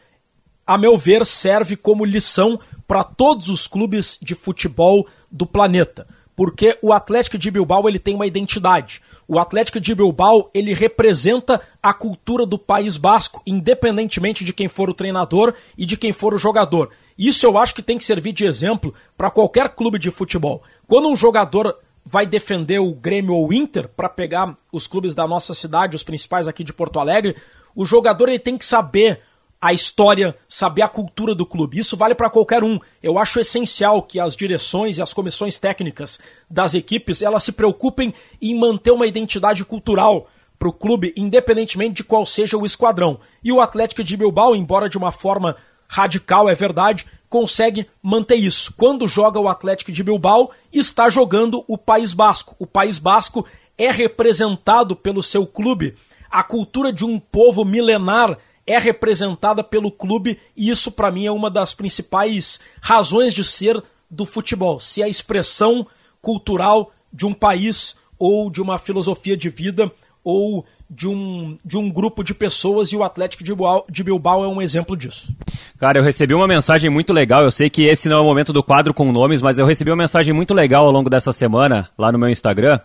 a 0.66 0.76
meu 0.76 0.98
ver, 0.98 1.24
serve 1.24 1.76
como 1.76 2.04
lição 2.04 2.60
para 2.88 3.04
todos 3.04 3.50
os 3.50 3.68
clubes 3.68 4.18
de 4.20 4.34
futebol 4.34 5.06
do 5.30 5.46
planeta. 5.46 6.08
Porque 6.34 6.78
o 6.80 6.92
Atlético 6.92 7.36
de 7.36 7.50
Bilbao 7.50 7.88
ele 7.88 7.98
tem 7.98 8.14
uma 8.14 8.26
identidade. 8.26 9.02
O 9.26 9.38
Atlético 9.38 9.78
de 9.78 9.94
Bilbao 9.94 10.50
ele 10.54 10.72
representa 10.72 11.60
a 11.82 11.92
cultura 11.92 12.46
do 12.46 12.58
País 12.58 12.96
Basco, 12.96 13.42
independentemente 13.44 14.44
de 14.44 14.52
quem 14.52 14.68
for 14.68 14.88
o 14.88 14.94
treinador 14.94 15.52
e 15.76 15.84
de 15.84 15.96
quem 15.96 16.12
for 16.12 16.32
o 16.32 16.38
jogador. 16.38 16.90
Isso 17.18 17.44
eu 17.44 17.58
acho 17.58 17.74
que 17.74 17.82
tem 17.82 17.98
que 17.98 18.04
servir 18.04 18.32
de 18.32 18.46
exemplo 18.46 18.94
para 19.16 19.30
qualquer 19.30 19.68
clube 19.70 19.98
de 19.98 20.10
futebol. 20.10 20.62
Quando 20.86 21.08
um 21.08 21.16
jogador 21.16 21.76
vai 22.06 22.24
defender 22.24 22.78
o 22.78 22.94
Grêmio 22.94 23.34
ou 23.34 23.48
o 23.48 23.52
Inter 23.52 23.88
para 23.88 24.08
pegar 24.08 24.56
os 24.72 24.86
clubes 24.86 25.14
da 25.14 25.26
nossa 25.26 25.52
cidade, 25.52 25.96
os 25.96 26.04
principais 26.04 26.48
aqui 26.48 26.64
de 26.64 26.72
Porto 26.72 26.98
Alegre, 26.98 27.36
o 27.74 27.84
jogador 27.84 28.28
ele 28.28 28.38
tem 28.38 28.56
que 28.56 28.64
saber 28.64 29.20
a 29.60 29.72
história, 29.72 30.36
saber 30.46 30.82
a 30.82 30.88
cultura 30.88 31.34
do 31.34 31.44
clube. 31.44 31.78
Isso 31.78 31.96
vale 31.96 32.14
para 32.14 32.30
qualquer 32.30 32.62
um. 32.62 32.78
Eu 33.02 33.18
acho 33.18 33.40
essencial 33.40 34.02
que 34.02 34.20
as 34.20 34.36
direções 34.36 34.98
e 34.98 35.02
as 35.02 35.12
comissões 35.12 35.58
técnicas 35.58 36.20
das 36.48 36.74
equipes 36.74 37.22
elas 37.22 37.42
se 37.42 37.52
preocupem 37.52 38.14
em 38.40 38.58
manter 38.58 38.92
uma 38.92 39.06
identidade 39.06 39.64
cultural 39.64 40.28
para 40.58 40.68
o 40.68 40.72
clube, 40.72 41.12
independentemente 41.16 41.96
de 41.96 42.04
qual 42.04 42.24
seja 42.26 42.56
o 42.56 42.66
esquadrão. 42.66 43.20
E 43.42 43.52
o 43.52 43.60
Atlético 43.60 44.02
de 44.02 44.16
Bilbao, 44.16 44.56
embora 44.56 44.88
de 44.88 44.98
uma 44.98 45.12
forma 45.12 45.56
radical, 45.88 46.48
é 46.48 46.54
verdade, 46.54 47.06
consegue 47.28 47.86
manter 48.02 48.36
isso. 48.36 48.72
Quando 48.76 49.08
joga 49.08 49.40
o 49.40 49.48
Atlético 49.48 49.92
de 49.92 50.02
Bilbao, 50.02 50.50
está 50.72 51.08
jogando 51.08 51.64
o 51.66 51.78
País 51.78 52.12
Basco. 52.12 52.54
O 52.58 52.66
País 52.66 52.98
Basco 52.98 53.46
é 53.76 53.90
representado 53.90 54.96
pelo 54.96 55.22
seu 55.22 55.46
clube. 55.46 55.94
A 56.30 56.42
cultura 56.42 56.92
de 56.92 57.04
um 57.04 57.18
povo 57.18 57.64
milenar 57.64 58.36
é 58.68 58.78
representada 58.78 59.64
pelo 59.64 59.90
clube 59.90 60.38
e 60.56 60.68
isso 60.70 60.92
para 60.92 61.10
mim 61.10 61.26
é 61.26 61.32
uma 61.32 61.50
das 61.50 61.72
principais 61.72 62.60
razões 62.80 63.32
de 63.32 63.44
ser 63.44 63.82
do 64.10 64.24
futebol, 64.24 64.78
se 64.78 65.02
é 65.02 65.06
a 65.06 65.08
expressão 65.08 65.86
cultural 66.20 66.92
de 67.12 67.26
um 67.26 67.32
país 67.32 67.96
ou 68.18 68.50
de 68.50 68.60
uma 68.60 68.78
filosofia 68.78 69.36
de 69.36 69.48
vida 69.48 69.90
ou 70.22 70.64
de 70.90 71.06
um, 71.06 71.58
de 71.64 71.76
um 71.76 71.90
grupo 71.90 72.24
de 72.24 72.34
pessoas 72.34 72.92
e 72.92 72.96
o 72.96 73.02
Atlético 73.02 73.44
de 73.44 73.50
Bilbao, 73.50 73.84
de 73.90 74.02
Bilbao 74.02 74.44
é 74.44 74.48
um 74.48 74.60
exemplo 74.60 74.96
disso. 74.96 75.34
Cara, 75.78 75.98
eu 75.98 76.02
recebi 76.02 76.34
uma 76.34 76.48
mensagem 76.48 76.90
muito 76.90 77.12
legal. 77.12 77.42
Eu 77.42 77.50
sei 77.50 77.68
que 77.68 77.84
esse 77.84 78.08
não 78.08 78.16
é 78.16 78.20
o 78.20 78.24
momento 78.24 78.52
do 78.52 78.62
quadro 78.62 78.94
com 78.94 79.12
nomes, 79.12 79.42
mas 79.42 79.58
eu 79.58 79.66
recebi 79.66 79.90
uma 79.90 79.96
mensagem 79.96 80.34
muito 80.34 80.54
legal 80.54 80.86
ao 80.86 80.90
longo 80.90 81.10
dessa 81.10 81.32
semana 81.32 81.88
lá 81.96 82.10
no 82.10 82.18
meu 82.18 82.28
Instagram 82.28 82.80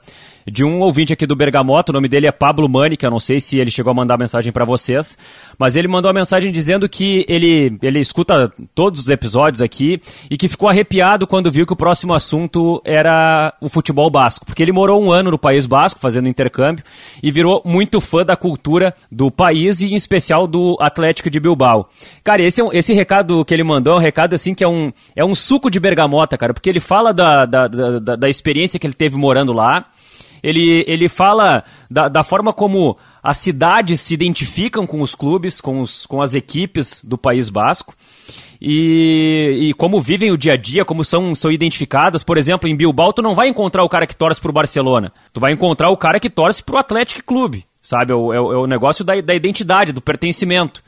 de 0.49 0.63
um 0.63 0.81
ouvinte 0.81 1.13
aqui 1.13 1.25
do 1.25 1.35
Bergamoto, 1.35 1.91
o 1.91 1.93
nome 1.93 2.07
dele 2.07 2.27
é 2.27 2.31
Pablo 2.31 2.67
Mani, 2.67 2.97
que 2.97 3.05
eu 3.05 3.11
não 3.11 3.19
sei 3.19 3.39
se 3.39 3.57
ele 3.57 3.71
chegou 3.71 3.91
a 3.91 3.93
mandar 3.93 4.17
mensagem 4.17 4.51
para 4.51 4.65
vocês, 4.65 5.17
mas 5.57 5.75
ele 5.75 5.87
mandou 5.87 6.09
uma 6.09 6.19
mensagem 6.19 6.51
dizendo 6.51 6.87
que 6.89 7.25
ele, 7.27 7.77
ele 7.81 7.99
escuta 7.99 8.51
todos 8.75 9.01
os 9.01 9.09
episódios 9.09 9.61
aqui 9.61 10.01
e 10.29 10.37
que 10.37 10.47
ficou 10.47 10.69
arrepiado 10.69 11.27
quando 11.27 11.51
viu 11.51 11.65
que 11.65 11.73
o 11.73 11.77
próximo 11.77 12.13
assunto 12.13 12.81
era 12.85 13.53
o 13.61 13.69
futebol 13.69 14.09
basco, 14.09 14.45
porque 14.45 14.61
ele 14.61 14.71
morou 14.71 15.01
um 15.03 15.11
ano 15.11 15.31
no 15.31 15.39
País 15.39 15.65
Basco 15.65 15.99
fazendo 15.99 16.27
intercâmbio 16.27 16.83
e 17.21 17.31
virou 17.31 17.61
muito 17.65 18.01
fã 18.01 18.23
da 18.25 18.35
cultura 18.35 18.93
do 19.11 19.31
país 19.31 19.81
e 19.81 19.93
em 19.93 19.95
especial 19.95 20.47
do 20.47 20.77
Atlético 20.79 21.29
de 21.29 21.39
Bilbao. 21.39 21.89
Cara, 22.23 22.41
esse, 22.41 22.61
é 22.61 22.65
esse 22.73 22.93
recado 22.93 23.43
que 23.45 23.53
ele 23.53 23.63
mandou 23.63 23.93
é 23.93 23.97
um 23.97 23.99
recado 23.99 24.33
assim 24.33 24.53
que 24.53 24.63
é 24.63 24.67
um, 24.67 24.91
é 25.15 25.23
um 25.23 25.35
suco 25.35 25.69
de 25.69 25.79
bergamota, 25.79 26.37
cara, 26.37 26.53
porque 26.53 26.69
ele 26.69 26.79
fala 26.79 27.13
da, 27.13 27.45
da, 27.45 27.67
da, 27.67 28.15
da 28.15 28.29
experiência 28.29 28.79
que 28.79 28.85
ele 28.85 28.93
teve 28.93 29.15
morando 29.17 29.53
lá, 29.53 29.85
ele, 30.43 30.83
ele 30.87 31.07
fala 31.07 31.63
da, 31.89 32.09
da 32.09 32.23
forma 32.23 32.51
como 32.51 32.97
as 33.23 33.37
cidades 33.37 34.01
se 34.01 34.13
identificam 34.13 34.85
com 34.85 35.01
os 35.01 35.15
clubes, 35.15 35.61
com, 35.61 35.79
os, 35.79 36.05
com 36.05 36.21
as 36.21 36.33
equipes 36.33 37.01
do 37.03 37.17
País 37.17 37.49
Basco. 37.49 37.95
E, 38.61 39.69
e, 39.69 39.73
como 39.73 40.01
vivem 40.01 40.31
o 40.31 40.37
dia 40.37 40.53
a 40.53 40.57
dia, 40.57 40.85
como 40.85 41.03
são, 41.03 41.33
são 41.33 41.51
identificadas. 41.51 42.23
Por 42.23 42.37
exemplo, 42.37 42.67
em 42.67 42.75
Bilbao, 42.75 43.13
tu 43.13 43.21
não 43.21 43.35
vai 43.35 43.47
encontrar 43.47 43.83
o 43.83 43.89
cara 43.89 44.07
que 44.07 44.15
torce 44.15 44.41
pro 44.41 44.53
Barcelona. 44.53 45.11
Tu 45.31 45.39
vai 45.39 45.53
encontrar 45.53 45.89
o 45.89 45.97
cara 45.97 46.19
que 46.19 46.29
torce 46.29 46.63
pro 46.63 46.77
Atlético 46.77 47.23
Clube, 47.23 47.65
sabe? 47.81 48.11
É 48.11 48.15
o, 48.15 48.33
é 48.33 48.39
o 48.39 48.67
negócio 48.67 49.03
da, 49.03 49.19
da 49.21 49.33
identidade, 49.33 49.91
do 49.91 50.01
pertencimento. 50.01 50.83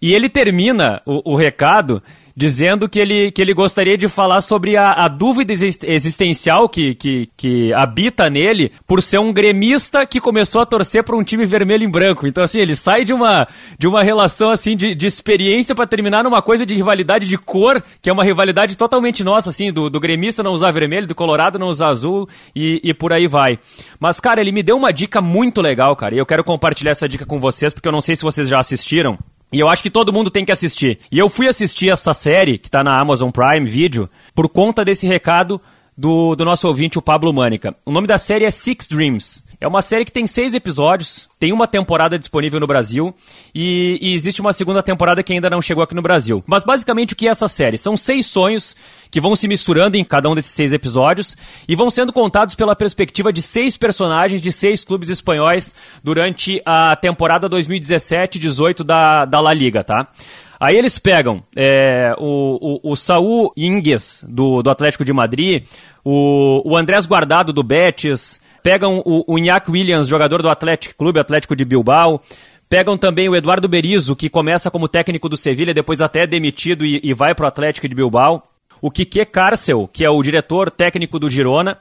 E 0.00 0.12
ele 0.12 0.28
termina 0.28 1.00
o, 1.06 1.32
o 1.32 1.36
recado 1.36 2.02
dizendo 2.36 2.86
que 2.86 3.00
ele, 3.00 3.32
que 3.32 3.40
ele 3.40 3.54
gostaria 3.54 3.96
de 3.96 4.08
falar 4.08 4.42
sobre 4.42 4.76
a, 4.76 4.92
a 4.92 5.08
dúvida 5.08 5.54
existencial 5.54 6.68
que, 6.68 6.94
que, 6.94 7.30
que 7.34 7.72
habita 7.72 8.28
nele 8.28 8.70
por 8.86 9.02
ser 9.02 9.18
um 9.18 9.32
gremista 9.32 10.04
que 10.04 10.20
começou 10.20 10.60
a 10.60 10.66
torcer 10.66 11.02
para 11.02 11.16
um 11.16 11.24
time 11.24 11.46
vermelho 11.46 11.84
em 11.84 11.90
branco. 11.90 12.26
Então, 12.26 12.44
assim, 12.44 12.60
ele 12.60 12.76
sai 12.76 13.04
de 13.04 13.14
uma, 13.14 13.48
de 13.78 13.88
uma 13.88 14.02
relação 14.02 14.50
assim 14.50 14.76
de, 14.76 14.94
de 14.94 15.06
experiência 15.06 15.74
para 15.74 15.86
terminar 15.86 16.22
numa 16.22 16.42
coisa 16.42 16.66
de 16.66 16.74
rivalidade 16.74 17.26
de 17.26 17.38
cor, 17.38 17.82
que 18.02 18.10
é 18.10 18.12
uma 18.12 18.24
rivalidade 18.24 18.76
totalmente 18.76 19.24
nossa, 19.24 19.48
assim, 19.48 19.72
do, 19.72 19.88
do 19.88 19.98
gremista 19.98 20.42
não 20.42 20.52
usar 20.52 20.70
vermelho, 20.72 21.06
do 21.06 21.14
colorado 21.14 21.58
não 21.58 21.68
usar 21.68 21.88
azul 21.88 22.28
e, 22.54 22.80
e 22.84 22.92
por 22.92 23.14
aí 23.14 23.26
vai. 23.26 23.58
Mas, 23.98 24.20
cara, 24.20 24.42
ele 24.42 24.52
me 24.52 24.62
deu 24.62 24.76
uma 24.76 24.92
dica 24.92 25.22
muito 25.22 25.62
legal, 25.62 25.96
cara, 25.96 26.14
e 26.14 26.18
eu 26.18 26.26
quero 26.26 26.44
compartilhar 26.44 26.90
essa 26.90 27.08
dica 27.08 27.24
com 27.24 27.40
vocês, 27.40 27.72
porque 27.72 27.88
eu 27.88 27.92
não 27.92 28.02
sei 28.02 28.14
se 28.14 28.22
vocês 28.22 28.46
já 28.46 28.58
assistiram. 28.58 29.18
E 29.52 29.60
eu 29.60 29.68
acho 29.68 29.82
que 29.82 29.90
todo 29.90 30.12
mundo 30.12 30.30
tem 30.30 30.44
que 30.44 30.52
assistir. 30.52 30.98
E 31.10 31.18
eu 31.18 31.28
fui 31.28 31.48
assistir 31.48 31.90
essa 31.90 32.12
série, 32.12 32.58
que 32.58 32.68
está 32.68 32.82
na 32.82 32.98
Amazon 32.98 33.30
Prime 33.30 33.68
Video, 33.68 34.10
por 34.34 34.48
conta 34.48 34.84
desse 34.84 35.06
recado 35.06 35.60
do, 35.96 36.34
do 36.34 36.44
nosso 36.44 36.66
ouvinte, 36.68 36.98
o 36.98 37.02
Pablo 37.02 37.32
Mânica. 37.32 37.74
O 37.84 37.92
nome 37.92 38.06
da 38.06 38.18
série 38.18 38.44
é 38.44 38.50
Six 38.50 38.88
Dreams. 38.88 39.42
É 39.66 39.68
uma 39.68 39.82
série 39.82 40.04
que 40.04 40.12
tem 40.12 40.28
seis 40.28 40.54
episódios, 40.54 41.28
tem 41.40 41.52
uma 41.52 41.66
temporada 41.66 42.16
disponível 42.16 42.60
no 42.60 42.68
Brasil 42.68 43.12
e, 43.52 43.98
e, 44.00 44.14
existe 44.14 44.40
uma 44.40 44.52
segunda 44.52 44.80
temporada 44.80 45.24
que 45.24 45.32
ainda 45.32 45.50
não 45.50 45.60
chegou 45.60 45.82
aqui 45.82 45.92
no 45.92 46.00
Brasil. 46.00 46.40
Mas 46.46 46.62
basicamente 46.62 47.14
o 47.14 47.16
que 47.16 47.26
é 47.26 47.32
essa 47.32 47.48
série? 47.48 47.76
São 47.76 47.96
seis 47.96 48.26
sonhos 48.26 48.76
que 49.10 49.20
vão 49.20 49.34
se 49.34 49.48
misturando 49.48 49.96
em 49.96 50.04
cada 50.04 50.30
um 50.30 50.36
desses 50.36 50.52
seis 50.52 50.72
episódios 50.72 51.36
e 51.68 51.74
vão 51.74 51.90
sendo 51.90 52.12
contados 52.12 52.54
pela 52.54 52.76
perspectiva 52.76 53.32
de 53.32 53.42
seis 53.42 53.76
personagens 53.76 54.40
de 54.40 54.52
seis 54.52 54.84
clubes 54.84 55.08
espanhóis 55.08 55.74
durante 56.00 56.62
a 56.64 56.94
temporada 56.94 57.50
2017-18 57.50 58.84
da, 58.84 59.24
da 59.24 59.40
La 59.40 59.52
Liga, 59.52 59.82
tá? 59.82 60.06
Aí 60.58 60.76
eles 60.76 60.98
pegam 60.98 61.42
é, 61.54 62.14
o, 62.18 62.80
o, 62.84 62.92
o 62.92 62.96
Saul 62.96 63.52
Ingues, 63.56 64.24
do, 64.28 64.62
do 64.62 64.70
Atlético 64.70 65.04
de 65.04 65.12
Madrid, 65.12 65.64
o, 66.04 66.62
o 66.64 66.76
Andrés 66.76 67.06
Guardado, 67.06 67.52
do 67.52 67.62
Betis, 67.62 68.40
pegam 68.62 69.02
o, 69.04 69.24
o 69.26 69.38
Iñaki 69.38 69.70
Williams, 69.70 70.08
jogador 70.08 70.42
do 70.42 70.48
Atlético 70.48 70.94
Clube 70.96 71.20
Atlético 71.20 71.54
de 71.54 71.64
Bilbao, 71.64 72.22
Pegam 72.68 72.98
também 72.98 73.28
o 73.28 73.36
Eduardo 73.36 73.68
Berizzo, 73.68 74.16
que 74.16 74.28
começa 74.28 74.72
como 74.72 74.88
técnico 74.88 75.28
do 75.28 75.36
Sevilha, 75.36 75.72
depois 75.72 76.00
até 76.00 76.24
é 76.24 76.26
demitido 76.26 76.84
e, 76.84 77.00
e 77.02 77.14
vai 77.14 77.32
para 77.32 77.44
o 77.44 77.48
Atlético 77.48 77.88
de 77.88 77.94
Bilbao. 77.94 78.42
O 78.82 78.90
Kike 78.90 79.24
Carcel, 79.24 79.88
que 79.92 80.04
é 80.04 80.10
o 80.10 80.20
diretor 80.20 80.70
técnico 80.70 81.18
do 81.18 81.30
Girona. 81.30 81.78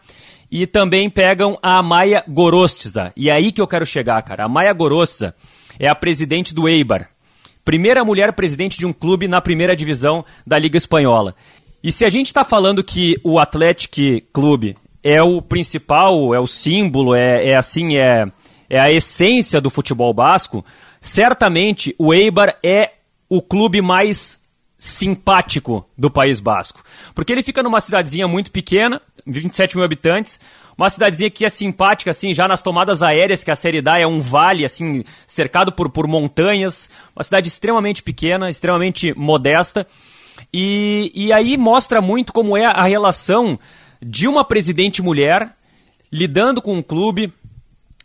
E 0.51 0.67
também 0.67 1.09
pegam 1.09 1.57
a 1.61 1.81
Maia 1.81 2.23
Gorostza. 2.27 3.11
E 3.17 3.31
é 3.31 3.33
aí 3.33 3.51
que 3.51 3.59
eu 3.59 3.67
quero 3.67 3.85
chegar, 3.85 4.21
cara. 4.21 4.45
A 4.45 4.47
Maia 4.47 4.71
Gorostza 4.73 5.33
é 5.79 5.87
a 5.87 5.95
presidente 5.95 6.53
do 6.53 6.69
Eibar. 6.69 7.09
Primeira 7.65 8.05
mulher 8.05 8.31
presidente 8.33 8.77
de 8.77 8.85
um 8.85 8.93
clube 8.93 9.27
na 9.27 9.41
primeira 9.41 9.75
divisão 9.75 10.23
da 10.45 10.57
Liga 10.57 10.77
Espanhola. 10.77 11.35
E 11.83 11.91
se 11.91 12.05
a 12.05 12.09
gente 12.09 12.27
está 12.27 12.45
falando 12.45 12.83
que 12.83 13.19
o 13.23 13.39
Atlético 13.39 13.95
Clube 14.31 14.77
é 15.03 15.21
o 15.21 15.41
principal, 15.41 16.33
é 16.33 16.39
o 16.39 16.47
símbolo, 16.47 17.15
é, 17.15 17.49
é 17.49 17.55
assim, 17.55 17.97
é, 17.97 18.27
é 18.69 18.79
a 18.79 18.91
essência 18.91 19.59
do 19.59 19.69
futebol 19.69 20.13
basco, 20.13 20.63
certamente 21.01 21.93
o 21.97 22.13
Eibar 22.13 22.55
é 22.63 22.93
o 23.27 23.41
clube 23.41 23.81
mais 23.81 24.39
simpático 24.77 25.87
do 25.97 26.11
País 26.11 26.39
Basco. 26.39 26.83
Porque 27.13 27.31
ele 27.31 27.43
fica 27.43 27.63
numa 27.63 27.81
cidadezinha 27.81 28.27
muito 28.27 28.51
pequena, 28.51 29.01
27 29.25 29.75
mil 29.75 29.85
habitantes, 29.85 30.39
uma 30.77 30.89
cidadezinha 30.89 31.29
que 31.29 31.45
é 31.45 31.49
simpática, 31.49 32.11
assim, 32.11 32.33
já 32.33 32.47
nas 32.47 32.61
tomadas 32.61 33.01
aéreas, 33.01 33.43
que 33.43 33.51
a 33.51 33.55
Série 33.55 33.81
D 33.81 33.89
é 34.01 34.07
um 34.07 34.19
vale, 34.19 34.65
assim, 34.65 35.03
cercado 35.27 35.71
por, 35.71 35.89
por 35.89 36.07
montanhas, 36.07 36.89
uma 37.15 37.23
cidade 37.23 37.47
extremamente 37.47 38.03
pequena, 38.03 38.49
extremamente 38.49 39.13
modesta, 39.17 39.87
e, 40.53 41.11
e 41.15 41.31
aí 41.31 41.57
mostra 41.57 42.01
muito 42.01 42.33
como 42.33 42.57
é 42.57 42.65
a 42.65 42.83
relação 42.83 43.57
de 44.01 44.27
uma 44.27 44.43
presidente 44.43 45.01
mulher 45.01 45.49
lidando 46.11 46.61
com 46.61 46.73
um 46.73 46.81
clube, 46.81 47.33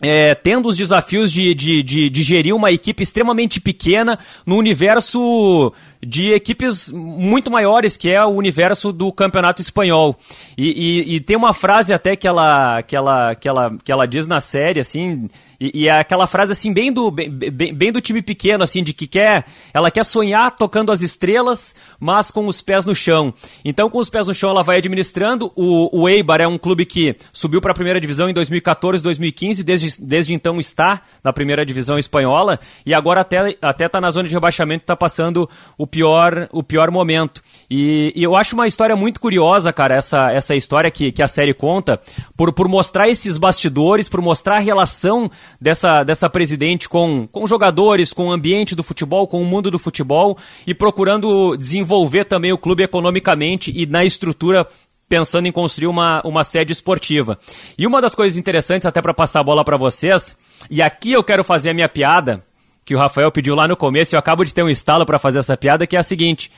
é, 0.01 0.35
tendo 0.35 0.69
os 0.69 0.77
desafios 0.77 1.31
de, 1.31 1.55
de, 1.55 1.83
de, 1.83 2.11
de, 2.11 2.23
gerir 2.23 2.55
uma 2.55 2.73
equipe 2.73 3.03
extremamente 3.03 3.61
pequena 3.61 4.19
no 4.47 4.57
universo 4.57 5.73
de 6.03 6.33
equipes 6.33 6.91
muito 6.91 7.51
maiores, 7.51 7.97
que 7.97 8.11
é 8.11 8.25
o 8.25 8.31
universo 8.31 8.93
do 8.93 9.13
campeonato 9.13 9.61
espanhol. 9.61 10.17
E, 10.57 10.69
e, 10.69 11.17
e 11.17 11.21
tem 11.21 11.37
uma 11.37 11.53
frase 11.53 11.93
até 11.93 12.17
que 12.17 12.27
ela, 12.27 12.83
que, 12.83 12.97
ela, 12.97 13.35
que, 13.35 13.47
ela, 13.47 13.77
que 13.85 13.93
ela 13.93 14.07
diz 14.07 14.27
na 14.27 14.41
série, 14.41 14.81
assim, 14.81 15.29
e, 15.61 15.83
e, 15.83 15.89
é 15.89 16.01
aquela 16.01 16.27
frase 16.27 16.53
assim 16.53 16.73
bem 16.73 16.91
do 16.91 17.11
bem, 17.11 17.31
bem, 17.31 17.93
do 17.93 18.01
time 18.01 18.23
pequeno 18.23 18.65
assim 18.65 18.83
de 18.83 18.95
que 18.95 19.07
quer 19.07 19.45
ela 19.75 19.91
quer 19.91 20.05
sonhar 20.05 20.51
tocando 20.57 20.91
as 20.91 21.03
estrelas 21.03 21.77
mas 22.01 22.31
com 22.31 22.47
os 22.47 22.63
pés 22.63 22.87
no 22.87 22.95
chão 22.95 23.35
então 23.63 23.91
com 23.91 23.99
os 23.99 24.09
pés 24.09 24.27
no 24.27 24.35
chão 24.35 24.49
ela 24.49 24.63
vai 24.63 24.79
administrando 24.79 25.53
o, 25.55 26.01
o 26.01 26.09
Eibar 26.09 26.41
é 26.41 26.49
um 26.49 26.57
clube 26.57 26.87
que 26.87 27.15
subiu 27.31 27.61
para 27.61 27.73
a 27.73 27.75
primeira 27.75 28.01
divisão 28.01 28.31
em 28.31 28.33
2014 28.33 29.03
2015 29.03 29.63
desde, 29.63 29.90
desde 29.97 30.35
então 30.35 30.59
está 30.59 31.03
na 31.23 31.33
primeira 31.33 31.65
divisão 31.65 31.99
espanhola 31.99 32.59
e 32.85 32.95
agora 32.95 33.21
até 33.21 33.57
até 33.61 33.87
está 33.87 34.01
na 34.01 34.11
zona 34.11 34.29
de 34.29 34.35
rebaixamento 34.35 34.83
está 34.83 34.97
passando 34.97 35.49
o 35.79 35.87
pior 35.87 36.49
o 36.53 36.63
pior 36.63 36.91
momento. 36.91 37.43
E, 37.71 38.13
e, 38.15 38.23
eu 38.23 38.37
acho 38.37 38.55
uma 38.55 38.67
história 38.67 38.97
muito 38.97 39.21
curiosa 39.21 39.73
cara 39.73 39.95
essa 39.95 40.31
essa 40.33 40.55
história 40.55 40.91
que, 40.91 41.13
que 41.13 41.23
a 41.23 41.29
série 41.29 41.55
conta 41.55 42.01
por, 42.37 42.53
por 42.53 42.69
mostrar 42.69 43.09
esses 43.09 43.39
bastidores 43.39 44.09
por 44.09 44.21
mostrar 44.21 44.57
a 44.57 44.61
relação 44.61 45.31
dessa, 45.61 46.03
dessa 46.03 46.29
presidente 46.29 46.89
com, 46.89 47.27
com 47.31 47.47
jogadores, 47.47 48.13
com 48.13 48.29
o 48.29 48.33
ambiente 48.33 48.75
do 48.75 48.83
futebol, 48.83 49.27
com 49.27 49.41
o 49.41 49.45
mundo 49.45 49.71
do 49.71 49.79
futebol 49.79 50.37
e 50.67 50.75
procurando 50.75 51.57
desenvolver 51.57 52.25
também 52.25 52.53
o 52.53 52.59
clube 52.59 52.83
economicamente 52.83 53.73
e 53.75 53.87
na 53.87 54.05
estrutura 54.05 54.67
pensando 55.11 55.49
em 55.49 55.53
construir 55.53 55.89
uma, 55.89 56.23
uma 56.25 56.45
sede 56.45 56.73
esportiva. 56.73 57.37
E 57.77 57.85
uma 57.85 58.01
das 58.01 58.15
coisas 58.15 58.39
interessantes, 58.39 58.87
até 58.87 59.03
para 59.03 59.13
passar 59.13 59.41
a 59.41 59.45
bola 59.45 59.65
para 59.65 59.77
vocês, 59.77 60.39
e 60.71 60.81
aqui 60.81 61.11
eu 61.11 61.25
quero 61.25 61.43
fazer 61.43 61.71
a 61.71 61.75
minha 61.75 61.89
piada, 61.89 62.45
que 62.85 62.95
o 62.95 62.99
Rafael 62.99 63.33
pediu 63.33 63.57
lá 63.57 63.67
no 63.67 63.77
começo, 63.77 64.15
e 64.15 64.17
eu 64.17 64.21
acabo 64.21 64.45
de 64.45 64.55
ter 64.55 64.63
um 64.63 64.71
estalo 64.71 65.05
para 65.05 65.19
fazer 65.19 65.41
essa 65.41 65.57
piada, 65.57 65.85
que 65.85 65.97
é 65.97 65.99
a 65.99 66.05
seguinte: 66.05 66.53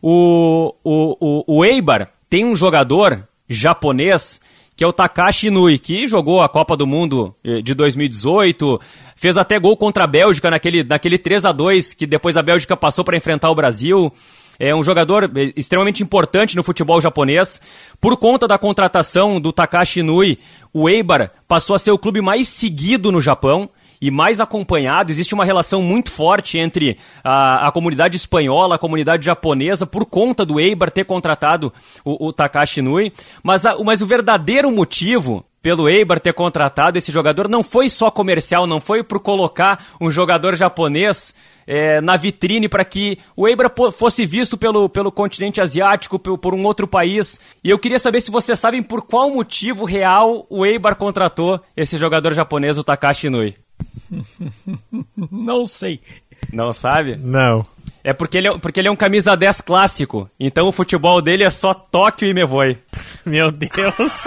o, 0.00 0.72
o, 0.84 1.16
o, 1.20 1.58
o 1.58 1.64
Eibar 1.64 2.08
tem 2.30 2.44
um 2.44 2.54
jogador 2.54 3.26
japonês 3.48 4.40
que 4.76 4.84
é 4.84 4.86
o 4.86 4.92
Takashi 4.92 5.48
Inui, 5.48 5.76
que 5.76 6.06
jogou 6.06 6.40
a 6.40 6.48
Copa 6.48 6.76
do 6.76 6.86
Mundo 6.86 7.34
eh, 7.42 7.60
de 7.60 7.74
2018, 7.74 8.80
fez 9.16 9.36
até 9.36 9.58
gol 9.58 9.76
contra 9.76 10.04
a 10.04 10.06
Bélgica 10.06 10.48
naquele, 10.48 10.84
naquele 10.84 11.18
3 11.18 11.46
a 11.46 11.50
2 11.50 11.94
que 11.94 12.06
depois 12.06 12.36
a 12.36 12.42
Bélgica 12.42 12.76
passou 12.76 13.04
para 13.04 13.16
enfrentar 13.16 13.50
o 13.50 13.56
Brasil. 13.56 14.12
É 14.58 14.74
um 14.74 14.82
jogador 14.82 15.30
eh, 15.36 15.52
extremamente 15.56 16.02
importante 16.02 16.56
no 16.56 16.64
futebol 16.64 17.00
japonês. 17.00 17.60
Por 18.00 18.16
conta 18.16 18.48
da 18.48 18.58
contratação 18.58 19.40
do 19.40 19.52
Takashi 19.52 20.00
Inui, 20.00 20.38
o 20.72 20.88
Eibar 20.88 21.30
passou 21.46 21.76
a 21.76 21.78
ser 21.78 21.92
o 21.92 21.98
clube 21.98 22.20
mais 22.20 22.48
seguido 22.48 23.12
no 23.12 23.20
Japão 23.20 23.70
e 24.00 24.10
mais 24.10 24.40
acompanhado. 24.40 25.10
Existe 25.10 25.34
uma 25.34 25.44
relação 25.44 25.82
muito 25.82 26.10
forte 26.10 26.58
entre 26.58 26.98
a, 27.22 27.68
a 27.68 27.72
comunidade 27.72 28.16
espanhola, 28.16 28.74
a 28.74 28.78
comunidade 28.78 29.26
japonesa, 29.26 29.86
por 29.86 30.06
conta 30.06 30.44
do 30.44 30.58
Eibar 30.58 30.90
ter 30.90 31.04
contratado 31.04 31.72
o, 32.04 32.28
o 32.28 32.32
Takashi 32.32 32.82
Nui. 32.82 33.12
Mas, 33.42 33.64
a, 33.64 33.76
mas 33.84 34.00
o 34.00 34.06
verdadeiro 34.06 34.70
motivo 34.70 35.44
pelo 35.62 35.88
Eibar 35.88 36.20
ter 36.20 36.32
contratado 36.32 36.98
esse 36.98 37.12
jogador 37.12 37.48
não 37.48 37.62
foi 37.62 37.88
só 37.88 38.10
comercial, 38.10 38.66
não 38.66 38.80
foi 38.80 39.02
por 39.02 39.20
colocar 39.20 39.84
um 40.00 40.10
jogador 40.10 40.54
japonês 40.54 41.34
é, 41.66 42.00
na 42.00 42.16
vitrine 42.16 42.68
para 42.68 42.84
que 42.84 43.18
o 43.36 43.46
Eibar 43.46 43.70
fosse 43.92 44.24
visto 44.24 44.56
pelo, 44.56 44.88
pelo 44.88 45.12
continente 45.12 45.60
asiático, 45.60 46.18
por, 46.18 46.38
por, 46.38 46.54
um 46.54 46.64
outro 46.64 46.88
país. 46.88 47.40
E 47.62 47.68
eu 47.68 47.78
queria 47.78 47.98
saber 47.98 48.22
se 48.22 48.30
vocês 48.30 48.58
sabem 48.58 48.82
por 48.82 49.02
qual 49.02 49.30
motivo 49.30 49.84
real 49.84 50.46
o 50.48 50.64
Eibar 50.64 50.96
contratou 50.96 51.60
esse 51.76 51.98
jogador 51.98 52.32
japonês, 52.32 52.78
o 52.78 52.84
Takashi 52.84 53.28
Nui. 53.28 53.54
Não 55.30 55.66
sei. 55.66 56.00
Não 56.50 56.72
sabe? 56.72 57.16
Não. 57.16 57.62
É 58.02 58.12
porque 58.14 58.38
ele 58.38 58.48
é, 58.48 58.58
porque 58.58 58.80
ele 58.80 58.88
é 58.88 58.90
um 58.90 58.96
camisa 58.96 59.36
10 59.36 59.60
clássico. 59.60 60.30
Então 60.40 60.66
o 60.68 60.72
futebol 60.72 61.20
dele 61.20 61.44
é 61.44 61.50
só 61.50 61.74
Tóquio 61.74 62.28
e 62.28 62.32
Mevoi. 62.32 62.78
Meu 63.30 63.50
Deus. 63.50 64.24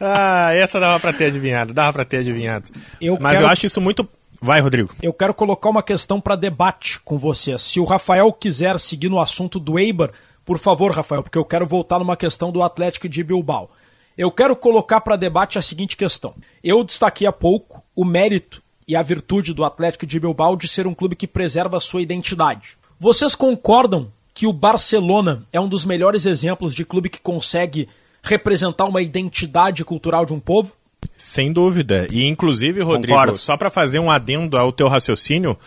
ah, 0.00 0.54
essa 0.54 0.80
dava 0.80 0.98
pra 0.98 1.12
ter 1.12 1.26
adivinhado. 1.26 1.74
Dava 1.74 1.92
pra 1.92 2.04
ter 2.04 2.18
adivinhado. 2.18 2.70
Eu 3.00 3.18
Mas 3.20 3.32
quero... 3.34 3.44
eu 3.44 3.50
acho 3.50 3.66
isso 3.66 3.80
muito. 3.80 4.08
Vai, 4.40 4.60
Rodrigo. 4.60 4.94
Eu 5.02 5.12
quero 5.12 5.34
colocar 5.34 5.68
uma 5.68 5.82
questão 5.82 6.20
para 6.20 6.36
debate 6.36 7.00
com 7.00 7.18
você. 7.18 7.58
Se 7.58 7.80
o 7.80 7.84
Rafael 7.84 8.32
quiser 8.32 8.78
seguir 8.78 9.08
no 9.08 9.20
assunto 9.20 9.58
do 9.58 9.78
Eibar, 9.78 10.12
por 10.44 10.58
favor, 10.58 10.92
Rafael, 10.92 11.22
porque 11.22 11.36
eu 11.38 11.44
quero 11.44 11.66
voltar 11.66 11.98
numa 11.98 12.16
questão 12.16 12.50
do 12.52 12.62
Atlético 12.62 13.08
de 13.08 13.22
Bilbao. 13.24 13.70
Eu 14.16 14.30
quero 14.30 14.56
colocar 14.56 15.00
para 15.00 15.16
debate 15.16 15.58
a 15.58 15.62
seguinte 15.62 15.96
questão. 15.96 16.34
Eu 16.62 16.82
destaquei 16.82 17.26
há 17.26 17.32
pouco 17.32 17.82
o 17.94 18.04
mérito 18.04 18.62
e 18.86 18.96
a 18.96 19.02
virtude 19.02 19.52
do 19.52 19.64
Atlético 19.64 20.06
de 20.06 20.18
Bilbao 20.18 20.56
de 20.56 20.66
ser 20.66 20.86
um 20.86 20.94
clube 20.94 21.14
que 21.14 21.26
preserva 21.26 21.76
a 21.76 21.80
sua 21.80 22.00
identidade. 22.00 22.78
Vocês 22.98 23.34
concordam 23.34 24.10
que 24.38 24.46
o 24.46 24.52
Barcelona 24.52 25.42
é 25.52 25.58
um 25.58 25.68
dos 25.68 25.84
melhores 25.84 26.24
exemplos 26.24 26.72
de 26.72 26.84
clube 26.84 27.08
que 27.08 27.20
consegue 27.20 27.88
representar 28.22 28.84
uma 28.84 29.02
identidade 29.02 29.84
cultural 29.84 30.24
de 30.24 30.32
um 30.32 30.38
povo? 30.38 30.74
Sem 31.16 31.52
dúvida. 31.52 32.06
E 32.08 32.24
inclusive, 32.24 32.80
Rodrigo, 32.80 33.18
Concordo. 33.18 33.36
só 33.36 33.56
para 33.56 33.68
fazer 33.68 33.98
um 33.98 34.08
adendo 34.08 34.56
ao 34.56 34.70
teu 34.70 34.86
raciocínio, 34.86 35.58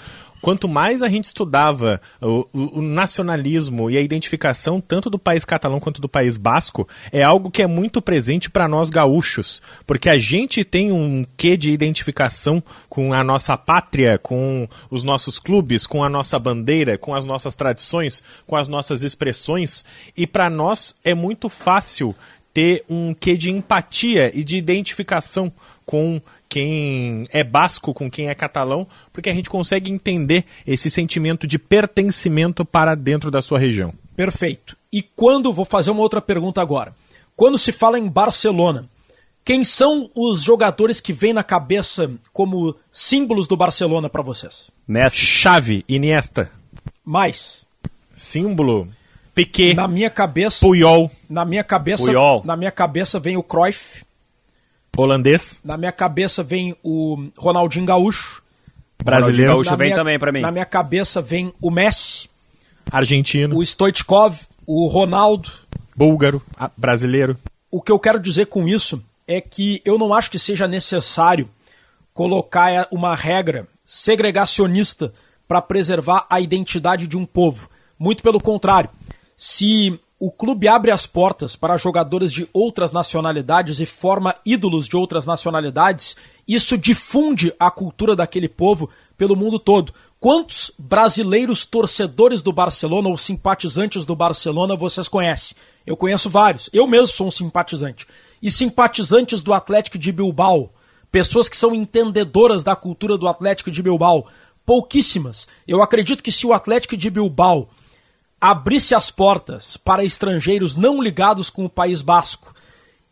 quanto 0.41 0.67
mais 0.67 1.01
a 1.01 1.09
gente 1.09 1.25
estudava 1.25 2.01
o, 2.19 2.47
o, 2.51 2.79
o, 2.79 2.81
nacionalismo 2.81 3.89
e 3.89 3.97
a 3.97 4.01
identificação 4.01 4.81
tanto 4.81 5.09
do 5.09 5.19
país 5.19 5.45
catalão 5.45 5.79
quanto 5.79 6.01
do 6.01 6.09
país 6.09 6.37
basco, 6.37 6.87
é 7.11 7.23
algo 7.23 7.51
que 7.51 7.61
é 7.61 7.67
muito 7.67 8.01
presente 8.01 8.49
para 8.49 8.67
nós 8.67 8.89
gaúchos, 8.89 9.61
porque 9.85 10.09
a 10.09 10.17
gente 10.17 10.63
tem 10.63 10.91
um 10.91 11.25
quê 11.37 11.55
de 11.55 11.71
identificação 11.71 12.63
com 12.89 13.13
a 13.13 13.23
nossa 13.23 13.55
pátria, 13.55 14.17
com 14.17 14.67
os 14.89 15.03
nossos 15.03 15.39
clubes, 15.39 15.85
com 15.85 16.03
a 16.03 16.09
nossa 16.09 16.39
bandeira, 16.39 16.97
com 16.97 17.13
as 17.13 17.25
nossas 17.25 17.55
tradições, 17.55 18.23
com 18.47 18.55
as 18.55 18.67
nossas 18.67 19.03
expressões, 19.03 19.85
e 20.17 20.25
para 20.25 20.49
nós 20.49 20.95
é 21.03 21.13
muito 21.13 21.47
fácil 21.49 22.15
ter 22.53 22.83
um 22.89 23.13
quê 23.13 23.37
de 23.37 23.49
empatia 23.49 24.31
e 24.37 24.43
de 24.43 24.57
identificação 24.57 25.51
com 25.91 26.21
quem 26.47 27.27
é 27.33 27.43
basco, 27.43 27.93
com 27.93 28.09
quem 28.09 28.29
é 28.29 28.33
catalão, 28.33 28.87
porque 29.11 29.29
a 29.29 29.33
gente 29.33 29.49
consegue 29.49 29.91
entender 29.91 30.45
esse 30.65 30.89
sentimento 30.89 31.45
de 31.45 31.59
pertencimento 31.59 32.63
para 32.63 32.95
dentro 32.95 33.29
da 33.29 33.41
sua 33.41 33.59
região. 33.59 33.93
Perfeito. 34.15 34.77
E 34.89 35.01
quando, 35.01 35.51
vou 35.51 35.65
fazer 35.65 35.91
uma 35.91 35.99
outra 35.99 36.21
pergunta 36.21 36.61
agora. 36.61 36.95
Quando 37.35 37.57
se 37.57 37.73
fala 37.73 37.99
em 37.99 38.07
Barcelona, 38.07 38.89
quem 39.43 39.65
são 39.65 40.09
os 40.15 40.41
jogadores 40.41 41.01
que 41.01 41.11
vêm 41.11 41.33
na 41.33 41.43
cabeça 41.43 42.09
como 42.31 42.73
símbolos 42.89 43.45
do 43.45 43.57
Barcelona 43.57 44.07
para 44.07 44.21
vocês? 44.21 44.71
Messi. 44.87 45.17
Chave, 45.17 45.83
Iniesta. 45.89 46.49
Mais. 47.03 47.65
Símbolo. 48.13 48.87
Piquet. 49.35 49.73
Na 49.73 49.89
minha 49.89 50.09
cabeça. 50.09 50.65
Puyol. 50.65 51.11
Na 51.29 51.43
minha 51.43 51.65
cabeça. 51.65 52.05
Puyol. 52.05 52.43
Na 52.45 52.55
minha 52.55 52.71
cabeça 52.71 53.19
vem 53.19 53.35
o 53.35 53.43
Cruyff. 53.43 54.05
Holandês. 54.97 55.59
Na 55.63 55.77
minha 55.77 55.91
cabeça 55.91 56.43
vem 56.43 56.75
o 56.83 57.29
Ronaldinho 57.37 57.85
Gaúcho. 57.85 58.43
Brasileiro. 59.03 59.53
Gaúcho 59.53 59.71
na 59.71 59.75
vem 59.77 59.87
minha, 59.87 59.95
também 59.95 60.19
para 60.19 60.31
mim. 60.31 60.41
Na 60.41 60.51
minha 60.51 60.65
cabeça 60.65 61.21
vem 61.21 61.53
o 61.61 61.71
Messi. 61.71 62.29
Argentino. 62.91 63.57
O 63.57 63.63
Stoichkov. 63.63 64.41
O 64.65 64.87
Ronaldo. 64.87 65.49
Búlgaro. 65.95 66.41
Brasileiro. 66.77 67.37
O 67.69 67.81
que 67.81 67.91
eu 67.91 67.99
quero 67.99 68.19
dizer 68.19 68.47
com 68.47 68.67
isso 68.67 69.03
é 69.27 69.39
que 69.39 69.81
eu 69.85 69.97
não 69.97 70.13
acho 70.13 70.29
que 70.29 70.37
seja 70.37 70.67
necessário 70.67 71.49
colocar 72.13 72.87
uma 72.91 73.15
regra 73.15 73.67
segregacionista 73.85 75.13
para 75.47 75.61
preservar 75.61 76.25
a 76.29 76.39
identidade 76.39 77.07
de 77.07 77.17
um 77.17 77.25
povo. 77.25 77.69
Muito 77.97 78.23
pelo 78.23 78.39
contrário. 78.39 78.89
Se 79.35 79.99
o 80.21 80.29
clube 80.29 80.67
abre 80.67 80.91
as 80.91 81.07
portas 81.07 81.55
para 81.55 81.77
jogadores 81.77 82.31
de 82.31 82.47
outras 82.53 82.91
nacionalidades 82.91 83.79
e 83.79 83.87
forma 83.87 84.35
ídolos 84.45 84.87
de 84.87 84.95
outras 84.95 85.25
nacionalidades, 85.25 86.15
isso 86.47 86.77
difunde 86.77 87.51
a 87.59 87.71
cultura 87.71 88.15
daquele 88.15 88.47
povo 88.47 88.87
pelo 89.17 89.35
mundo 89.35 89.57
todo. 89.57 89.91
Quantos 90.19 90.71
brasileiros 90.77 91.65
torcedores 91.65 92.43
do 92.43 92.53
Barcelona 92.53 93.09
ou 93.09 93.17
simpatizantes 93.17 94.05
do 94.05 94.15
Barcelona 94.15 94.75
vocês 94.75 95.07
conhecem? 95.07 95.57
Eu 95.87 95.97
conheço 95.97 96.29
vários. 96.29 96.69
Eu 96.71 96.85
mesmo 96.85 97.07
sou 97.07 97.25
um 97.25 97.31
simpatizante. 97.31 98.05
E 98.43 98.51
simpatizantes 98.51 99.41
do 99.41 99.55
Atlético 99.55 99.97
de 99.97 100.11
Bilbao, 100.11 100.71
pessoas 101.11 101.49
que 101.49 101.57
são 101.57 101.73
entendedoras 101.73 102.63
da 102.63 102.75
cultura 102.75 103.17
do 103.17 103.27
Atlético 103.27 103.71
de 103.71 103.81
Bilbao, 103.81 104.27
pouquíssimas. 104.63 105.47
Eu 105.67 105.81
acredito 105.81 106.21
que 106.21 106.31
se 106.31 106.45
o 106.45 106.53
Atlético 106.53 106.95
de 106.95 107.09
Bilbao 107.09 107.69
abrisse 108.41 108.95
as 108.95 109.11
portas 109.11 109.77
para 109.77 110.03
estrangeiros 110.03 110.75
não 110.75 110.99
ligados 110.99 111.51
com 111.51 111.63
o 111.63 111.69
País 111.69 112.01
Basco 112.01 112.55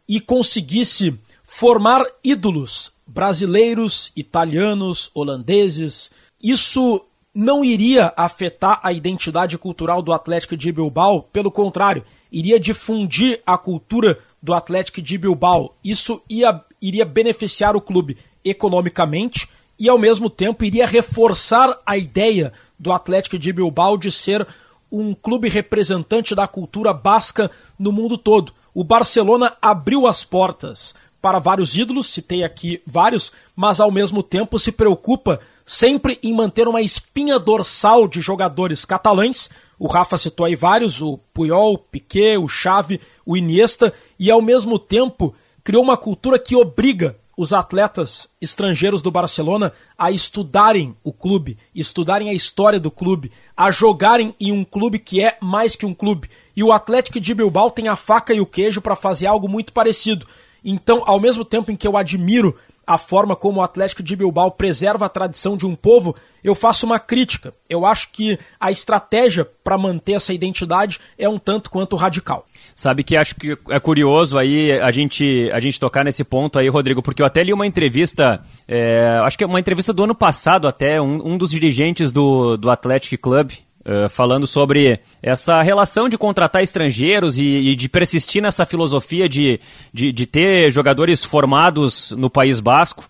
e 0.07 0.19
conseguisse 0.19 1.17
formar 1.43 2.03
ídolos 2.23 2.91
brasileiros, 3.05 4.11
italianos, 4.15 5.11
holandeses, 5.13 6.11
isso 6.41 7.05
não 7.33 7.63
iria 7.63 8.11
afetar 8.17 8.79
a 8.83 8.91
identidade 8.91 9.57
cultural 9.57 10.01
do 10.01 10.11
Atlético 10.11 10.57
de 10.57 10.71
Bilbao, 10.71 11.23
pelo 11.23 11.51
contrário, 11.51 12.03
iria 12.31 12.59
difundir 12.59 13.41
a 13.45 13.57
cultura 13.57 14.19
do 14.41 14.53
Atlético 14.53 15.01
de 15.01 15.17
Bilbao. 15.17 15.75
Isso 15.83 16.21
ia, 16.29 16.63
iria 16.81 17.05
beneficiar 17.05 17.75
o 17.75 17.81
clube 17.81 18.17
economicamente 18.43 19.47
e, 19.77 19.87
ao 19.87 19.97
mesmo 19.97 20.29
tempo, 20.29 20.63
iria 20.63 20.87
reforçar 20.87 21.79
a 21.85 21.97
ideia 21.97 22.51
do 22.77 22.91
Atlético 22.91 23.37
de 23.37 23.53
Bilbao 23.53 23.97
de 23.97 24.11
ser 24.11 24.47
um 24.91 25.13
clube 25.13 25.49
representante 25.49 26.33
da 26.33 26.47
cultura 26.47 26.93
basca 26.93 27.49
no 27.77 27.91
mundo 27.91 28.17
todo. 28.17 28.53
O 28.73 28.83
Barcelona 28.83 29.55
abriu 29.61 30.07
as 30.07 30.23
portas 30.23 30.95
para 31.21 31.39
vários 31.39 31.75
ídolos, 31.75 32.07
citei 32.07 32.43
aqui 32.43 32.81
vários, 32.85 33.31
mas 33.55 33.79
ao 33.79 33.91
mesmo 33.91 34.23
tempo 34.23 34.57
se 34.57 34.71
preocupa 34.71 35.39
sempre 35.65 36.17
em 36.23 36.33
manter 36.33 36.67
uma 36.67 36.81
espinha 36.81 37.37
dorsal 37.37 38.07
de 38.07 38.21
jogadores 38.21 38.85
catalães. 38.85 39.49
O 39.77 39.87
Rafa 39.87 40.17
citou 40.17 40.45
aí 40.45 40.55
vários, 40.55 41.01
o 41.01 41.19
Puyol, 41.33 41.73
o 41.73 41.77
Piquet, 41.77 42.37
o 42.37 42.47
Xavi, 42.47 43.01
o 43.25 43.35
Iniesta, 43.35 43.93
e 44.17 44.31
ao 44.31 44.41
mesmo 44.41 44.79
tempo 44.79 45.35
criou 45.63 45.83
uma 45.83 45.97
cultura 45.97 46.39
que 46.39 46.55
obriga 46.55 47.15
os 47.39 47.53
atletas 47.53 48.27
estrangeiros 48.41 49.01
do 49.01 49.09
Barcelona 49.09 49.71
a 49.97 50.11
estudarem 50.11 50.93
o 51.01 51.13
clube, 51.13 51.57
estudarem 51.73 52.29
a 52.29 52.33
história 52.33 52.81
do 52.81 52.91
clube, 52.91 53.31
a 53.55 53.71
jogarem 53.71 54.35
em 54.41 54.51
um 54.51 54.65
clube 54.65 54.99
que 54.99 55.23
é 55.23 55.37
mais 55.39 55.73
que 55.73 55.85
um 55.85 55.93
clube. 55.93 56.29
E 56.53 56.61
o 56.61 56.73
Atlético 56.73 57.17
de 57.17 57.33
Bilbao 57.33 57.71
tem 57.71 57.87
a 57.87 57.95
faca 57.95 58.33
e 58.33 58.41
o 58.41 58.45
queijo 58.45 58.81
para 58.81 58.93
fazer 58.93 59.27
algo 59.27 59.47
muito 59.47 59.71
parecido. 59.71 60.27
Então, 60.65 61.01
ao 61.05 61.17
mesmo 61.17 61.45
tempo 61.45 61.71
em 61.71 61.77
que 61.77 61.87
eu 61.87 61.95
admiro 61.95 62.57
a 62.85 62.97
forma 62.97 63.37
como 63.37 63.61
o 63.61 63.63
Atlético 63.63 64.03
de 64.03 64.17
Bilbao 64.17 64.51
preserva 64.51 65.05
a 65.05 65.09
tradição 65.09 65.55
de 65.55 65.65
um 65.65 65.75
povo, 65.75 66.17
eu 66.43 66.53
faço 66.53 66.85
uma 66.85 66.99
crítica. 66.99 67.53
Eu 67.69 67.85
acho 67.85 68.11
que 68.11 68.37
a 68.59 68.69
estratégia 68.69 69.45
para 69.63 69.77
manter 69.77 70.13
essa 70.15 70.33
identidade 70.33 70.99
é 71.17 71.29
um 71.29 71.39
tanto 71.39 71.69
quanto 71.69 71.95
radical. 71.95 72.45
Sabe 72.79 73.03
que 73.03 73.17
acho 73.17 73.35
que 73.35 73.57
é 73.71 73.77
curioso 73.77 74.37
aí 74.37 74.71
a 74.79 74.89
gente, 74.89 75.51
a 75.51 75.59
gente 75.59 75.77
tocar 75.77 76.05
nesse 76.05 76.23
ponto 76.23 76.57
aí, 76.57 76.69
Rodrigo, 76.69 77.01
porque 77.01 77.21
eu 77.21 77.25
até 77.25 77.43
li 77.43 77.51
uma 77.51 77.67
entrevista, 77.67 78.41
é, 78.65 79.19
acho 79.25 79.37
que 79.37 79.43
é 79.43 79.47
uma 79.47 79.59
entrevista 79.59 79.91
do 79.91 80.05
ano 80.05 80.15
passado 80.15 80.65
até, 80.65 81.01
um, 81.01 81.33
um 81.33 81.37
dos 81.37 81.49
dirigentes 81.51 82.13
do, 82.13 82.55
do 82.55 82.71
Athletic 82.71 83.19
Club, 83.21 83.51
Uh, 83.79 84.09
falando 84.09 84.45
sobre 84.45 84.99
essa 85.23 85.61
relação 85.61 86.09
de 86.09 86.17
contratar 86.17 86.61
estrangeiros 86.61 87.37
e, 87.39 87.45
e 87.45 87.75
de 87.77 87.87
persistir 87.87 88.41
nessa 88.41 88.65
filosofia 88.65 89.27
de, 89.27 89.59
de, 89.93 90.11
de, 90.11 90.25
ter 90.25 90.69
jogadores 90.69 91.23
formados 91.23 92.11
no 92.11 92.29
País 92.29 92.59
Basco. 92.59 93.09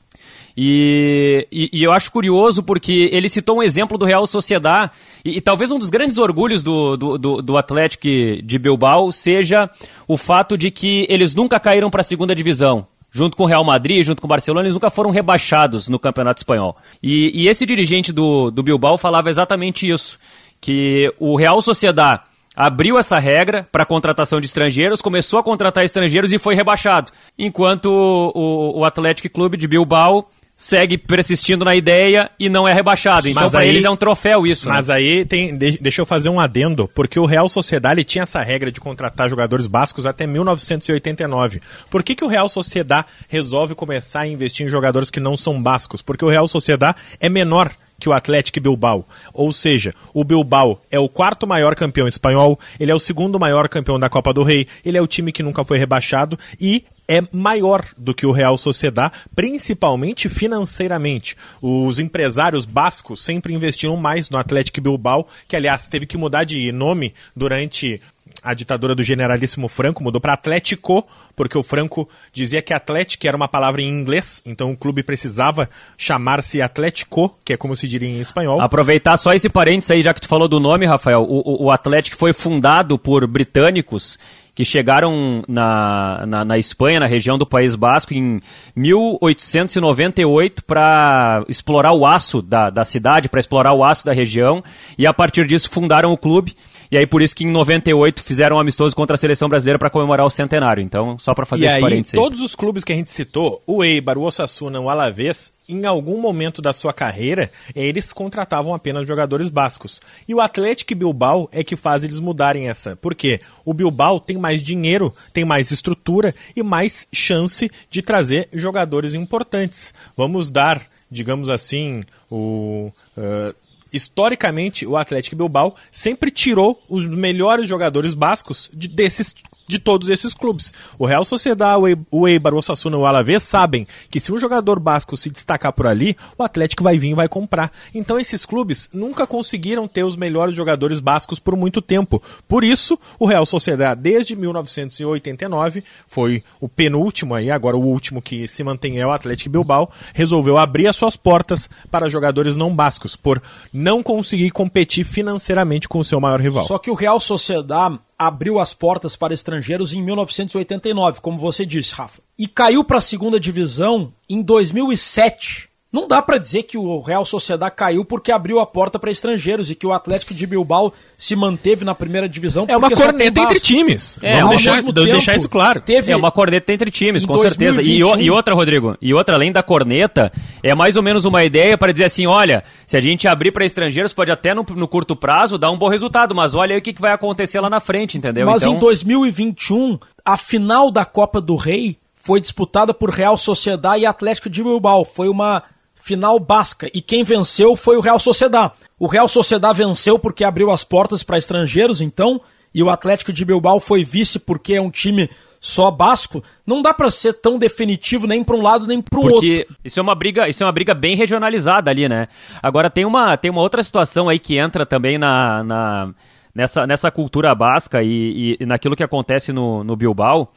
E, 0.62 1.48
e, 1.50 1.70
e, 1.72 1.84
eu 1.86 1.94
acho 1.94 2.12
curioso 2.12 2.62
porque 2.62 3.10
ele 3.14 3.30
citou 3.30 3.60
um 3.60 3.64
exemplo 3.64 3.98
do 3.98 4.04
Real 4.04 4.28
Sociedad 4.28 4.92
e, 5.24 5.38
e 5.38 5.42
talvez 5.42 5.72
um 5.72 5.80
dos 5.80 5.90
grandes 5.90 6.18
orgulhos 6.18 6.62
do, 6.62 6.98
do, 6.98 7.18
do, 7.18 7.42
do 7.42 7.58
Atlético 7.58 8.10
de 8.44 8.60
Bilbao 8.60 9.10
seja 9.10 9.70
o 10.06 10.18
fato 10.18 10.58
de 10.58 10.70
que 10.70 11.08
eles 11.08 11.34
nunca 11.34 11.62
caíram 11.62 11.90
para 11.90 12.02
a 12.02 12.04
segunda 12.04 12.36
divisão 12.36 12.86
junto 13.10 13.38
com 13.38 13.44
o 13.44 13.46
Real 13.46 13.64
Madrid, 13.64 14.04
junto 14.04 14.22
com 14.22 14.28
o 14.28 14.30
Barcelona, 14.30 14.66
eles 14.66 14.74
nunca 14.74 14.90
foram 14.90 15.12
rebaixados 15.12 15.88
no 15.88 15.98
Campeonato 15.98 16.42
Espanhol. 16.42 16.76
E, 17.02 17.44
e 17.44 17.48
esse 17.48 17.66
dirigente 17.66 18.12
do, 18.12 18.52
do 18.52 18.62
Bilbao 18.62 18.98
falava 18.98 19.30
exatamente 19.30 19.90
isso, 19.90 20.20
que 20.60 21.12
o 21.18 21.38
Real 21.38 21.62
Sociedad 21.62 22.22
abriu 22.54 23.00
essa 23.00 23.18
regra 23.18 23.66
para 23.72 23.86
contratação 23.86 24.42
de 24.42 24.46
estrangeiros, 24.46 25.02
começou 25.02 25.40
a 25.40 25.44
contratar 25.44 25.86
estrangeiros 25.86 26.34
e 26.34 26.38
foi 26.38 26.54
rebaixado. 26.54 27.12
Enquanto 27.38 27.86
o, 27.88 28.80
o 28.80 28.86
Atlético 28.86 29.30
Clube 29.30 29.56
de 29.56 29.68
Bilbao 29.68 30.30
segue 30.60 30.98
persistindo 30.98 31.64
na 31.64 31.74
ideia 31.74 32.30
e 32.38 32.50
não 32.50 32.68
é 32.68 32.74
rebaixado. 32.74 33.30
Então, 33.30 33.50
para 33.50 33.66
eles 33.66 33.86
é 33.86 33.90
um 33.90 33.96
troféu 33.96 34.46
isso. 34.46 34.68
Né? 34.68 34.74
Mas 34.74 34.90
né? 34.90 34.96
aí 34.96 35.26
tem, 35.26 35.56
deixa 35.56 36.02
eu 36.02 36.06
fazer 36.06 36.28
um 36.28 36.38
adendo, 36.38 36.86
porque 36.94 37.18
o 37.18 37.26
Real 37.26 37.48
Sociedade 37.48 38.04
tinha 38.04 38.24
essa 38.24 38.42
regra 38.42 38.70
de 38.70 38.82
contratar 38.82 39.30
jogadores 39.30 39.68
bascos 39.68 40.06
até 40.06 40.28
1989. 40.28 41.62
Por 41.90 42.04
que, 42.04 42.14
que 42.14 42.26
o 42.26 42.28
Real 42.28 42.50
Sociedade 42.50 43.08
resolve 43.30 43.74
começar 43.74 44.22
a 44.22 44.28
investir 44.28 44.68
em 44.68 44.70
jogadores 44.70 45.10
que 45.10 45.22
não 45.22 45.38
são 45.38 45.64
bascos? 45.64 46.02
Porque 46.02 46.26
o 46.26 46.30
Real 46.30 46.46
Sociedade 46.46 46.98
é 47.22 47.30
menor 47.30 47.72
que 47.98 48.10
o 48.10 48.14
Atlético 48.14 48.60
Bilbao. 48.60 49.08
Ou 49.34 49.54
seja, 49.54 49.96
o 50.14 50.26
Bilbao 50.26 50.82
é 50.92 51.00
o 51.00 51.08
quarto 51.08 51.48
maior 51.48 51.74
campeão 51.74 52.08
espanhol, 52.08 52.60
ele 52.78 52.92
é 52.92 52.96
o 52.96 53.00
segundo 53.00 53.40
maior 53.40 53.70
campeão 53.70 53.98
da 53.98 54.10
Copa 54.10 54.34
do 54.34 54.44
Rei, 54.44 54.68
ele 54.84 54.98
é 54.98 55.02
o 55.02 55.08
time 55.08 55.32
que 55.32 55.44
nunca 55.44 55.64
foi 55.64 55.78
rebaixado 55.78 56.38
e 56.60 56.84
é 57.10 57.22
maior 57.36 57.84
do 57.98 58.14
que 58.14 58.28
o 58.28 58.32
Real 58.32 58.56
Sociedad, 58.56 59.12
principalmente 59.36 60.30
financeiramente. 60.30 61.36
Os 61.60 61.98
empresários 61.98 62.66
bascos 62.66 63.24
sempre 63.24 63.52
investiram 63.52 63.98
mais 63.98 64.30
no 64.30 64.38
Atlético 64.38 64.80
Bilbao, 64.80 65.28
que 65.48 65.56
aliás 65.56 65.88
teve 65.88 66.06
que 66.06 66.18
mudar 66.18 66.44
de 66.44 66.72
nome 66.72 67.16
durante 67.36 68.00
a 68.44 68.54
ditadura 68.54 68.96
do 68.96 69.04
generalíssimo 69.04 69.68
Franco, 69.68 70.04
mudou 70.04 70.22
para 70.22 70.34
Atlético, 70.34 71.06
porque 71.36 71.58
o 71.58 71.64
Franco 71.64 72.08
dizia 72.32 72.62
que 72.62 72.74
Atlético 72.74 73.28
era 73.28 73.36
uma 73.36 73.48
palavra 73.48 73.82
em 73.82 73.90
inglês, 73.90 74.42
então 74.46 74.72
o 74.72 74.78
clube 74.78 75.04
precisava 75.04 75.70
chamar-se 75.98 76.62
Atlético, 76.62 77.36
que 77.44 77.54
é 77.54 77.58
como 77.58 77.76
se 77.76 77.88
diria 77.88 78.08
em 78.08 78.20
espanhol. 78.20 78.62
Aproveitar 78.62 79.18
só 79.18 79.34
esse 79.34 79.50
parênteses 79.50 79.92
aí, 79.92 80.02
já 80.02 80.14
que 80.14 80.22
tu 80.22 80.28
falou 80.28 80.48
do 80.48 80.60
nome, 80.60 80.86
Rafael, 80.86 81.24
o, 81.24 81.66
o 81.66 81.72
Atlético 81.72 82.16
foi 82.16 82.32
fundado 82.32 82.98
por 82.98 83.28
britânicos 83.28 84.18
que 84.60 84.66
chegaram 84.66 85.42
na, 85.48 86.26
na, 86.28 86.44
na 86.44 86.58
Espanha, 86.58 87.00
na 87.00 87.06
região 87.06 87.38
do 87.38 87.46
País 87.46 87.78
Basco, 87.78 88.14
em 88.14 88.42
1898 88.76 90.66
para 90.66 91.46
explorar 91.48 91.94
o 91.94 92.06
aço 92.06 92.42
da, 92.42 92.70
da 92.70 92.84
cidade, 92.84 93.30
para 93.30 93.40
explorar 93.40 93.72
o 93.72 93.86
aço 93.86 94.06
da 94.06 94.12
região, 94.12 94.62
e 94.98 95.08
a 95.08 95.14
partir 95.14 95.46
disso 95.46 95.72
fundaram 95.72 96.12
o 96.12 96.18
clube. 96.18 96.58
E 96.92 96.98
aí 96.98 97.06
por 97.06 97.22
isso 97.22 97.36
que 97.36 97.44
em 97.44 97.52
98 97.52 98.24
fizeram 98.24 98.56
um 98.56 98.60
amistoso 98.60 98.96
contra 98.96 99.14
a 99.14 99.18
seleção 99.18 99.48
brasileira 99.48 99.78
para 99.78 99.90
comemorar 99.90 100.26
o 100.26 100.30
centenário. 100.30 100.82
Então, 100.82 101.20
só 101.20 101.36
para 101.36 101.46
fazer 101.46 101.66
e 101.66 101.68
esse 101.68 101.76
aí, 101.76 101.82
parênteses. 101.82 102.14
Aí. 102.16 102.20
Todos 102.20 102.42
os 102.42 102.56
clubes 102.56 102.84
que 102.84 102.92
a 102.92 102.96
gente 102.96 103.12
citou, 103.12 103.62
o 103.68 103.84
Eibar, 103.84 104.18
o 104.18 104.24
Osasuna, 104.24 104.80
o 104.80 104.90
Alavés, 104.90 105.54
em 105.68 105.86
algum 105.86 106.20
momento 106.20 106.62
da 106.62 106.74
sua 106.74 106.92
carreira, 106.92 107.52
eles 107.76 108.12
contratavam 108.12 108.74
apenas 108.74 109.08
jogadores 109.08 109.50
bascos. 109.50 110.02
E 110.28 110.34
o 110.34 110.42
Atlético 110.42 110.96
Bilbao 110.96 111.48
é 111.52 111.64
que 111.64 111.76
faz 111.76 112.04
eles 112.04 112.18
mudarem 112.18 112.68
essa. 112.68 112.96
Por 112.96 113.14
quê? 113.14 113.40
O 113.64 113.74
Bilbao 113.74 114.20
tem 114.20 114.38
mais 114.38 114.64
dinheiro, 114.64 115.14
tem 115.32 115.46
mais 115.46 115.70
estrutura 115.70 116.34
e 116.56 116.64
mais 116.64 117.08
chance 117.14 117.70
de 117.90 118.02
trazer 118.02 118.50
jogadores 118.52 119.14
importantes. 119.14 119.94
Vamos 120.18 120.50
dar, 120.50 120.82
digamos 121.12 121.50
assim, 121.50 122.04
o. 122.32 122.92
Uh, 123.16 123.54
historicamente, 123.92 124.86
o 124.86 124.98
Atlético 124.98 125.36
Bilbao 125.36 125.76
sempre 125.92 126.32
tirou 126.32 126.82
os 126.88 127.06
melhores 127.06 127.68
jogadores 127.68 128.14
bascos 128.14 128.70
de, 128.74 128.88
desses 128.88 129.34
de 129.70 129.78
todos 129.78 130.10
esses 130.10 130.34
clubes. 130.34 130.74
O 130.98 131.06
Real 131.06 131.24
Sociedad, 131.24 131.78
o 132.10 132.28
Eibar, 132.28 132.56
o 132.56 132.58
Osasuna 132.58 132.98
o 132.98 133.06
Alavés 133.06 133.44
sabem 133.44 133.86
que 134.10 134.20
se 134.20 134.32
um 134.32 134.40
jogador 134.40 134.80
basco 134.80 135.16
se 135.16 135.30
destacar 135.30 135.72
por 135.74 135.86
ali, 135.86 136.18
o 136.36 136.44
Atlético 136.44 136.84
vai 136.84 136.98
vir 136.98 137.12
e 137.12 137.14
vai 137.14 137.30
comprar. 137.30 137.72
Então 137.94 138.20
esses 138.20 138.48
clubes 138.48 138.90
nunca 138.92 139.28
conseguiram 139.28 139.88
ter 139.88 140.04
os 140.04 140.16
melhores 140.16 140.56
jogadores 140.56 141.00
bascos 141.00 141.40
por 141.40 141.56
muito 141.56 141.84
tempo. 141.84 142.22
Por 142.48 142.64
isso, 142.64 142.98
o 143.20 143.28
Real 143.28 143.46
Sociedad, 143.46 143.96
desde 143.96 144.36
1989, 144.36 145.84
foi 146.08 146.44
o 146.60 146.68
penúltimo 146.68 147.36
aí, 147.36 147.52
agora 147.52 147.78
o 147.78 147.86
último 147.86 148.24
que 148.24 148.48
se 148.48 148.64
mantém 148.64 149.00
é 149.00 149.06
o 149.06 149.12
Atlético 149.12 149.52
Bilbao, 149.52 149.92
resolveu 150.16 150.58
abrir 150.58 150.88
as 150.88 150.96
suas 150.96 151.16
portas 151.16 151.70
para 151.92 152.10
jogadores 152.10 152.56
não 152.56 152.76
bascos, 152.76 153.16
por 153.16 153.40
não 153.72 154.02
conseguir 154.02 154.50
competir 154.50 155.06
financeiramente 155.06 155.88
com 155.88 156.00
o 156.00 156.04
seu 156.04 156.20
maior 156.20 156.42
rival. 156.42 156.66
Só 156.66 156.80
que 156.80 156.90
o 156.90 156.96
Real 156.96 157.20
Sociedad 157.20 158.00
abriu 158.20 158.60
as 158.60 158.74
portas 158.74 159.16
para 159.16 159.34
estrangeiros 159.34 159.94
em 159.94 160.04
1989, 160.04 161.22
como 161.22 161.38
você 161.38 161.66
disse, 161.66 161.96
Rafa. 161.96 162.22
E 162.38 162.48
caiu 162.48 162.84
para 162.84 162.98
a 162.98 163.02
segunda 163.02 163.40
divisão 163.40 164.12
em 164.28 164.42
2007. 164.42 165.69
Não 165.92 166.08
dá 166.08 166.22
para 166.22 166.38
dizer 166.38 166.64
que 166.64 166.78
o 166.78 167.02
Real 167.02 167.26
Sociedad 167.26 167.72
caiu 167.72 168.06
porque 168.06 168.32
abriu 168.32 168.60
a 168.60 168.66
porta 168.66 169.00
para 169.00 169.10
estrangeiros 169.10 169.72
e 169.72 169.76
que 169.76 169.88
o 169.88 169.92
Atlético 169.92 170.36
de 170.36 170.46
Bilbao 170.46 170.94
se 171.18 171.36
manteve 171.36 171.84
na 171.84 171.96
primeira 171.96 172.30
divisão. 172.30 172.66
É 172.68 172.78
uma 172.78 172.92
corneta 172.92 173.42
entre 173.42 173.60
times. 173.60 174.16
É, 174.22 174.36
Vamos 174.36 174.58
deixar, 174.58 174.76
tempo, 174.76 174.92
deixar, 174.94 175.36
isso 175.36 175.50
claro. 175.50 175.82
Teve 175.82 176.12
é 176.12 176.16
uma 176.16 176.32
corneta 176.32 176.72
entre 176.72 176.92
times, 176.92 177.26
com 177.26 177.34
2021. 177.34 177.74
certeza. 177.74 178.22
E, 178.22 178.26
e, 178.26 178.30
outra, 178.30 178.54
Rodrigo, 178.54 178.96
e 179.02 179.16
outra, 179.16 179.36
além 179.36 179.52
da 179.52 179.64
corneta, 179.64 180.32
é 180.62 180.76
mais 180.76 180.96
ou 180.96 181.02
menos 181.02 181.26
uma 181.26 181.44
ideia 181.44 181.76
para 181.76 181.92
dizer 181.92 182.06
assim: 182.06 182.28
olha, 182.28 182.64
se 182.86 182.96
a 182.96 183.02
gente 183.02 183.28
abrir 183.28 183.52
para 183.52 183.66
estrangeiros, 183.66 184.14
pode 184.14 184.32
até 184.32 184.54
no, 184.54 184.64
no, 184.76 184.88
curto 184.88 185.16
prazo 185.16 185.58
dar 185.58 185.72
um 185.72 185.78
bom 185.78 185.90
resultado, 185.90 186.36
mas 186.36 186.54
olha 186.54 186.76
aí 186.76 186.80
o 186.80 186.84
que, 186.84 186.94
que 186.94 187.02
vai 187.02 187.14
acontecer 187.14 187.60
lá 187.60 187.70
na 187.70 187.80
frente, 187.80 188.16
entendeu? 188.16 188.46
Mas 188.46 188.62
então... 188.62 188.76
em 188.76 188.80
2021, 188.80 189.98
a 190.24 190.38
final 190.38 190.92
da 190.92 191.04
Copa 191.04 191.42
do 191.42 191.56
Rei 191.56 191.98
foi 192.16 192.40
disputada 192.40 192.94
por 192.94 193.10
Real 193.10 193.36
Sociedad 193.40 194.00
e 194.00 194.06
Atlético 194.06 194.52
de 194.52 194.62
Bilbao. 194.62 195.04
Foi 195.04 195.28
uma 195.28 195.64
final 196.00 196.40
basca. 196.40 196.90
E 196.94 197.02
quem 197.02 197.24
venceu 197.24 197.76
foi 197.76 197.98
o 197.98 198.02
Real 198.02 198.20
Sociedad. 198.20 198.72
O 198.98 199.08
Real 199.08 199.28
Sociedad 199.28 199.76
venceu 199.76 200.18
porque 200.18 200.44
abriu 200.44 200.72
as 200.72 200.84
portas 200.84 201.24
para 201.24 201.38
estrangeiros, 201.38 202.02
então, 202.02 202.42
e 202.74 202.82
o 202.82 202.90
Atlético 202.90 203.32
de 203.32 203.46
Bilbao 203.46 203.80
foi 203.80 204.04
vice 204.04 204.40
porque 204.40 204.76
é 204.76 204.82
um 204.82 204.90
time 204.90 205.30
só 205.62 205.92
basco, 205.92 206.42
não 206.66 206.82
dá 206.82 206.94
para 206.94 207.12
ser 207.12 207.34
tão 207.34 207.60
definitivo 207.60 208.26
nem 208.26 208.44
para 208.44 208.56
um 208.56 208.62
lado 208.62 208.88
nem 208.88 209.02
para 209.02 209.20
o 209.20 209.24
outro. 209.24 209.40
Porque 209.40 209.68
isso 209.84 210.00
é 210.00 210.04
uma 210.04 210.16
briga, 210.16 210.48
isso 210.48 210.64
é 210.64 210.66
uma 210.66 210.72
briga 210.72 210.94
bem 210.94 211.16
regionalizada 211.16 211.92
ali, 211.92 212.08
né? 212.08 212.28
Agora 212.64 212.90
tem 212.90 213.06
uma, 213.06 213.36
tem 213.36 213.52
uma 213.52 213.62
outra 213.62 213.84
situação 213.84 214.30
aí 214.30 214.40
que 214.40 214.58
entra 214.58 214.86
também 214.86 215.18
na, 215.18 215.64
na 215.64 216.14
nessa, 216.56 216.88
nessa 216.88 217.12
cultura 217.12 217.54
basca 217.54 218.02
e, 218.02 218.58
e, 218.60 218.66
naquilo 218.66 218.96
que 218.96 219.04
acontece 219.04 219.52
no, 219.52 219.84
no 219.84 219.96
Bilbao, 219.96 220.52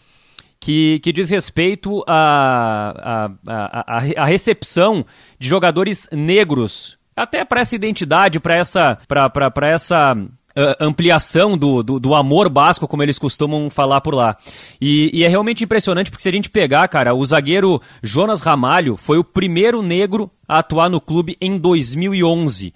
que, 0.63 1.01
que 1.01 1.13
diz 1.13 1.29
respeito 1.29 2.05
à 2.07 2.95
a, 3.45 3.53
a, 3.53 3.99
a, 3.99 4.23
a, 4.23 4.25
recepção 4.25 5.05
de 5.37 5.49
jogadores 5.49 6.09
negros, 6.13 6.97
até 7.17 7.45
para 7.45 7.63
essa 7.63 7.75
identidade, 7.75 8.39
para 8.39 8.57
essa, 8.57 8.97
pra, 9.09 9.51
essa 9.65 10.15
uh, 10.15 10.77
ampliação 10.79 11.59
do, 11.59 11.83
do, 11.83 11.99
do, 11.99 12.15
amor 12.15 12.49
basco, 12.49 12.87
como 12.87 13.03
eles 13.03 13.19
costumam 13.19 13.69
falar 13.69 14.01
por 14.03 14.15
lá. 14.15 14.37
E, 14.81 15.11
e, 15.13 15.25
é 15.25 15.29
realmente 15.29 15.65
impressionante, 15.65 16.13
porque 16.13 16.23
se 16.23 16.29
a 16.29 16.33
gente 16.33 16.49
pegar, 16.49 16.87
cara, 16.87 17.13
o 17.13 17.25
zagueiro 17.25 17.83
Jonas 18.01 18.41
Ramalho 18.41 18.97
foi 18.97 19.19
o 19.19 19.25
primeiro 19.25 19.83
negro 19.83 20.31
a 20.47 20.61
atuar 20.61 20.89
no 20.89 21.01
clube 21.01 21.37
em 21.41 21.59
2011. 21.59 22.73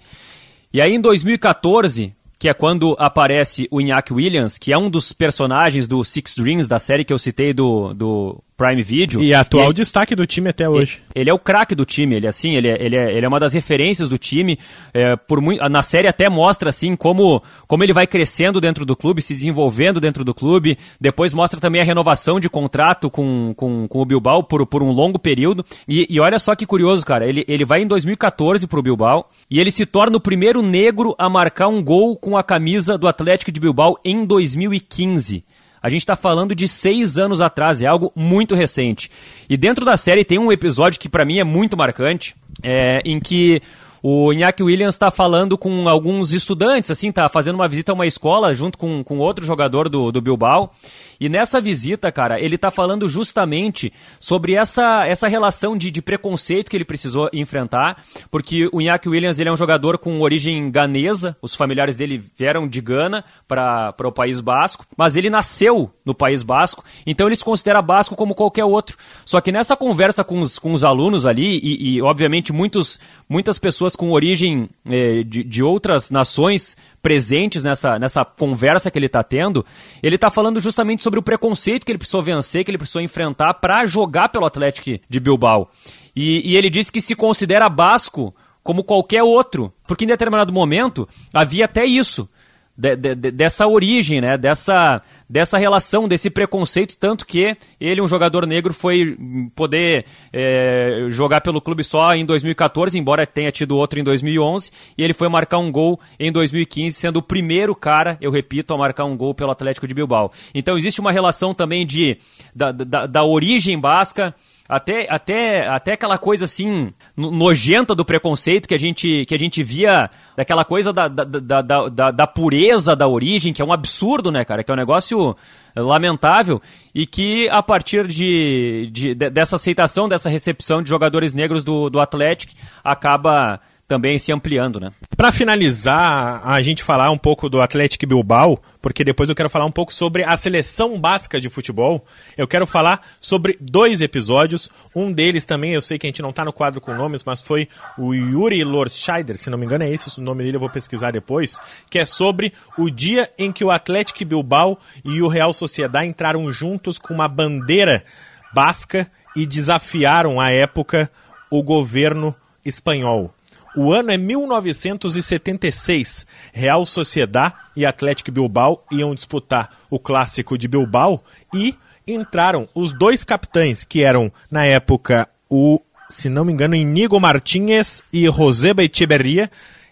E 0.73 0.81
aí 0.81 0.93
em 0.93 0.99
2014, 0.99 2.13
que 2.39 2.47
é 2.47 2.53
quando 2.53 2.95
aparece 2.99 3.67
o 3.71 3.81
Iñaki 3.81 4.13
Williams, 4.13 4.57
que 4.57 4.71
é 4.71 4.77
um 4.77 4.89
dos 4.89 5.11
personagens 5.11 5.87
do 5.87 6.03
Six 6.03 6.35
Dreams, 6.35 6.67
da 6.67 6.79
série 6.79 7.03
que 7.03 7.13
eu 7.13 7.17
citei 7.17 7.53
do, 7.53 7.93
do 7.93 8.43
Prime 8.57 8.81
Video. 8.81 9.21
E 9.21 9.35
atual 9.35 9.69
e 9.69 9.73
destaque 9.75 10.15
do 10.15 10.25
time 10.25 10.49
até 10.49 10.67
hoje. 10.67 10.99
Ele, 11.13 11.29
é 11.29 11.33
o 11.33 11.37
craque 11.37 11.75
do 11.75 11.85
time, 11.85 12.15
ele 12.15 12.27
assim, 12.27 12.55
ele 12.55 12.67
é, 12.67 12.83
ele 12.83 12.97
é, 12.97 13.15
ele 13.15 13.23
é 13.23 13.29
uma 13.29 13.39
das 13.39 13.53
referências 13.53 14.09
do 14.09 14.17
time. 14.17 14.57
É, 14.91 15.15
por 15.15 15.39
muito, 15.39 15.63
na 15.69 15.83
série 15.83 16.07
até 16.07 16.27
mostra 16.27 16.69
assim 16.69 16.95
como, 16.95 17.43
como 17.67 17.83
ele 17.83 17.93
vai 17.93 18.07
crescendo 18.07 18.59
dentro 18.59 18.83
do 18.83 18.95
clube, 18.95 19.21
se 19.21 19.35
desenvolvendo 19.35 20.01
dentro 20.01 20.25
do 20.25 20.33
clube. 20.33 20.75
Depois 20.99 21.33
mostra 21.33 21.59
também 21.59 21.81
a 21.81 21.85
renovação 21.85 22.39
de 22.39 22.49
contrato 22.49 23.11
com, 23.11 23.53
com, 23.55 23.87
com 23.87 24.01
o 24.01 24.05
Bilbao 24.05 24.43
por, 24.43 24.65
por 24.65 24.81
um 24.81 24.91
longo 24.91 25.19
período. 25.19 25.63
E, 25.87 26.07
e 26.09 26.19
olha 26.19 26.39
só 26.39 26.55
que 26.55 26.65
curioso, 26.65 27.05
cara. 27.05 27.27
Ele, 27.27 27.45
ele 27.47 27.63
vai 27.63 27.83
em 27.83 27.87
2014 27.87 28.65
pro 28.65 28.81
Bilbao 28.81 29.29
e 29.51 29.59
ele 29.59 29.69
se 29.69 29.85
torna 29.85 30.17
o 30.17 30.21
primeiro 30.21 30.63
negro 30.63 31.13
a 31.19 31.29
marcar 31.29 31.67
um 31.67 31.83
gol 31.83 32.17
com 32.17 32.35
a 32.35 32.43
camisa 32.43 32.97
do 32.97 33.07
Atlético 33.07 33.51
de 33.51 33.59
Bilbao 33.59 33.99
em 34.03 34.25
2015. 34.25 35.45
A 35.87 35.89
gente 35.89 36.01
está 36.01 36.17
falando 36.17 36.53
de 36.53 36.67
seis 36.67 37.17
anos 37.17 37.39
atrás, 37.39 37.81
é 37.81 37.87
algo 37.87 38.11
muito 38.13 38.55
recente. 38.55 39.09
E 39.49 39.55
dentro 39.55 39.85
da 39.85 39.95
série 39.95 40.25
tem 40.25 40.37
um 40.37 40.51
episódio 40.51 40.99
que 40.99 41.07
para 41.07 41.23
mim 41.23 41.39
é 41.39 41.45
muito 41.45 41.77
marcante, 41.77 42.35
é, 42.61 42.99
em 43.05 43.21
que 43.21 43.61
o 44.01 44.31
Iñaki 44.31 44.63
Williams 44.63 44.95
está 44.95 45.11
falando 45.11 45.57
com 45.57 45.87
alguns 45.87 46.31
estudantes, 46.31 46.91
assim, 46.91 47.11
tá 47.11 47.27
fazendo 47.29 47.55
uma 47.55 47.67
visita 47.67 47.91
a 47.91 47.95
uma 47.95 48.05
escola 48.05 48.53
junto 48.53 48.77
com, 48.77 49.03
com 49.03 49.17
outro 49.19 49.45
jogador 49.45 49.89
do, 49.89 50.11
do 50.11 50.21
Bilbao. 50.21 50.71
E 51.19 51.29
nessa 51.29 51.59
visita, 51.59 52.11
cara, 52.11 52.39
ele 52.39 52.57
tá 52.57 52.69
falando 52.69 53.07
justamente 53.09 53.91
sobre 54.19 54.53
essa, 54.53 55.05
essa 55.07 55.27
relação 55.27 55.75
de, 55.75 55.89
de 55.89 56.01
preconceito 56.01 56.69
que 56.69 56.77
ele 56.77 56.85
precisou 56.85 57.29
enfrentar, 57.33 58.03
porque 58.29 58.69
o 58.71 58.79
Iñaki 58.79 59.09
Williams 59.09 59.39
ele 59.39 59.49
é 59.49 59.51
um 59.51 59.57
jogador 59.57 59.97
com 59.97 60.21
origem 60.21 60.69
ganesa, 60.69 61.35
os 61.41 61.55
familiares 61.55 61.95
dele 61.95 62.23
vieram 62.37 62.67
de 62.67 62.79
Gana 62.81 63.23
para 63.47 63.95
o 64.03 64.11
País 64.11 64.39
Basco, 64.41 64.85
mas 64.95 65.15
ele 65.15 65.29
nasceu 65.29 65.91
no 66.05 66.13
País 66.13 66.43
Basco, 66.43 66.83
então 67.05 67.27
ele 67.27 67.35
se 67.35 67.43
considera 67.43 67.81
basco 67.81 68.15
como 68.15 68.35
qualquer 68.35 68.65
outro. 68.65 68.97
Só 69.25 69.41
que 69.41 69.51
nessa 69.51 69.75
conversa 69.75 70.23
com 70.23 70.39
os, 70.39 70.59
com 70.59 70.71
os 70.71 70.83
alunos 70.83 71.25
ali, 71.25 71.59
e, 71.63 71.95
e 71.95 72.01
obviamente 72.01 72.53
muitos, 72.53 72.99
muitas 73.29 73.59
pessoas 73.59 73.95
com 73.95 74.11
origem 74.11 74.69
eh, 74.85 75.23
de, 75.23 75.43
de 75.43 75.63
outras 75.63 76.09
nações 76.09 76.77
presentes 77.01 77.63
nessa, 77.63 77.99
nessa 77.99 78.23
conversa 78.23 78.89
que 78.89 78.97
ele 78.97 79.05
está 79.05 79.23
tendo, 79.23 79.65
ele 80.01 80.15
está 80.15 80.29
falando 80.29 80.59
justamente 80.59 81.03
sobre 81.03 81.19
o 81.19 81.23
preconceito 81.23 81.85
que 81.85 81.91
ele 81.91 81.99
precisou 81.99 82.21
vencer, 82.21 82.63
que 82.63 82.71
ele 82.71 82.77
precisou 82.77 83.01
enfrentar 83.01 83.55
para 83.55 83.85
jogar 83.85 84.29
pelo 84.29 84.45
Atlético 84.45 84.99
de 85.09 85.19
Bilbao. 85.19 85.69
E, 86.15 86.51
e 86.51 86.57
ele 86.57 86.69
disse 86.69 86.91
que 86.91 87.01
se 87.01 87.15
considera 87.15 87.69
basco 87.69 88.33
como 88.63 88.83
qualquer 88.83 89.23
outro, 89.23 89.71
porque 89.87 90.03
em 90.03 90.09
determinado 90.09 90.51
momento 90.51 91.07
havia 91.33 91.65
até 91.65 91.85
isso 91.85 92.29
de, 92.77 92.95
de, 92.95 93.31
dessa 93.31 93.65
origem, 93.65 94.21
né? 94.21 94.37
Dessa, 94.37 95.01
dessa 95.27 95.57
relação, 95.57 96.07
desse 96.07 96.29
preconceito, 96.29 96.95
tanto 96.97 97.25
que 97.25 97.57
ele, 97.81 98.01
um 98.01 98.07
jogador 98.07 98.45
negro, 98.45 98.73
foi 98.73 99.17
poder 99.55 100.05
é, 100.31 101.07
jogar 101.09 101.41
pelo 101.41 101.59
clube 101.59 101.83
só 101.83 102.13
em 102.13 102.25
2014, 102.25 102.99
embora 102.99 103.25
tenha 103.25 103.51
tido 103.51 103.75
outro 103.75 103.99
em 103.99 104.03
2011, 104.03 104.71
e 104.97 105.03
ele 105.03 105.13
foi 105.13 105.27
marcar 105.27 105.57
um 105.57 105.71
gol 105.71 105.99
em 106.19 106.31
2015, 106.31 106.95
sendo 106.95 107.17
o 107.17 107.23
primeiro 107.23 107.75
cara, 107.75 108.17
eu 108.21 108.29
repito, 108.29 108.73
a 108.73 108.77
marcar 108.77 109.05
um 109.05 109.17
gol 109.17 109.33
pelo 109.33 109.51
Atlético 109.51 109.87
de 109.87 109.95
Bilbao. 109.95 110.31
Então 110.53 110.77
existe 110.77 111.01
uma 111.01 111.11
relação 111.11 111.53
também 111.53 111.85
de, 111.85 112.17
da, 112.55 112.71
da, 112.71 113.07
da 113.07 113.23
origem 113.23 113.79
basca 113.79 114.35
até, 114.67 115.07
até, 115.09 115.67
até 115.67 115.93
aquela 115.93 116.17
coisa 116.17 116.45
assim, 116.45 116.91
nojenta 117.15 117.95
do 117.95 118.03
preconceito 118.03 118.67
que 118.67 118.75
a 118.75 118.77
gente, 118.77 119.25
que 119.25 119.33
a 119.33 119.37
gente 119.37 119.63
via, 119.63 120.09
daquela 120.35 120.65
coisa 120.65 120.91
da, 120.91 121.07
da, 121.07 121.23
da, 121.61 122.11
da, 122.11 122.27
pureza 122.27 122.95
da 122.95 123.07
origem, 123.07 123.53
que 123.53 123.61
é 123.61 123.65
um 123.65 123.71
absurdo, 123.71 124.31
né, 124.31 124.43
cara? 124.43 124.63
Que 124.63 124.71
é 124.71 124.73
um 124.73 124.77
negócio 124.77 125.35
lamentável 125.75 126.61
e 126.93 127.05
que 127.05 127.47
a 127.49 127.61
partir 127.63 128.07
de, 128.07 128.89
de, 128.91 129.15
dessa 129.15 129.55
aceitação, 129.55 130.09
dessa 130.09 130.29
recepção 130.29 130.81
de 130.81 130.89
jogadores 130.89 131.33
negros 131.33 131.63
do, 131.63 131.89
do 131.89 131.99
Atlético, 131.99 132.53
acaba 132.83 133.59
também 133.87 134.19
se 134.19 134.33
ampliando, 134.33 134.79
né? 134.79 134.91
Para 135.15 135.31
finalizar, 135.31 136.41
a 136.45 136.61
gente 136.61 136.83
falar 136.83 137.09
um 137.09 137.17
pouco 137.17 137.49
do 137.49 137.61
Atlético 137.61 138.05
Bilbao, 138.05 138.59
porque 138.87 139.03
depois 139.03 139.27
eu 139.27 139.35
quero 139.35 139.49
falar 139.49 139.65
um 139.65 139.71
pouco 139.71 139.93
sobre 139.93 140.23
a 140.23 140.37
seleção 140.37 140.97
básica 140.97 141.41
de 141.41 141.49
futebol. 141.49 142.05
Eu 142.37 142.47
quero 142.47 142.65
falar 142.65 143.05
sobre 143.19 143.57
dois 143.59 143.99
episódios. 143.99 144.69
Um 144.95 145.11
deles 145.11 145.45
também, 145.45 145.73
eu 145.73 145.81
sei 145.81 145.99
que 145.99 146.07
a 146.07 146.09
gente 146.09 146.21
não 146.21 146.29
está 146.29 146.45
no 146.45 146.53
quadro 146.53 146.79
com 146.79 146.93
nomes, 146.93 147.21
mas 147.21 147.41
foi 147.41 147.67
o 147.97 148.13
Yuri 148.13 148.63
Lorscheider, 148.63 149.37
se 149.37 149.49
não 149.49 149.57
me 149.57 149.65
engano 149.65 149.83
é 149.83 149.91
esse 149.91 150.17
o 150.17 150.23
nome 150.23 150.45
dele, 150.45 150.55
eu 150.55 150.61
vou 150.61 150.69
pesquisar 150.69 151.11
depois, 151.11 151.59
que 151.89 151.99
é 151.99 152.05
sobre 152.05 152.53
o 152.77 152.89
dia 152.89 153.29
em 153.37 153.51
que 153.51 153.65
o 153.65 153.71
Atlético 153.71 154.23
Bilbao 154.23 154.79
e 155.03 155.21
o 155.21 155.27
Real 155.27 155.53
Sociedad 155.53 156.05
entraram 156.05 156.49
juntos 156.49 156.97
com 156.97 157.13
uma 157.13 157.27
bandeira 157.27 158.05
basca 158.53 159.11
e 159.35 159.45
desafiaram 159.45 160.39
à 160.39 160.49
época 160.49 161.11
o 161.51 161.61
governo 161.61 162.33
espanhol. 162.63 163.33
O 163.79 163.93
ano 163.93 164.09
é 164.09 164.17
1976. 164.17 166.25
Real 166.51 166.83
Sociedad 166.83 167.53
e 167.75 167.85
Atlético 167.85 168.31
Bilbao 168.31 168.83
iam 168.91 169.13
disputar 169.13 169.69
o 169.87 169.99
clássico 169.99 170.57
de 170.57 170.67
Bilbao 170.67 171.23
e 171.53 171.75
entraram 172.07 172.67
os 172.73 172.91
dois 172.91 173.23
capitães, 173.23 173.83
que 173.83 174.01
eram, 174.01 174.33
na 174.49 174.65
época, 174.65 175.29
o, 175.47 175.79
se 176.09 176.27
não 176.27 176.43
me 176.43 176.51
engano, 176.51 176.73
Inigo 176.73 177.19
Martínez 177.19 178.01
e 178.11 178.25
José 178.25 178.73
Echeverria, 178.79 179.47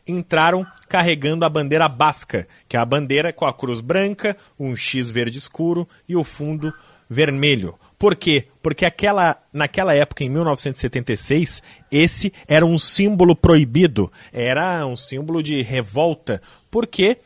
entraram 0.07 0.65
carregando 0.89 1.45
a 1.45 1.49
bandeira 1.49 1.88
basca, 1.88 2.47
que 2.67 2.75
é 2.75 2.79
a 2.79 2.86
bandeira 2.86 3.31
com 3.31 3.45
a 3.45 3.53
cruz 3.53 3.81
branca, 3.81 4.36
um 4.59 4.75
X 4.75 5.11
verde 5.11 5.38
escuro 5.38 5.88
e 6.09 6.15
o 6.15 6.23
fundo 6.23 6.73
vermelho. 7.07 7.75
Por 7.97 8.15
quê? 8.15 8.47
Porque 8.61 8.85
aquela, 8.85 9.37
naquela 9.53 9.93
época, 9.93 10.23
em 10.23 10.29
1976, 10.29 11.61
esse 11.91 12.33
era 12.47 12.65
um 12.65 12.77
símbolo 12.77 13.35
proibido, 13.35 14.11
era 14.33 14.85
um 14.85 14.97
símbolo 14.97 15.41
de 15.41 15.61
revolta, 15.61 16.41
porque 16.69 17.17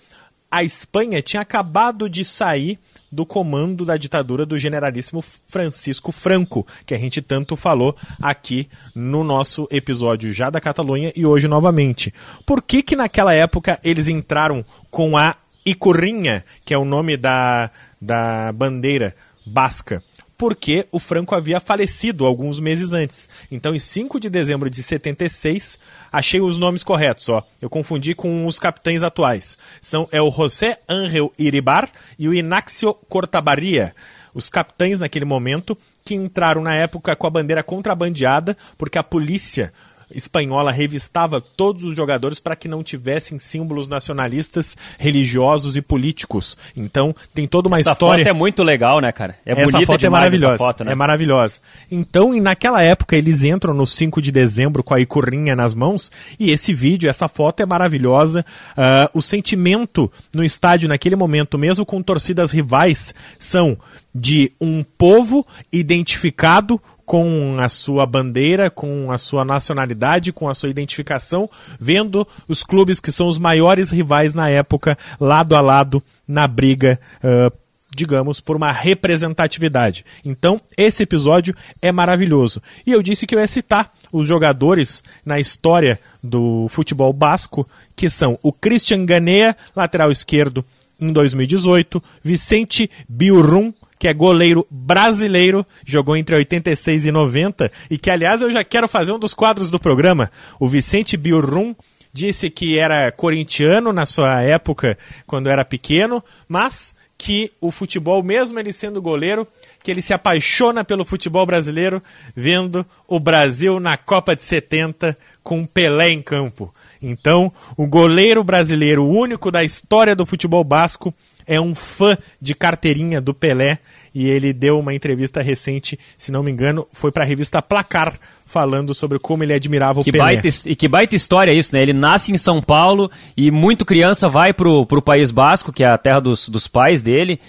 a 0.51 0.63
Espanha 0.63 1.21
tinha 1.21 1.41
acabado 1.41 2.09
de 2.09 2.25
sair 2.25 2.79
do 3.11 3.25
comando 3.25 3.85
da 3.85 3.97
ditadura 3.97 4.45
do 4.45 4.57
generalíssimo 4.57 5.23
Francisco 5.47 6.11
Franco, 6.11 6.65
que 6.85 6.93
a 6.93 6.97
gente 6.97 7.21
tanto 7.21 7.55
falou 7.55 7.95
aqui 8.21 8.67
no 8.95 9.23
nosso 9.23 9.67
episódio 9.71 10.31
já 10.31 10.49
da 10.49 10.61
Catalunha 10.61 11.11
e 11.15 11.25
hoje 11.25 11.47
novamente. 11.47 12.13
Por 12.45 12.61
que 12.61 12.81
que 12.81 12.95
naquela 12.95 13.33
época 13.33 13.79
eles 13.83 14.07
entraram 14.07 14.65
com 14.89 15.17
a 15.17 15.35
Icurrinha, 15.65 16.43
que 16.65 16.73
é 16.73 16.77
o 16.77 16.85
nome 16.85 17.15
da, 17.15 17.69
da 18.01 18.51
bandeira 18.51 19.15
basca? 19.45 20.03
Porque 20.39 20.87
o 20.89 20.99
Franco 20.99 21.35
havia 21.35 21.59
falecido 21.59 22.25
alguns 22.25 22.61
meses 22.61 22.93
antes. 22.93 23.27
Então, 23.51 23.75
em 23.75 23.79
5 23.79 24.21
de 24.21 24.29
dezembro 24.29 24.69
de 24.69 24.81
76, 24.81 25.77
achei 26.09 26.39
os 26.39 26.57
nomes 26.57 26.81
corretos, 26.81 27.27
ó. 27.27 27.43
Eu 27.61 27.69
confundi 27.69 28.15
com 28.15 28.47
os 28.47 28.57
capitães 28.57 29.03
atuais. 29.03 29.57
São 29.81 30.07
é 30.13 30.21
o 30.21 30.31
José 30.31 30.79
Ángel 30.87 31.29
Iribar 31.37 31.89
e 32.17 32.29
o 32.29 32.33
Inácio 32.33 32.93
Cortabaria, 33.09 33.93
os 34.33 34.49
capitães 34.49 34.97
naquele 34.97 35.25
momento 35.25 35.77
que 36.05 36.15
entraram 36.15 36.61
na 36.61 36.73
época 36.73 37.17
com 37.17 37.27
a 37.27 37.29
bandeira 37.29 37.61
contrabandeada, 37.61 38.55
porque 38.77 38.97
a 38.97 39.03
polícia 39.03 39.73
espanhola 40.11 40.71
revistava 40.71 41.41
todos 41.41 41.83
os 41.83 41.95
jogadores 41.95 42.39
para 42.39 42.55
que 42.55 42.67
não 42.67 42.83
tivessem 42.83 43.37
símbolos 43.39 43.87
nacionalistas, 43.87 44.75
religiosos 44.97 45.75
e 45.75 45.81
políticos. 45.81 46.57
Então, 46.75 47.15
tem 47.33 47.47
toda 47.47 47.67
uma 47.67 47.79
essa 47.79 47.91
história. 47.91 48.21
Essa 48.21 48.29
foto 48.29 48.35
é 48.35 48.37
muito 48.37 48.63
legal, 48.63 48.99
né, 48.99 49.11
cara? 49.11 49.35
É 49.45 49.59
essa 49.61 49.81
foto 49.81 50.05
é 50.05 50.09
maravilhosa. 50.09 50.57
Foto, 50.57 50.83
né? 50.83 50.91
É 50.91 50.95
maravilhosa. 50.95 51.59
Então, 51.91 52.33
e 52.33 52.41
naquela 52.41 52.81
época, 52.81 53.15
eles 53.15 53.43
entram 53.43 53.73
no 53.73 53.85
5 53.85 54.21
de 54.21 54.31
dezembro 54.31 54.83
com 54.83 54.93
a 54.93 54.99
icurrinha 54.99 55.55
nas 55.55 55.75
mãos, 55.75 56.11
e 56.39 56.51
esse 56.51 56.73
vídeo, 56.73 57.09
essa 57.09 57.27
foto 57.27 57.61
é 57.61 57.65
maravilhosa. 57.65 58.45
Uh, 58.71 59.17
o 59.17 59.21
sentimento 59.21 60.11
no 60.33 60.43
estádio 60.43 60.89
naquele 60.89 61.15
momento, 61.15 61.57
mesmo 61.57 61.85
com 61.85 62.01
torcidas 62.01 62.51
rivais, 62.51 63.13
são 63.37 63.77
de 64.13 64.51
um 64.59 64.83
povo 64.83 65.45
identificado 65.71 66.81
com 67.09 67.57
a 67.59 67.67
sua 67.69 68.05
bandeira, 68.05 68.69
com 68.69 69.11
a 69.11 69.17
sua 69.17 69.43
nacionalidade, 69.43 70.31
com 70.31 70.47
a 70.47 70.53
sua 70.53 70.69
identificação, 70.69 71.49
vendo 71.79 72.25
os 72.47 72.61
clubes 72.61 72.99
que 72.99 73.11
são 73.11 73.27
os 73.27 73.39
maiores 73.39 73.89
rivais 73.89 74.35
na 74.35 74.47
época, 74.47 74.95
lado 75.19 75.55
a 75.55 75.59
lado, 75.59 76.03
na 76.27 76.47
briga. 76.47 76.99
Uh, 77.23 77.51
digamos, 77.95 78.39
por 78.39 78.55
uma 78.55 78.71
representatividade. 78.71 80.05
Então, 80.23 80.61
esse 80.77 81.01
episódio 81.01 81.55
é 81.81 81.91
maravilhoso. 81.91 82.61
E 82.85 82.91
eu 82.91 83.01
disse 83.01 83.25
que 83.25 83.33
eu 83.33 83.39
ia 83.39 83.47
citar 83.47 83.91
os 84.11 84.27
jogadores 84.27 85.01
na 85.25 85.39
história 85.39 85.99
do 86.23 86.67
futebol 86.69 87.11
basco, 87.11 87.67
que 87.95 88.07
são 88.07 88.37
o 88.43 88.53
Christian 88.53 89.03
Ganea, 89.03 89.57
lateral 89.75 90.11
esquerdo, 90.11 90.63
em 91.01 91.11
2018, 91.11 92.03
Vicente 92.21 92.89
Biurrum, 93.09 93.73
que 93.99 94.07
é 94.07 94.13
goleiro 94.13 94.65
brasileiro, 94.71 95.65
jogou 95.85 96.15
entre 96.15 96.33
86 96.33 97.05
e 97.05 97.11
90, 97.11 97.69
e 97.91 97.97
que, 97.97 98.09
aliás, 98.09 98.41
eu 98.41 98.49
já 98.49 98.63
quero 98.63 98.87
fazer 98.87 99.11
um 99.11 99.19
dos 99.19 99.33
quadros 99.33 99.69
do 99.69 99.77
programa. 99.77 100.31
O 100.57 100.69
Vicente 100.69 101.17
Biurrum 101.17 101.75
disse 102.13 102.49
que 102.49 102.79
era 102.79 103.11
corintiano 103.11 103.91
na 103.91 104.05
sua 104.05 104.41
época, 104.41 104.97
quando 105.27 105.49
era 105.49 105.65
pequeno, 105.65 106.23
mas 106.47 106.95
que 107.17 107.51
o 107.59 107.69
futebol, 107.69 108.23
mesmo 108.23 108.57
ele 108.57 108.71
sendo 108.71 109.01
goleiro, 109.01 109.45
que 109.83 109.91
ele 109.91 110.01
se 110.01 110.13
apaixona 110.13 110.85
pelo 110.85 111.03
futebol 111.03 111.45
brasileiro, 111.45 112.01
vendo 112.33 112.85
o 113.05 113.19
Brasil 113.19 113.81
na 113.81 113.97
Copa 113.97 114.33
de 114.33 114.41
70 114.41 115.17
com 115.43 115.65
Pelé 115.65 116.11
em 116.11 116.21
campo. 116.21 116.73
Então, 117.01 117.51
o 117.75 117.85
goleiro 117.85 118.43
brasileiro, 118.43 119.05
único 119.05 119.51
da 119.51 119.63
história 119.63 120.15
do 120.15 120.25
futebol 120.25 120.63
basco, 120.63 121.13
é 121.49 121.59
um 121.59 121.73
fã 121.73 122.15
de 122.39 122.53
carteirinha 122.53 123.19
do 123.19 123.33
Pelé 123.33 123.79
e 124.13 124.29
ele 124.29 124.53
deu 124.53 124.77
uma 124.77 124.93
entrevista 124.93 125.41
recente, 125.41 125.99
se 126.15 126.31
não 126.31 126.43
me 126.43 126.51
engano, 126.51 126.87
foi 126.93 127.11
para 127.11 127.23
a 127.23 127.27
revista 127.27 127.59
Placar, 127.61 128.13
falando 128.45 128.93
sobre 128.93 129.17
como 129.17 129.43
ele 129.43 129.53
admirava 129.53 130.03
que 130.03 130.11
o 130.11 130.13
Pelé. 130.13 130.35
Baita, 130.35 130.47
e 130.67 130.75
que 130.75 130.87
baita 130.87 131.15
história 131.15 131.51
isso, 131.51 131.75
né? 131.75 131.81
Ele 131.81 131.93
nasce 131.93 132.31
em 132.31 132.37
São 132.37 132.61
Paulo 132.61 133.09
e 133.35 133.49
muito 133.49 133.83
criança 133.83 134.29
vai 134.29 134.53
pro, 134.53 134.85
pro 134.85 135.01
País 135.01 135.31
Basco, 135.31 135.73
que 135.73 135.83
é 135.83 135.87
a 135.87 135.97
terra 135.97 136.19
dos, 136.19 136.47
dos 136.47 136.67
pais 136.67 137.01
dele. 137.01 137.39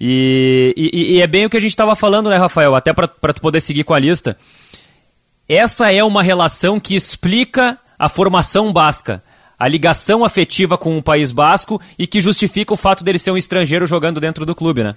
E, 0.00 0.72
e, 0.76 1.16
e 1.16 1.20
é 1.20 1.26
bem 1.26 1.46
o 1.46 1.50
que 1.50 1.56
a 1.56 1.60
gente 1.60 1.70
estava 1.70 1.96
falando, 1.96 2.30
né, 2.30 2.36
Rafael? 2.36 2.76
Até 2.76 2.92
para 2.92 3.08
tu 3.08 3.40
poder 3.40 3.60
seguir 3.60 3.82
com 3.82 3.94
a 3.94 3.98
lista. 3.98 4.36
Essa 5.48 5.90
é 5.92 6.04
uma 6.04 6.22
relação 6.22 6.78
que 6.78 6.94
explica 6.94 7.76
a 7.98 8.08
formação 8.08 8.72
basca 8.72 9.20
a 9.58 9.66
ligação 9.66 10.24
afetiva 10.24 10.78
com 10.78 10.96
o 10.96 11.02
País 11.02 11.32
Basco 11.32 11.80
e 11.98 12.06
que 12.06 12.20
justifica 12.20 12.72
o 12.72 12.76
fato 12.76 13.02
dele 13.02 13.18
ser 13.18 13.32
um 13.32 13.36
estrangeiro 13.36 13.86
jogando 13.86 14.20
dentro 14.20 14.46
do 14.46 14.54
clube, 14.54 14.84
né? 14.84 14.94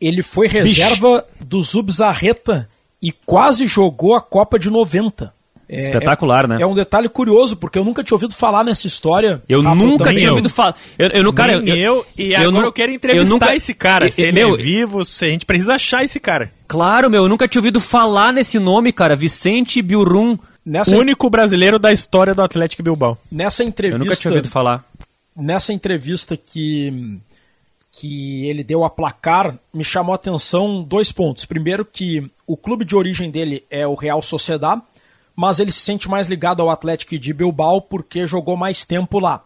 Ele 0.00 0.22
foi 0.22 0.46
reserva 0.46 1.24
Bicho. 1.32 1.46
do 1.46 1.62
Zubzarreta 1.62 2.68
e 3.02 3.10
quase 3.10 3.66
jogou 3.66 4.14
a 4.14 4.20
Copa 4.20 4.58
de 4.58 4.68
90. 4.68 5.32
É, 5.68 5.78
Espetacular, 5.78 6.44
é, 6.44 6.48
né? 6.48 6.56
É 6.60 6.66
um 6.66 6.74
detalhe 6.74 7.08
curioso, 7.08 7.56
porque 7.56 7.78
eu 7.78 7.84
nunca 7.84 8.04
tinha 8.04 8.14
ouvido 8.14 8.34
falar 8.34 8.62
nessa 8.62 8.86
história. 8.86 9.42
Eu 9.48 9.62
Rafa, 9.62 9.76
nunca 9.76 10.14
tinha 10.14 10.28
eu. 10.28 10.32
ouvido 10.32 10.48
falar. 10.48 10.76
Eu, 10.96 11.08
eu, 11.08 11.32
cara, 11.32 11.54
eu, 11.54 11.66
eu, 11.66 12.06
e 12.16 12.34
eu, 12.34 12.48
agora 12.48 12.66
eu, 12.66 12.72
quero 12.72 12.92
entrevistar 12.92 13.28
nunca, 13.28 13.56
esse 13.56 13.74
cara. 13.74 14.10
Se 14.10 14.22
ele 14.22 14.32
meu, 14.32 14.54
é 14.54 14.56
vivo, 14.56 15.04
se 15.04 15.24
a 15.24 15.28
gente 15.28 15.44
precisa 15.44 15.74
achar 15.74 16.04
esse 16.04 16.20
cara. 16.20 16.52
Claro, 16.68 17.10
meu, 17.10 17.24
eu 17.24 17.28
nunca 17.28 17.48
tinha 17.48 17.60
ouvido 17.60 17.80
falar 17.80 18.32
nesse 18.32 18.60
nome, 18.60 18.92
cara. 18.92 19.16
Vicente 19.16 19.82
Biurum. 19.82 20.38
Nessa... 20.66 20.96
O 20.96 20.98
único 20.98 21.30
brasileiro 21.30 21.78
da 21.78 21.92
história 21.92 22.34
do 22.34 22.42
Atlético 22.42 22.82
Bilbao. 22.82 23.16
Nessa 23.30 23.62
entrevista. 23.62 24.02
Eu 24.02 24.04
nunca 24.04 24.16
tinha 24.16 24.32
ouvido 24.32 24.48
falar. 24.48 24.84
Nessa 25.36 25.72
entrevista 25.72 26.36
que, 26.36 27.20
que 27.92 28.46
ele 28.48 28.64
deu 28.64 28.82
a 28.82 28.90
placar, 28.90 29.56
me 29.72 29.84
chamou 29.84 30.12
a 30.12 30.16
atenção 30.16 30.82
dois 30.82 31.12
pontos. 31.12 31.44
Primeiro, 31.44 31.84
que 31.84 32.28
o 32.44 32.56
clube 32.56 32.84
de 32.84 32.96
origem 32.96 33.30
dele 33.30 33.62
é 33.70 33.86
o 33.86 33.94
Real 33.94 34.20
Sociedad, 34.20 34.82
mas 35.36 35.60
ele 35.60 35.70
se 35.70 35.80
sente 35.80 36.08
mais 36.08 36.26
ligado 36.26 36.60
ao 36.60 36.70
Atlético 36.70 37.16
de 37.16 37.32
Bilbao 37.32 37.80
porque 37.80 38.26
jogou 38.26 38.56
mais 38.56 38.84
tempo 38.84 39.20
lá. 39.20 39.44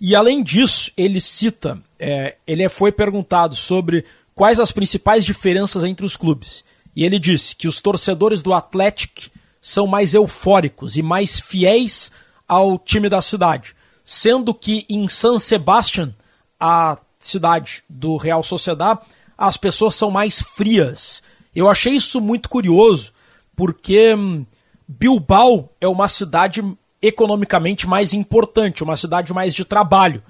E 0.00 0.16
além 0.16 0.42
disso, 0.42 0.90
ele 0.96 1.20
cita, 1.20 1.78
é, 2.00 2.34
ele 2.46 2.68
foi 2.68 2.90
perguntado 2.90 3.54
sobre 3.54 4.04
quais 4.34 4.58
as 4.58 4.72
principais 4.72 5.24
diferenças 5.24 5.84
entre 5.84 6.04
os 6.04 6.16
clubes. 6.16 6.64
E 6.96 7.04
ele 7.04 7.20
disse 7.20 7.54
que 7.54 7.68
os 7.68 7.80
torcedores 7.80 8.42
do 8.42 8.52
Atlético 8.52 9.30
são 9.60 9.86
mais 9.86 10.14
eufóricos 10.14 10.96
e 10.96 11.02
mais 11.02 11.40
fiéis 11.40 12.10
ao 12.46 12.78
time 12.78 13.08
da 13.08 13.20
cidade. 13.20 13.74
Sendo 14.04 14.54
que 14.54 14.86
em 14.88 15.08
San 15.08 15.38
Sebastián, 15.38 16.14
a 16.58 16.98
cidade 17.20 17.82
do 17.88 18.16
Real 18.16 18.42
Sociedad, 18.42 18.98
as 19.36 19.56
pessoas 19.56 19.94
são 19.94 20.10
mais 20.10 20.40
frias. 20.40 21.22
Eu 21.54 21.68
achei 21.68 21.94
isso 21.94 22.20
muito 22.20 22.48
curioso, 22.48 23.12
porque 23.54 24.14
hum, 24.14 24.46
Bilbao 24.86 25.70
é 25.80 25.86
uma 25.86 26.08
cidade 26.08 26.62
economicamente 27.00 27.86
mais 27.86 28.12
importante, 28.12 28.82
uma 28.82 28.96
cidade 28.96 29.32
mais 29.32 29.54
de 29.54 29.64
trabalho. 29.64 30.22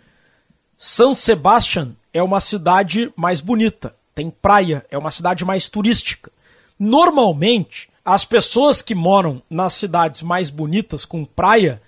San 0.76 1.12
Sebastián 1.14 1.92
é 2.12 2.22
uma 2.22 2.40
cidade 2.40 3.12
mais 3.16 3.40
bonita, 3.40 3.94
tem 4.14 4.30
praia, 4.30 4.84
é 4.90 4.98
uma 4.98 5.10
cidade 5.10 5.44
mais 5.44 5.68
turística. 5.68 6.30
Normalmente, 6.78 7.88
as 8.08 8.24
pessoas 8.24 8.80
que 8.80 8.94
moram 8.94 9.42
nas 9.50 9.74
cidades 9.74 10.22
mais 10.22 10.48
bonitas 10.48 11.04
com 11.04 11.26
praia 11.26 11.82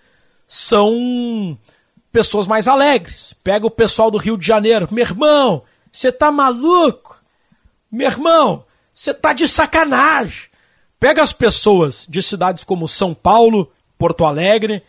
são 0.46 1.58
pessoas 2.12 2.46
mais 2.46 2.68
alegres. 2.68 3.34
Pega 3.42 3.66
o 3.66 3.70
pessoal 3.70 4.10
do 4.10 4.18
Rio 4.18 4.36
de 4.36 4.46
Janeiro. 4.46 4.86
Meu 4.90 5.02
irmão, 5.02 5.62
você 5.90 6.12
tá 6.12 6.30
maluco? 6.30 7.16
Meu 7.90 8.06
irmão, 8.06 8.64
você 8.92 9.14
tá 9.14 9.32
de 9.32 9.48
sacanagem. 9.48 10.50
Pega 10.98 11.22
as 11.22 11.32
pessoas 11.32 12.06
de 12.06 12.22
cidades 12.22 12.64
como 12.64 12.86
São 12.86 13.14
Paulo, 13.14 13.72
Porto 13.96 14.26
Alegre, 14.26 14.82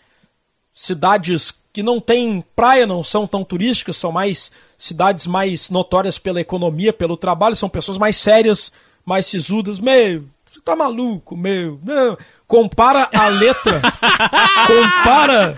cidades 0.73 1.53
que 1.71 1.81
não 1.81 2.01
têm 2.01 2.43
praia, 2.53 2.85
não 2.85 3.05
são 3.05 3.25
tão 3.25 3.45
turísticas, 3.45 3.95
são 3.95 4.11
mais 4.11 4.51
cidades 4.77 5.27
mais 5.27 5.69
notórias 5.69 6.17
pela 6.17 6.41
economia, 6.41 6.91
pelo 6.91 7.15
trabalho, 7.15 7.55
são 7.55 7.69
pessoas 7.69 7.97
mais 7.97 8.17
sérias, 8.17 8.69
mais 9.05 9.25
sisudas. 9.27 9.79
Meu, 9.79 10.25
você 10.51 10.59
tá 10.59 10.75
maluco, 10.75 11.37
meu. 11.37 11.79
meu. 11.81 12.17
Compara 12.45 13.09
a 13.15 13.27
letra. 13.29 13.81
compara. 14.67 15.55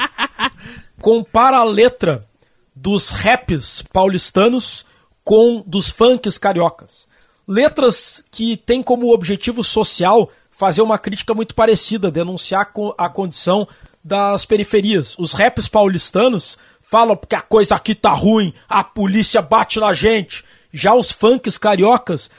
Compara 1.01 1.57
a 1.57 1.63
letra 1.63 2.27
dos 2.75 3.09
raps 3.09 3.81
paulistanos 3.81 4.85
com 5.23 5.63
dos 5.65 5.89
funks 5.89 6.37
cariocas. 6.37 7.07
Letras 7.47 8.23
que 8.31 8.55
têm 8.55 8.83
como 8.83 9.11
objetivo 9.11 9.63
social 9.63 10.29
fazer 10.51 10.83
uma 10.83 10.99
crítica 10.99 11.33
muito 11.33 11.55
parecida, 11.55 12.11
denunciar 12.11 12.71
a 12.95 13.09
condição 13.09 13.67
das 14.03 14.45
periferias. 14.45 15.17
Os 15.17 15.33
raps 15.33 15.67
paulistanos 15.67 16.55
falam 16.81 17.17
que 17.17 17.35
a 17.35 17.41
coisa 17.41 17.73
aqui 17.73 17.95
tá 17.95 18.11
ruim, 18.11 18.53
a 18.69 18.83
polícia 18.83 19.41
bate 19.41 19.79
na 19.79 19.91
gente. 19.91 20.45
Já 20.71 20.93
os 20.93 21.11
funks 21.11 21.57
cariocas, 21.57 22.29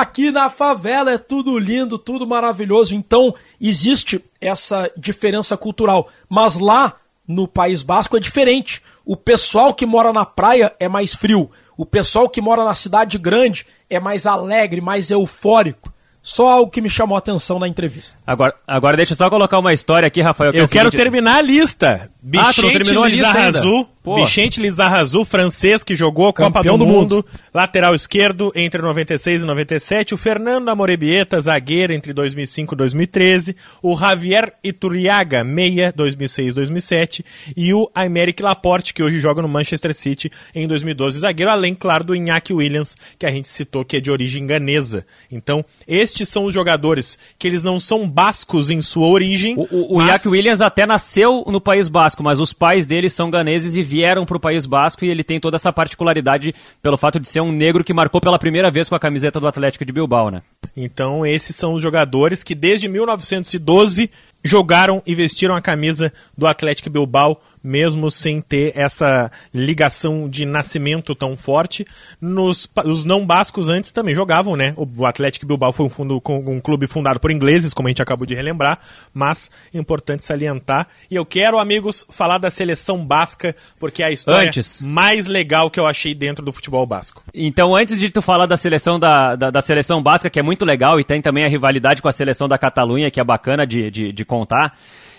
aqui 0.00 0.30
na 0.30 0.48
favela 0.48 1.12
é 1.12 1.18
tudo 1.18 1.58
lindo, 1.58 1.98
tudo 1.98 2.26
maravilhoso. 2.26 2.94
Então 2.94 3.34
existe 3.60 4.24
essa 4.40 4.90
diferença 4.96 5.56
cultural. 5.56 6.08
Mas 6.28 6.58
lá 6.58 6.94
no 7.28 7.46
País 7.46 7.82
Basco 7.82 8.16
é 8.16 8.20
diferente. 8.20 8.82
O 9.04 9.16
pessoal 9.16 9.74
que 9.74 9.84
mora 9.84 10.12
na 10.12 10.24
praia 10.24 10.74
é 10.80 10.88
mais 10.88 11.14
frio. 11.14 11.50
O 11.76 11.84
pessoal 11.84 12.28
que 12.28 12.40
mora 12.40 12.64
na 12.64 12.74
cidade 12.74 13.18
grande 13.18 13.66
é 13.90 14.00
mais 14.00 14.26
alegre, 14.26 14.80
mais 14.80 15.10
eufórico. 15.10 15.92
Só 16.22 16.48
algo 16.48 16.70
que 16.70 16.80
me 16.80 16.88
chamou 16.88 17.16
a 17.16 17.18
atenção 17.18 17.58
na 17.58 17.66
entrevista. 17.66 18.16
Agora, 18.24 18.54
agora 18.66 18.96
deixa 18.96 19.12
eu 19.12 19.16
só 19.16 19.28
colocar 19.28 19.58
uma 19.58 19.72
história 19.72 20.06
aqui, 20.06 20.22
Rafael. 20.22 20.52
Que 20.52 20.58
eu 20.58 20.64
é 20.64 20.68
quero 20.68 20.90
seguinte... 20.90 21.02
terminar 21.02 21.38
a 21.38 21.42
lista. 21.42 22.10
Bichente 22.22 22.66
ah, 22.68 22.72
terminou 22.72 23.02
a 23.02 23.08
lista 23.08 23.38
ainda. 23.38 23.60
Pô. 24.02 24.16
Vicente 24.16 24.60
Lizarrazu, 24.60 25.24
francês, 25.24 25.84
que 25.84 25.94
jogou 25.94 26.32
Campeão 26.32 26.52
Copa 26.52 26.68
do, 26.70 26.78
do 26.78 26.86
mundo, 26.86 27.16
mundo, 27.16 27.26
lateral 27.54 27.94
esquerdo 27.94 28.50
entre 28.56 28.82
96 28.82 29.42
e 29.42 29.46
97. 29.46 30.14
O 30.14 30.16
Fernando 30.16 30.68
Amorebieta, 30.68 31.38
zagueiro 31.40 31.92
entre 31.92 32.12
2005 32.12 32.74
e 32.74 32.76
2013. 32.76 33.56
O 33.80 33.96
Javier 33.96 34.54
Iturriaga, 34.64 35.44
meia, 35.44 35.92
2006 35.94 36.48
e 36.48 36.56
2007. 36.56 37.24
E 37.56 37.72
o 37.72 37.88
Aymeric 37.94 38.42
Laporte, 38.42 38.92
que 38.92 39.04
hoje 39.04 39.20
joga 39.20 39.40
no 39.40 39.48
Manchester 39.48 39.94
City 39.94 40.32
em 40.52 40.66
2012, 40.66 41.20
zagueiro, 41.20 41.52
além, 41.52 41.72
claro, 41.72 42.02
do 42.02 42.16
Iñaki 42.16 42.52
Williams, 42.52 42.96
que 43.16 43.24
a 43.24 43.30
gente 43.30 43.46
citou 43.46 43.84
que 43.84 43.98
é 43.98 44.00
de 44.00 44.10
origem 44.10 44.44
ganesa. 44.48 45.06
Então, 45.30 45.64
estes 45.86 46.28
são 46.28 46.46
os 46.46 46.52
jogadores 46.52 47.16
que 47.38 47.46
eles 47.46 47.62
não 47.62 47.78
são 47.78 48.08
bascos 48.08 48.68
em 48.68 48.80
sua 48.80 49.06
origem. 49.06 49.54
O, 49.56 49.94
o, 49.94 49.98
mas... 49.98 50.06
o 50.06 50.10
Iñaki 50.10 50.28
Williams 50.28 50.60
até 50.60 50.84
nasceu 50.84 51.44
no 51.46 51.60
País 51.60 51.88
Basco, 51.88 52.20
mas 52.24 52.40
os 52.40 52.52
pais 52.52 52.84
dele 52.84 53.08
são 53.08 53.30
ganeses 53.30 53.76
e 53.76 53.91
vieram 53.92 54.24
para 54.24 54.38
o 54.38 54.40
País 54.40 54.64
Basco 54.64 55.04
e 55.04 55.08
ele 55.10 55.22
tem 55.22 55.38
toda 55.38 55.56
essa 55.56 55.70
particularidade 55.70 56.54
pelo 56.80 56.96
fato 56.96 57.20
de 57.20 57.28
ser 57.28 57.42
um 57.42 57.52
negro 57.52 57.84
que 57.84 57.92
marcou 57.92 58.22
pela 58.22 58.38
primeira 58.38 58.70
vez 58.70 58.88
com 58.88 58.94
a 58.94 58.98
camiseta 58.98 59.38
do 59.38 59.46
Atlético 59.46 59.84
de 59.84 59.92
Bilbao, 59.92 60.30
né? 60.30 60.40
Então 60.74 61.26
esses 61.26 61.54
são 61.54 61.74
os 61.74 61.82
jogadores 61.82 62.42
que 62.42 62.54
desde 62.54 62.88
1912 62.88 64.10
jogaram 64.42 65.02
e 65.06 65.14
vestiram 65.14 65.54
a 65.54 65.60
camisa 65.60 66.10
do 66.36 66.46
Atlético 66.46 66.88
Bilbao 66.88 67.38
mesmo 67.62 68.10
sem 68.10 68.40
ter 68.40 68.72
essa 68.76 69.30
ligação 69.54 70.28
de 70.28 70.44
nascimento 70.44 71.14
tão 71.14 71.36
forte. 71.36 71.86
Nos, 72.20 72.68
os 72.84 73.04
não 73.04 73.24
bascos 73.26 73.68
antes 73.68 73.92
também 73.92 74.14
jogavam, 74.14 74.56
né? 74.56 74.74
O 74.76 75.06
Atlético 75.06 75.46
Bilbao 75.46 75.72
foi 75.72 75.86
um, 75.86 75.90
fundo, 75.90 76.22
um 76.28 76.60
clube 76.60 76.86
fundado 76.86 77.20
por 77.20 77.30
ingleses, 77.30 77.72
como 77.72 77.88
a 77.88 77.90
gente 77.90 78.02
acabou 78.02 78.26
de 78.26 78.34
relembrar, 78.34 78.78
mas 79.12 79.50
é 79.72 79.78
importante 79.78 80.24
salientar. 80.24 80.88
E 81.10 81.16
eu 81.16 81.24
quero, 81.24 81.58
amigos, 81.58 82.06
falar 82.10 82.38
da 82.38 82.50
seleção 82.50 83.04
basca, 83.04 83.54
porque 83.78 84.02
é 84.02 84.06
a 84.06 84.10
história 84.10 84.48
antes. 84.48 84.84
mais 84.84 85.26
legal 85.26 85.70
que 85.70 85.78
eu 85.78 85.86
achei 85.86 86.14
dentro 86.14 86.44
do 86.44 86.52
futebol 86.52 86.86
basco. 86.86 87.22
Então, 87.34 87.74
antes 87.74 87.98
de 87.98 88.10
tu 88.10 88.20
falar 88.22 88.46
da 88.46 88.56
seleção 88.56 88.98
da, 88.98 89.36
da, 89.36 89.50
da 89.50 89.60
seleção 89.60 90.02
basca, 90.02 90.30
que 90.30 90.40
é 90.40 90.42
muito 90.42 90.64
legal, 90.64 90.98
e 90.98 91.04
tem 91.04 91.20
também 91.20 91.44
a 91.44 91.48
rivalidade 91.48 92.02
com 92.02 92.08
a 92.08 92.12
seleção 92.12 92.48
da 92.48 92.58
Catalunha, 92.58 93.10
que 93.10 93.20
é 93.20 93.24
bacana 93.24 93.66
de, 93.66 93.90
de, 93.90 94.12
de 94.12 94.24
contar. 94.24 94.76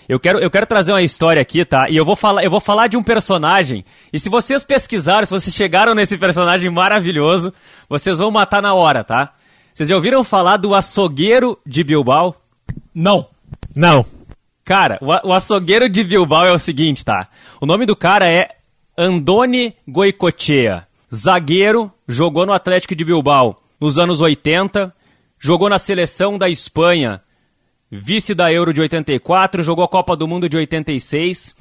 Eu 0.08 0.20
quero, 0.20 0.38
eu 0.38 0.50
quero 0.50 0.66
trazer 0.66 0.92
uma 0.92 1.02
história 1.02 1.40
aqui, 1.40 1.64
tá? 1.64 1.88
E 1.88 1.96
eu 1.96 2.04
vou 2.04 2.14
falar, 2.16 2.44
eu 2.44 2.50
vou 2.50 2.60
falar 2.60 2.88
de 2.88 2.96
um 2.96 3.02
personagem. 3.02 3.84
E 4.12 4.20
se 4.20 4.28
vocês 4.28 4.62
pesquisaram, 4.62 5.24
se 5.24 5.32
vocês 5.32 5.54
chegaram 5.54 5.94
nesse 5.94 6.18
personagem 6.18 6.70
maravilhoso, 6.70 7.52
vocês 7.88 8.18
vão 8.18 8.30
matar 8.30 8.60
na 8.60 8.74
hora, 8.74 9.02
tá? 9.02 9.32
Vocês 9.72 9.88
já 9.88 9.96
ouviram 9.96 10.22
falar 10.22 10.56
do 10.58 10.74
açougueiro 10.74 11.58
de 11.66 11.82
Bilbao? 11.82 12.36
Não. 12.94 13.26
Não. 13.74 14.04
Cara, 14.64 14.98
o, 15.00 15.28
o 15.28 15.32
açougueiro 15.32 15.88
de 15.88 16.04
Bilbao 16.04 16.46
é 16.46 16.52
o 16.52 16.58
seguinte, 16.58 17.04
tá? 17.04 17.28
O 17.60 17.66
nome 17.66 17.86
do 17.86 17.96
cara 17.96 18.30
é 18.30 18.50
Andoni 18.96 19.74
Goicochea. 19.88 20.86
Zagueiro, 21.12 21.90
jogou 22.06 22.44
no 22.44 22.52
Atlético 22.52 22.94
de 22.94 23.04
Bilbao 23.04 23.56
nos 23.80 23.98
anos 23.98 24.20
80, 24.20 24.94
jogou 25.38 25.68
na 25.68 25.78
seleção 25.78 26.38
da 26.38 26.48
Espanha 26.48 27.20
vice 27.96 28.34
da 28.34 28.52
Euro 28.52 28.72
de 28.72 28.80
84, 28.80 29.62
jogou 29.62 29.84
a 29.84 29.88
Copa 29.88 30.16
do 30.16 30.26
Mundo 30.26 30.48
de 30.48 30.56
86 30.56 31.54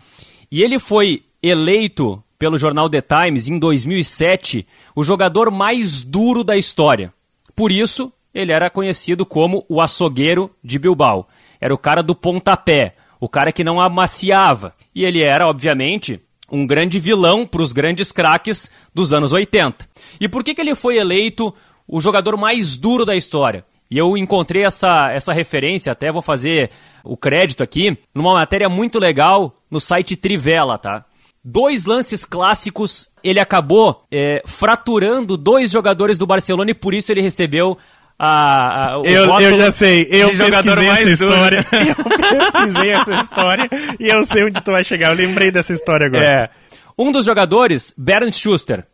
e 0.52 0.64
ele 0.64 0.80
foi 0.80 1.24
eleito 1.42 2.24
pelo 2.40 2.58
jornal 2.58 2.90
The 2.90 3.02
Times 3.02 3.48
em 3.48 3.60
2007 3.60 4.66
o 4.96 5.04
jogador 5.04 5.52
mais 5.52 6.02
duro 6.02 6.44
da 6.44 6.58
história. 6.58 7.14
Por 7.56 7.72
isso, 7.72 8.12
ele 8.34 8.52
era 8.52 8.70
conhecido 8.70 9.26
como 9.26 9.64
o 9.70 9.80
açougueiro 9.80 10.50
de 10.64 10.80
Bilbao. 10.80 11.28
Era 11.62 11.74
o 11.74 11.78
cara 11.78 12.02
do 12.02 12.16
pontapé, 12.16 12.96
o 13.20 13.30
cara 13.30 13.52
que 13.52 13.64
não 13.64 13.80
amaciava. 13.80 14.74
E 14.94 15.06
ele 15.06 15.22
era, 15.22 15.48
obviamente, 15.48 16.20
um 16.52 16.66
grande 16.66 16.98
vilão 16.98 17.46
para 17.46 17.62
os 17.62 17.72
grandes 17.72 18.12
craques 18.12 18.72
dos 18.94 19.14
anos 19.14 19.32
80. 19.32 19.88
E 20.20 20.28
por 20.28 20.44
que, 20.44 20.56
que 20.56 20.62
ele 20.62 20.74
foi 20.74 20.98
eleito 20.98 21.54
o 21.88 22.02
jogador 22.02 22.38
mais 22.38 22.76
duro 22.76 23.06
da 23.06 23.16
história? 23.16 23.64
E 23.90 23.98
eu 23.98 24.18
encontrei 24.18 24.66
essa, 24.66 25.12
essa 25.12 25.34
referência, 25.34 25.92
até 25.92 26.12
vou 26.12 26.22
fazer 26.22 26.72
o 27.04 27.18
crédito 27.18 27.62
aqui, 27.62 27.98
numa 28.14 28.34
matéria 28.34 28.70
muito 28.70 29.00
legal 29.00 29.56
no 29.70 29.80
site 29.80 30.16
Trivela, 30.16 30.78
tá? 30.78 31.06
Dois 31.44 31.86
lances 31.86 32.24
clássicos, 32.24 33.10
ele 33.24 33.40
acabou 33.40 34.06
é, 34.12 34.42
fraturando 34.46 35.36
dois 35.36 35.70
jogadores 35.70 36.18
do 36.18 36.26
Barcelona 36.26 36.72
e 36.72 36.76
por 36.76 36.94
isso 36.94 37.12
ele 37.12 37.22
recebeu 37.22 37.78
a, 38.18 38.94
a, 38.94 39.02
eu, 39.04 39.40
eu 39.40 39.58
já 39.58 39.72
sei, 39.72 40.08
eu 40.10 40.30
pesquisei 40.30 40.90
essa 40.90 41.10
história. 41.10 41.66
eu 41.74 42.40
pesquisei 42.40 42.92
essa 42.92 43.14
história 43.16 43.70
e 44.00 44.08
eu 44.08 44.24
sei 44.24 44.46
onde 44.46 44.62
tu 44.62 44.72
vai 44.72 44.84
chegar. 44.84 45.10
Eu 45.10 45.18
lembrei 45.18 45.52
dessa 45.52 45.74
história 45.74 46.08
agora. 46.08 46.26
É. 46.26 46.50
Um 46.98 47.12
dos 47.12 47.26
jogadores, 47.26 47.94
Bernd 47.98 48.34
Schuster, 48.34 48.86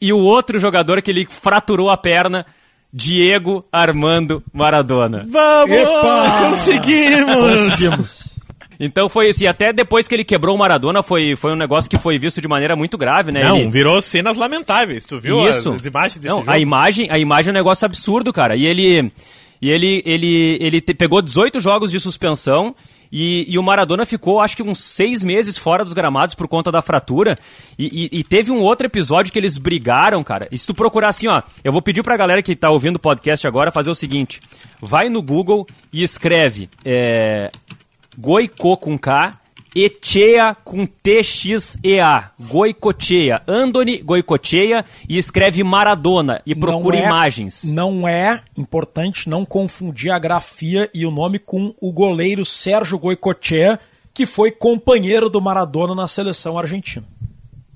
e 0.00 0.12
o 0.12 0.18
outro 0.18 0.58
jogador 0.58 1.02
que 1.02 1.10
ele 1.10 1.26
fraturou 1.28 1.90
a 1.90 1.96
perna 1.96 2.46
Diego 2.92 3.64
Armando 3.72 4.42
Maradona. 4.52 5.26
Vamos! 5.28 5.76
Epa! 5.76 6.48
Conseguimos! 6.48 7.68
Conseguimos! 7.68 8.38
Então 8.80 9.08
foi 9.08 9.28
assim, 9.28 9.46
até 9.46 9.72
depois 9.72 10.06
que 10.06 10.14
ele 10.14 10.24
quebrou 10.24 10.54
o 10.54 10.58
Maradona, 10.58 11.02
foi, 11.02 11.34
foi 11.34 11.52
um 11.52 11.56
negócio 11.56 11.90
que 11.90 11.98
foi 11.98 12.16
visto 12.16 12.40
de 12.40 12.46
maneira 12.46 12.76
muito 12.76 12.96
grave, 12.96 13.32
né? 13.32 13.42
Não, 13.42 13.58
ele... 13.58 13.70
virou 13.70 14.00
cenas 14.00 14.36
lamentáveis. 14.36 15.04
Tu 15.04 15.18
viu 15.18 15.48
Isso. 15.48 15.70
As, 15.70 15.80
as 15.80 15.86
imagens 15.86 16.20
desse 16.20 16.34
Não, 16.34 16.42
jogo? 16.42 16.52
A 16.52 16.58
imagem, 16.58 17.08
a 17.10 17.18
imagem 17.18 17.48
é 17.48 17.52
um 17.52 17.54
negócio 17.54 17.84
absurdo, 17.84 18.32
cara. 18.32 18.54
E 18.54 18.66
ele, 18.66 19.12
e 19.60 19.68
ele, 19.68 20.02
ele, 20.06 20.58
ele 20.60 20.80
te, 20.80 20.94
pegou 20.94 21.20
18 21.20 21.60
jogos 21.60 21.90
de 21.90 21.98
suspensão 21.98 22.74
e, 23.10 23.46
e, 23.48 23.58
o 23.58 23.62
Maradona 23.62 24.04
ficou, 24.04 24.40
acho 24.40 24.56
que 24.56 24.62
uns 24.62 24.78
seis 24.78 25.22
meses 25.22 25.56
fora 25.56 25.84
dos 25.84 25.92
gramados 25.92 26.34
por 26.34 26.46
conta 26.46 26.70
da 26.70 26.82
fratura. 26.82 27.38
E, 27.78 28.10
e, 28.12 28.18
e, 28.20 28.24
teve 28.24 28.50
um 28.50 28.60
outro 28.60 28.86
episódio 28.86 29.32
que 29.32 29.38
eles 29.38 29.58
brigaram, 29.58 30.22
cara. 30.22 30.48
E 30.50 30.58
se 30.58 30.66
tu 30.66 30.74
procurar 30.74 31.08
assim, 31.08 31.28
ó, 31.28 31.42
eu 31.64 31.72
vou 31.72 31.82
pedir 31.82 32.02
pra 32.02 32.16
galera 32.16 32.42
que 32.42 32.54
tá 32.54 32.70
ouvindo 32.70 32.96
o 32.96 33.00
podcast 33.00 33.46
agora 33.46 33.72
fazer 33.72 33.90
o 33.90 33.94
seguinte: 33.94 34.40
vai 34.80 35.08
no 35.08 35.22
Google 35.22 35.66
e 35.92 36.02
escreve 36.02 36.68
é, 36.84 37.50
Goico 38.16 38.76
com 38.76 38.98
K 38.98 39.38
Echea 39.84 40.56
com 40.64 40.84
T-X-E-A. 40.86 42.30
Goicochea. 42.40 43.42
Andoni 43.46 43.98
Goicochea 43.98 44.84
e 45.08 45.16
escreve 45.16 45.62
Maradona 45.62 46.42
e 46.44 46.54
procura 46.54 46.96
não 46.96 47.04
é, 47.04 47.08
imagens. 47.08 47.72
Não 47.72 48.08
é 48.08 48.42
importante 48.56 49.28
não 49.28 49.44
confundir 49.44 50.10
a 50.10 50.18
grafia 50.18 50.90
e 50.92 51.06
o 51.06 51.10
nome 51.10 51.38
com 51.38 51.74
o 51.80 51.92
goleiro 51.92 52.44
Sérgio 52.44 52.98
Goicochea, 52.98 53.78
que 54.12 54.26
foi 54.26 54.50
companheiro 54.50 55.30
do 55.30 55.40
Maradona 55.40 55.94
na 55.94 56.08
seleção 56.08 56.58
argentina. 56.58 57.06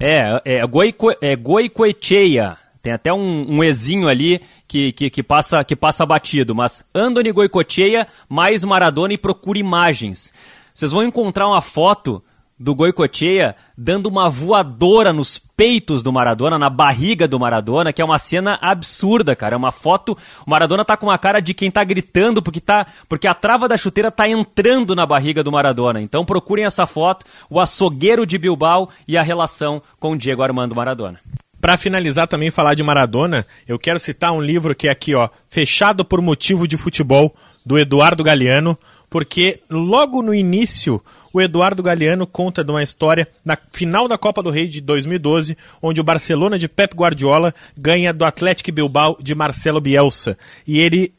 É, 0.00 0.42
é, 0.44 0.66
Goico, 0.66 1.12
é 1.20 1.36
Goicoechea. 1.36 2.56
Tem 2.82 2.92
até 2.92 3.12
um, 3.12 3.58
um 3.58 3.62
ezinho 3.62 4.08
ali 4.08 4.40
que, 4.66 4.90
que, 4.90 5.08
que, 5.08 5.22
passa, 5.22 5.62
que 5.62 5.76
passa 5.76 6.04
batido. 6.04 6.52
Mas 6.52 6.84
Andoni 6.92 7.30
Goicochea 7.30 8.08
mais 8.28 8.64
Maradona 8.64 9.14
e 9.14 9.18
procura 9.18 9.58
imagens. 9.58 10.32
Vocês 10.74 10.92
vão 10.92 11.02
encontrar 11.02 11.48
uma 11.48 11.60
foto 11.60 12.22
do 12.62 12.76
Goicoechea 12.76 13.56
dando 13.76 14.06
uma 14.06 14.28
voadora 14.28 15.12
nos 15.12 15.36
peitos 15.36 16.00
do 16.00 16.12
Maradona, 16.12 16.58
na 16.58 16.70
barriga 16.70 17.26
do 17.26 17.38
Maradona, 17.38 17.92
que 17.92 18.00
é 18.00 18.04
uma 18.04 18.20
cena 18.20 18.56
absurda, 18.62 19.34
cara. 19.34 19.56
É 19.56 19.58
uma 19.58 19.72
foto. 19.72 20.16
O 20.46 20.50
Maradona 20.50 20.84
tá 20.84 20.96
com 20.96 21.06
uma 21.06 21.18
cara 21.18 21.40
de 21.40 21.54
quem 21.54 21.70
tá 21.70 21.82
gritando 21.82 22.40
porque, 22.40 22.60
tá, 22.60 22.86
porque 23.08 23.26
a 23.26 23.34
trava 23.34 23.66
da 23.66 23.76
chuteira 23.76 24.12
tá 24.12 24.28
entrando 24.28 24.94
na 24.94 25.04
barriga 25.04 25.42
do 25.42 25.50
Maradona. 25.50 26.00
Então 26.00 26.24
procurem 26.24 26.64
essa 26.64 26.86
foto, 26.86 27.26
o 27.50 27.58
açougueiro 27.58 28.24
de 28.24 28.38
Bilbao 28.38 28.88
e 29.08 29.18
a 29.18 29.22
relação 29.22 29.82
com 29.98 30.12
o 30.12 30.16
Diego 30.16 30.42
Armando 30.42 30.74
Maradona. 30.74 31.18
Para 31.60 31.76
finalizar 31.76 32.26
também 32.26 32.50
falar 32.50 32.74
de 32.74 32.82
Maradona, 32.82 33.46
eu 33.68 33.78
quero 33.78 33.98
citar 33.98 34.32
um 34.32 34.40
livro 34.40 34.74
que 34.74 34.88
é 34.88 34.90
aqui, 34.90 35.14
ó, 35.14 35.28
Fechado 35.48 36.04
por 36.04 36.20
Motivo 36.20 36.66
de 36.66 36.76
Futebol, 36.76 37.32
do 37.64 37.78
Eduardo 37.78 38.24
Galeano, 38.24 38.76
porque 39.12 39.60
logo 39.68 40.22
no 40.22 40.34
início 40.34 40.98
o 41.34 41.40
Eduardo 41.40 41.82
Galeano 41.82 42.26
conta 42.26 42.64
de 42.64 42.70
uma 42.70 42.82
história 42.82 43.28
na 43.44 43.58
final 43.70 44.08
da 44.08 44.16
Copa 44.16 44.42
do 44.42 44.48
Rei 44.48 44.66
de 44.66 44.80
2012, 44.80 45.54
onde 45.82 46.00
o 46.00 46.04
Barcelona 46.04 46.58
de 46.58 46.66
Pep 46.66 46.96
Guardiola 46.96 47.54
ganha 47.76 48.10
do 48.10 48.24
Atlético 48.24 48.72
Bilbao 48.72 49.18
de 49.20 49.34
Marcelo 49.34 49.82
Bielsa. 49.82 50.38
E 50.66 50.80
ele 50.80 51.12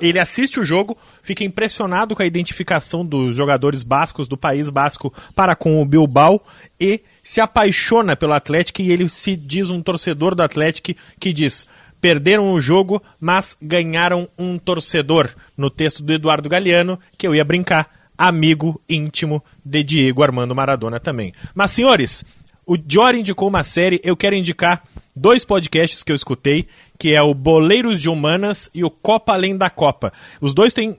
ele 0.00 0.18
assiste 0.18 0.58
o 0.58 0.64
jogo, 0.64 0.96
fica 1.22 1.44
impressionado 1.44 2.16
com 2.16 2.22
a 2.22 2.26
identificação 2.26 3.04
dos 3.04 3.36
jogadores 3.36 3.82
bascos 3.82 4.26
do 4.26 4.36
país 4.36 4.70
basco 4.70 5.12
para 5.34 5.54
com 5.54 5.82
o 5.82 5.84
Bilbao 5.84 6.42
e 6.80 7.00
se 7.22 7.40
apaixona 7.40 8.16
pelo 8.16 8.32
Atlético 8.32 8.80
e 8.80 8.90
ele 8.90 9.08
se 9.08 9.36
diz 9.36 9.68
um 9.68 9.82
torcedor 9.82 10.34
do 10.34 10.42
Atlético 10.42 10.98
que 11.20 11.32
diz: 11.32 11.68
perderam 12.00 12.52
o 12.52 12.60
jogo, 12.60 13.02
mas 13.20 13.56
ganharam 13.60 14.28
um 14.38 14.58
torcedor. 14.58 15.30
No 15.56 15.70
texto 15.70 16.02
do 16.02 16.12
Eduardo 16.12 16.48
Galeano, 16.48 16.98
que 17.18 17.26
eu 17.26 17.34
ia 17.34 17.44
brincar 17.44 17.88
amigo 18.16 18.80
íntimo 18.88 19.42
de 19.64 19.82
Diego 19.82 20.22
Armando 20.22 20.54
Maradona 20.54 21.00
também. 21.00 21.32
Mas, 21.54 21.70
senhores, 21.70 22.24
o 22.66 22.76
Jory 22.86 23.20
indicou 23.20 23.48
uma 23.48 23.64
série, 23.64 24.00
eu 24.04 24.16
quero 24.16 24.36
indicar 24.36 24.82
dois 25.16 25.44
podcasts 25.44 26.02
que 26.02 26.12
eu 26.12 26.16
escutei, 26.16 26.66
que 26.98 27.14
é 27.14 27.22
o 27.22 27.34
Boleiros 27.34 28.00
de 28.00 28.08
Humanas 28.08 28.70
e 28.74 28.84
o 28.84 28.90
Copa 28.90 29.32
Além 29.32 29.56
da 29.56 29.70
Copa. 29.70 30.12
Os 30.40 30.54
dois 30.54 30.72
têm 30.72 30.98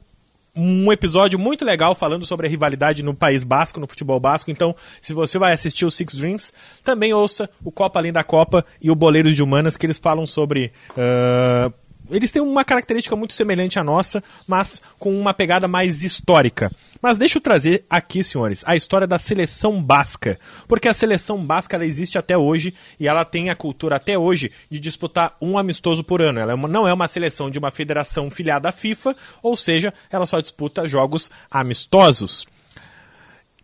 um 0.56 0.92
episódio 0.92 1.40
muito 1.40 1.64
legal 1.64 1.96
falando 1.96 2.26
sobre 2.26 2.48
a 2.48 2.50
rivalidade 2.50 3.04
no 3.04 3.14
País 3.14 3.44
Basco, 3.44 3.80
no 3.80 3.88
futebol 3.88 4.20
basco. 4.20 4.52
Então, 4.52 4.76
se 5.02 5.14
você 5.14 5.40
vai 5.40 5.54
assistir 5.54 5.86
o 5.86 5.92
Six 5.92 6.16
Dreams, 6.16 6.54
também 6.84 7.14
ouça 7.14 7.50
o 7.64 7.72
Copa 7.72 8.00
Além 8.00 8.12
da 8.12 8.24
Copa 8.24 8.66
e 8.82 8.92
o 8.92 8.96
Boleiros 8.96 9.36
de 9.36 9.42
Humanas, 9.42 9.78
que 9.78 9.86
eles 9.86 9.98
falam 9.98 10.26
sobre 10.26 10.72
uh, 10.92 11.74
eles 12.12 12.32
têm 12.32 12.42
uma 12.42 12.64
característica 12.64 13.16
muito 13.16 13.34
semelhante 13.34 13.80
à 13.80 13.84
nossa, 13.84 14.24
mas 14.48 14.82
com 15.00 15.18
uma 15.20 15.34
pegada 15.34 15.68
mais 15.68 16.04
histórica. 16.04 16.72
Mas 17.02 17.18
deixa 17.18 17.38
eu 17.38 17.42
trazer 17.42 17.86
aqui, 17.90 18.24
senhores, 18.24 18.64
a 18.66 18.76
história 18.76 19.08
da 19.08 19.18
seleção 19.18 19.82
basca. 19.82 20.40
Porque 20.68 20.88
a 20.88 20.94
seleção 20.94 21.44
basca 21.44 21.76
ela 21.76 21.86
existe 21.86 22.18
até 22.18 22.38
hoje 22.38 22.74
e 23.00 23.08
ela 23.08 23.26
tem 23.26 23.50
a 23.50 23.56
cultura 23.56 23.96
até 23.96 24.18
hoje 24.18 24.52
de 24.70 24.80
disputar 24.80 25.36
um 25.42 25.58
amistoso 25.58 26.04
por 26.04 26.22
ano. 26.22 26.40
Ela 26.40 26.54
é 26.54 26.56
não 26.56 26.88
é 26.88 26.94
uma 26.94 27.08
seleção 27.08 27.50
de 27.50 27.58
uma 27.58 27.72
federação 27.72 28.30
filiada 28.30 28.70
à 28.70 28.72
FIFA, 28.72 29.16
ou 29.42 29.56
seja, 29.56 29.94
ela 30.12 30.26
só 30.26 30.40
disputa 30.40 30.88
jogos 30.88 31.32
amistosos. 31.50 32.46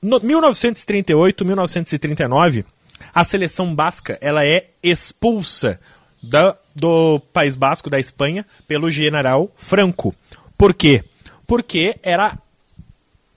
No 0.01 0.19
1938, 0.19 1.43
1939, 1.43 2.65
a 3.13 3.23
seleção 3.23 3.73
basca 3.73 4.17
ela 4.21 4.45
é 4.45 4.69
expulsa 4.81 5.79
da, 6.21 6.57
do 6.75 7.19
País 7.33 7.55
Basco, 7.55 7.89
da 7.89 7.99
Espanha, 7.99 8.45
pelo 8.67 8.89
general 8.89 9.51
Franco. 9.55 10.13
Por 10.57 10.73
quê? 10.73 11.03
Porque 11.45 11.95
era 12.03 12.37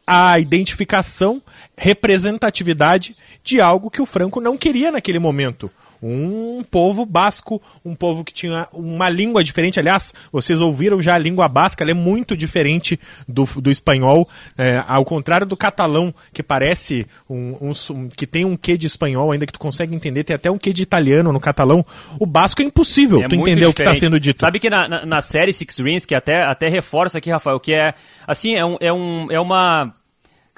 a 0.07 0.39
identificação, 0.39 1.41
representatividade 1.77 3.17
de 3.45 3.61
algo 3.61 3.91
que 3.91 4.03
o 4.03 4.07
Franco 4.07 4.41
não 4.41 4.57
queria 4.57 4.91
naquele 4.91 5.19
momento 5.19 5.71
um 6.03 6.63
povo 6.71 7.05
basco, 7.05 7.61
um 7.85 7.95
povo 7.95 8.25
que 8.25 8.33
tinha 8.33 8.67
uma 8.73 9.09
língua 9.09 9.45
diferente. 9.45 9.79
Aliás, 9.79 10.15
vocês 10.33 10.61
ouviram 10.61 11.01
já 11.03 11.15
a 11.15 11.19
língua 11.19 11.49
basca, 11.49 11.85
ela 11.85 11.91
é 11.91 11.95
muito 11.95 12.37
diferente 12.37 12.99
do, 13.29 13.45
do 13.45 13.71
espanhol, 13.71 14.29
é, 14.57 14.83
ao 14.87 15.05
contrário 15.05 15.47
do 15.47 15.57
catalão, 15.57 16.15
que 16.33 16.43
parece 16.43 17.07
um, 17.29 17.71
um, 17.71 18.09
que 18.09 18.27
tem 18.27 18.45
um 18.45 18.57
quê 18.57 18.77
de 18.77 18.87
espanhol, 18.87 19.33
ainda 19.33 19.47
que 19.47 19.53
tu 19.53 19.59
consegue 19.59 19.95
entender, 19.95 20.25
tem 20.25 20.37
até 20.37 20.51
um 20.51 20.59
quê 20.59 20.73
de 20.73 20.83
italiano 20.83 21.33
no 21.33 21.41
catalão. 21.41 21.85
O 22.19 22.27
basco 22.27 22.63
é 22.63 22.65
impossível 22.65 23.23
é 23.23 23.29
tu 23.29 23.35
entender 23.35 23.67
o 23.67 23.75
que 23.75 23.83
está 23.83 23.95
sendo 23.95 24.19
dito. 24.19 24.41
Sabe 24.41 24.59
que 24.59 24.71
na, 24.71 24.89
na, 24.89 25.07
na, 25.07 25.23
série 25.23 25.53
Six 25.53 25.79
Rings, 25.79 26.07
que 26.07 26.15
até, 26.15 26.43
até 26.43 26.69
reforça 26.69 27.19
aqui, 27.19 27.31
Rafael, 27.31 27.61
que 27.61 27.75
é 27.75 27.95
assim, 28.27 28.55
é, 28.55 28.65
um, 28.65 28.77
é, 28.81 28.93
um, 28.93 29.31
é 29.31 29.41
uma 29.41 29.95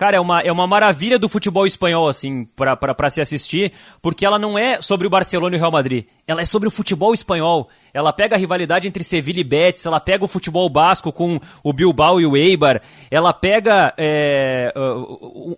Cara, 0.03 0.16
é 0.16 0.20
uma, 0.20 0.40
é 0.40 0.50
uma 0.50 0.66
maravilha 0.66 1.16
do 1.16 1.28
futebol 1.28 1.64
espanhol, 1.64 2.09
assim, 2.09 2.44
para 2.57 3.09
se 3.09 3.20
assistir, 3.20 3.72
porque 4.03 4.26
ela 4.26 4.36
não 4.36 4.59
é 4.59 4.82
sobre 4.82 5.07
o 5.07 5.11
Barcelona 5.11 5.55
e 5.55 5.59
o 5.59 5.61
Real 5.61 5.70
Madrid. 5.70 6.07
Ela 6.26 6.40
é 6.40 6.44
sobre 6.44 6.66
o 6.66 6.72
futebol 6.72 7.14
espanhol. 7.14 7.68
Ela 7.94 8.12
pega 8.12 8.34
a 8.34 8.38
rivalidade 8.38 8.88
entre 8.88 9.05
Sevilla 9.05 9.38
e 9.38 9.44
Betis, 9.44 9.86
ela 9.86 10.00
pega 10.00 10.24
o 10.24 10.26
futebol 10.26 10.68
basco 10.68 11.12
com 11.12 11.38
o 11.62 11.72
Bilbao 11.72 12.20
e 12.20 12.26
o 12.26 12.36
Eibar, 12.36 12.82
ela 13.12 13.32
pega 13.32 13.94
é, 13.96 14.74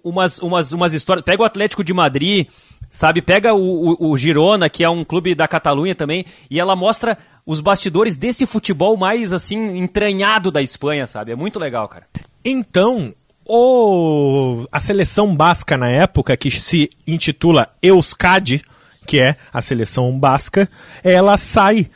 umas, 0.04 0.38
umas, 0.40 0.74
umas 0.74 0.92
histórias. 0.92 1.24
Pega 1.24 1.42
o 1.42 1.46
Atlético 1.46 1.82
de 1.82 1.94
Madrid, 1.94 2.46
sabe? 2.90 3.22
Pega 3.22 3.54
o, 3.54 3.94
o, 3.94 4.10
o 4.10 4.16
Girona, 4.18 4.68
que 4.68 4.84
é 4.84 4.90
um 4.90 5.06
clube 5.06 5.34
da 5.34 5.48
Catalunha 5.48 5.94
também, 5.94 6.26
e 6.50 6.60
ela 6.60 6.76
mostra 6.76 7.16
os 7.46 7.62
bastidores 7.62 8.18
desse 8.18 8.44
futebol 8.44 8.94
mais, 8.94 9.32
assim, 9.32 9.78
entranhado 9.78 10.50
da 10.50 10.60
Espanha, 10.60 11.06
sabe? 11.06 11.32
É 11.32 11.34
muito 11.34 11.58
legal, 11.58 11.88
cara. 11.88 12.06
Então, 12.44 13.14
o, 13.46 14.66
a 14.72 14.80
seleção 14.80 15.34
basca 15.34 15.76
na 15.76 15.88
época, 15.88 16.36
que 16.36 16.50
se 16.50 16.90
intitula 17.06 17.68
Euskadi, 17.82 18.62
que 19.06 19.20
é 19.20 19.36
a 19.52 19.60
seleção 19.60 20.18
basca, 20.18 20.68
ela 21.02 21.36
sai 21.36 21.90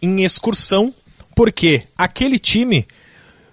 em 0.00 0.22
excursão 0.22 0.94
porque 1.34 1.82
aquele 1.96 2.38
time 2.38 2.86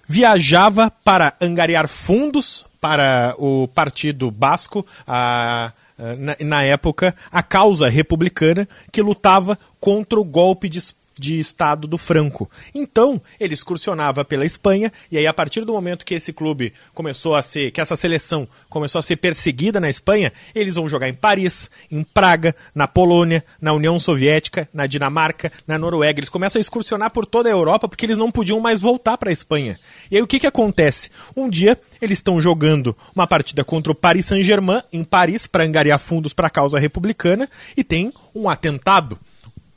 viajava 0.06 0.90
para 1.04 1.34
angariar 1.40 1.88
fundos 1.88 2.64
para 2.80 3.34
o 3.38 3.68
Partido 3.68 4.30
Basco, 4.30 4.86
a, 5.06 5.72
na, 6.18 6.36
na, 6.40 6.64
época, 6.64 7.14
a 7.30 7.42
causa 7.42 7.88
republicana 7.88 8.66
que 8.90 9.02
lutava 9.02 9.58
contra 9.78 10.18
o 10.18 10.24
golpe 10.24 10.68
de 10.68 10.80
de 11.20 11.38
Estado 11.38 11.86
do 11.86 11.98
Franco. 11.98 12.50
Então, 12.74 13.20
ele 13.38 13.52
excursionava 13.52 14.24
pela 14.24 14.46
Espanha, 14.46 14.90
e 15.12 15.18
aí 15.18 15.26
a 15.26 15.34
partir 15.34 15.64
do 15.66 15.74
momento 15.74 16.06
que 16.06 16.14
esse 16.14 16.32
clube 16.32 16.72
começou 16.94 17.36
a 17.36 17.42
ser, 17.42 17.70
que 17.70 17.80
essa 17.80 17.94
seleção 17.94 18.48
começou 18.70 18.98
a 18.98 19.02
ser 19.02 19.16
perseguida 19.16 19.78
na 19.78 19.90
Espanha, 19.90 20.32
eles 20.54 20.76
vão 20.76 20.88
jogar 20.88 21.08
em 21.08 21.14
Paris, 21.14 21.70
em 21.90 22.02
Praga, 22.02 22.56
na 22.74 22.88
Polônia, 22.88 23.44
na 23.60 23.74
União 23.74 23.98
Soviética, 23.98 24.66
na 24.72 24.86
Dinamarca, 24.86 25.52
na 25.66 25.78
Noruega. 25.78 26.20
Eles 26.20 26.30
começam 26.30 26.58
a 26.58 26.62
excursionar 26.62 27.10
por 27.10 27.26
toda 27.26 27.48
a 27.48 27.52
Europa 27.52 27.86
porque 27.86 28.06
eles 28.06 28.18
não 28.18 28.30
podiam 28.30 28.58
mais 28.58 28.80
voltar 28.80 29.18
para 29.18 29.28
a 29.28 29.32
Espanha. 29.32 29.78
E 30.10 30.16
aí 30.16 30.22
o 30.22 30.26
que, 30.26 30.40
que 30.40 30.46
acontece? 30.46 31.10
Um 31.36 31.50
dia 31.50 31.78
eles 32.00 32.18
estão 32.18 32.40
jogando 32.40 32.96
uma 33.14 33.26
partida 33.26 33.62
contra 33.62 33.92
o 33.92 33.94
Paris 33.94 34.24
Saint-Germain 34.26 34.82
em 34.90 35.04
Paris 35.04 35.46
para 35.46 35.64
angariar 35.64 35.98
fundos 35.98 36.32
para 36.32 36.46
a 36.46 36.50
causa 36.50 36.78
republicana 36.78 37.48
e 37.76 37.84
tem 37.84 38.12
um 38.34 38.48
atentado 38.48 39.18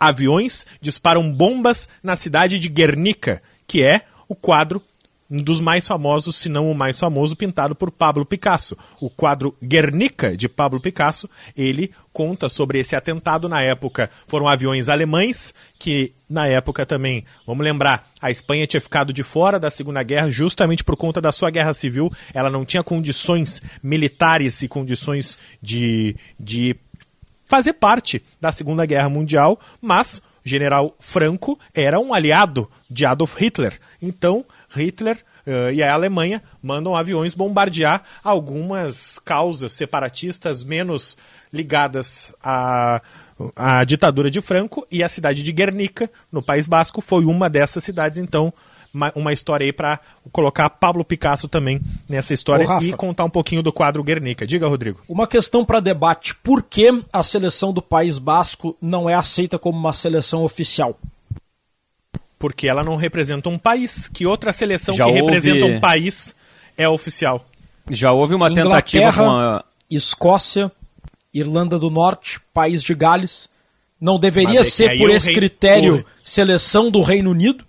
aviões 0.07 0.65
disparam 0.81 1.31
bombas 1.31 1.87
na 2.01 2.15
cidade 2.15 2.59
de 2.59 2.69
Guernica, 2.69 3.41
que 3.67 3.83
é 3.83 4.01
o 4.27 4.35
quadro 4.35 4.81
um 5.33 5.41
dos 5.41 5.59
mais 5.59 5.87
famosos, 5.87 6.35
se 6.35 6.47
não 6.47 6.69
o 6.69 6.75
mais 6.75 6.99
famoso, 6.99 7.35
pintado 7.35 7.73
por 7.73 7.89
Pablo 7.89 8.23
Picasso. 8.23 8.77
O 8.99 9.09
quadro 9.09 9.55
Guernica, 9.63 10.37
de 10.37 10.47
Pablo 10.47 10.79
Picasso, 10.79 11.27
ele 11.57 11.91
conta 12.11 12.47
sobre 12.47 12.77
esse 12.77 12.95
atentado. 12.95 13.49
Na 13.49 13.59
época, 13.59 14.11
foram 14.27 14.47
aviões 14.47 14.89
alemães, 14.89 15.51
que 15.79 16.13
na 16.29 16.45
época 16.45 16.85
também, 16.85 17.25
vamos 17.47 17.63
lembrar, 17.63 18.11
a 18.21 18.29
Espanha 18.29 18.67
tinha 18.67 18.79
ficado 18.79 19.11
de 19.11 19.23
fora 19.23 19.59
da 19.59 19.71
Segunda 19.71 20.03
Guerra 20.03 20.29
justamente 20.29 20.83
por 20.83 20.95
conta 20.95 21.19
da 21.19 21.31
sua 21.31 21.49
guerra 21.49 21.73
civil. 21.73 22.11
Ela 22.31 22.51
não 22.51 22.63
tinha 22.63 22.83
condições 22.83 23.59
militares 23.81 24.61
e 24.61 24.67
condições 24.67 25.37
de, 25.61 26.15
de 26.39 26.75
fazer 27.53 27.73
parte 27.73 28.19
da 28.41 28.51
Segunda 28.51 28.83
Guerra 28.83 29.09
Mundial, 29.09 29.59
mas 29.79 30.23
general 30.43 30.95
Franco 30.99 31.59
era 31.71 31.99
um 31.99 32.11
aliado 32.11 32.67
de 32.89 33.05
Adolf 33.05 33.39
Hitler. 33.39 33.79
Então, 34.01 34.43
Hitler 34.75 35.19
uh, 35.45 35.71
e 35.71 35.83
a 35.83 35.93
Alemanha 35.93 36.41
mandam 36.63 36.95
aviões 36.95 37.35
bombardear 37.35 38.01
algumas 38.23 39.19
causas 39.19 39.71
separatistas 39.73 40.63
menos 40.63 41.15
ligadas 41.53 42.33
à, 42.43 42.99
à 43.55 43.83
ditadura 43.83 44.31
de 44.31 44.41
Franco 44.41 44.83
e 44.91 45.03
a 45.03 45.07
cidade 45.07 45.43
de 45.43 45.51
Guernica, 45.51 46.09
no 46.31 46.41
País 46.41 46.65
Basco, 46.65 47.01
foi 47.01 47.23
uma 47.23 47.51
dessas 47.51 47.83
cidades. 47.83 48.17
Então, 48.17 48.51
uma 49.15 49.33
história 49.33 49.65
aí 49.65 49.73
para 49.73 49.99
colocar 50.31 50.69
Pablo 50.69 51.03
Picasso 51.03 51.47
também 51.47 51.81
nessa 52.07 52.33
história 52.33 52.69
Ô, 52.69 52.79
e 52.79 52.93
contar 52.93 53.25
um 53.25 53.29
pouquinho 53.29 53.63
do 53.63 53.73
quadro 53.73 54.03
Guernica. 54.03 54.45
Diga, 54.45 54.67
Rodrigo. 54.67 55.01
Uma 55.09 55.25
questão 55.25 55.65
para 55.65 55.79
debate: 55.79 56.35
por 56.35 56.61
que 56.61 57.03
a 57.11 57.23
seleção 57.23 57.73
do 57.73 57.81
País 57.81 58.19
Basco 58.19 58.77
não 58.79 59.09
é 59.09 59.15
aceita 59.15 59.57
como 59.57 59.77
uma 59.77 59.93
seleção 59.93 60.43
oficial? 60.43 60.97
Porque 62.37 62.67
ela 62.67 62.83
não 62.83 62.95
representa 62.95 63.49
um 63.49 63.57
país. 63.57 64.07
Que 64.09 64.25
outra 64.25 64.53
seleção 64.53 64.93
Já 64.93 65.05
que 65.05 65.09
houve... 65.09 65.21
representa 65.21 65.65
um 65.65 65.79
país 65.79 66.35
é 66.77 66.87
oficial? 66.87 67.45
Já 67.89 68.11
houve 68.11 68.35
uma 68.35 68.49
Inglaterra, 68.49 68.81
tentativa 68.81 69.13
com 69.13 69.31
a... 69.31 69.65
Escócia, 69.89 70.71
Irlanda 71.33 71.79
do 71.79 71.89
Norte, 71.89 72.39
País 72.53 72.83
de 72.83 72.93
Gales. 72.93 73.49
Não 73.99 74.19
deveria 74.19 74.59
é 74.59 74.63
ser 74.63 74.97
por 74.97 75.09
esse 75.09 75.27
rei... 75.27 75.35
critério 75.35 75.95
o... 76.01 76.05
seleção 76.23 76.91
do 76.91 77.01
Reino 77.01 77.31
Unido? 77.31 77.65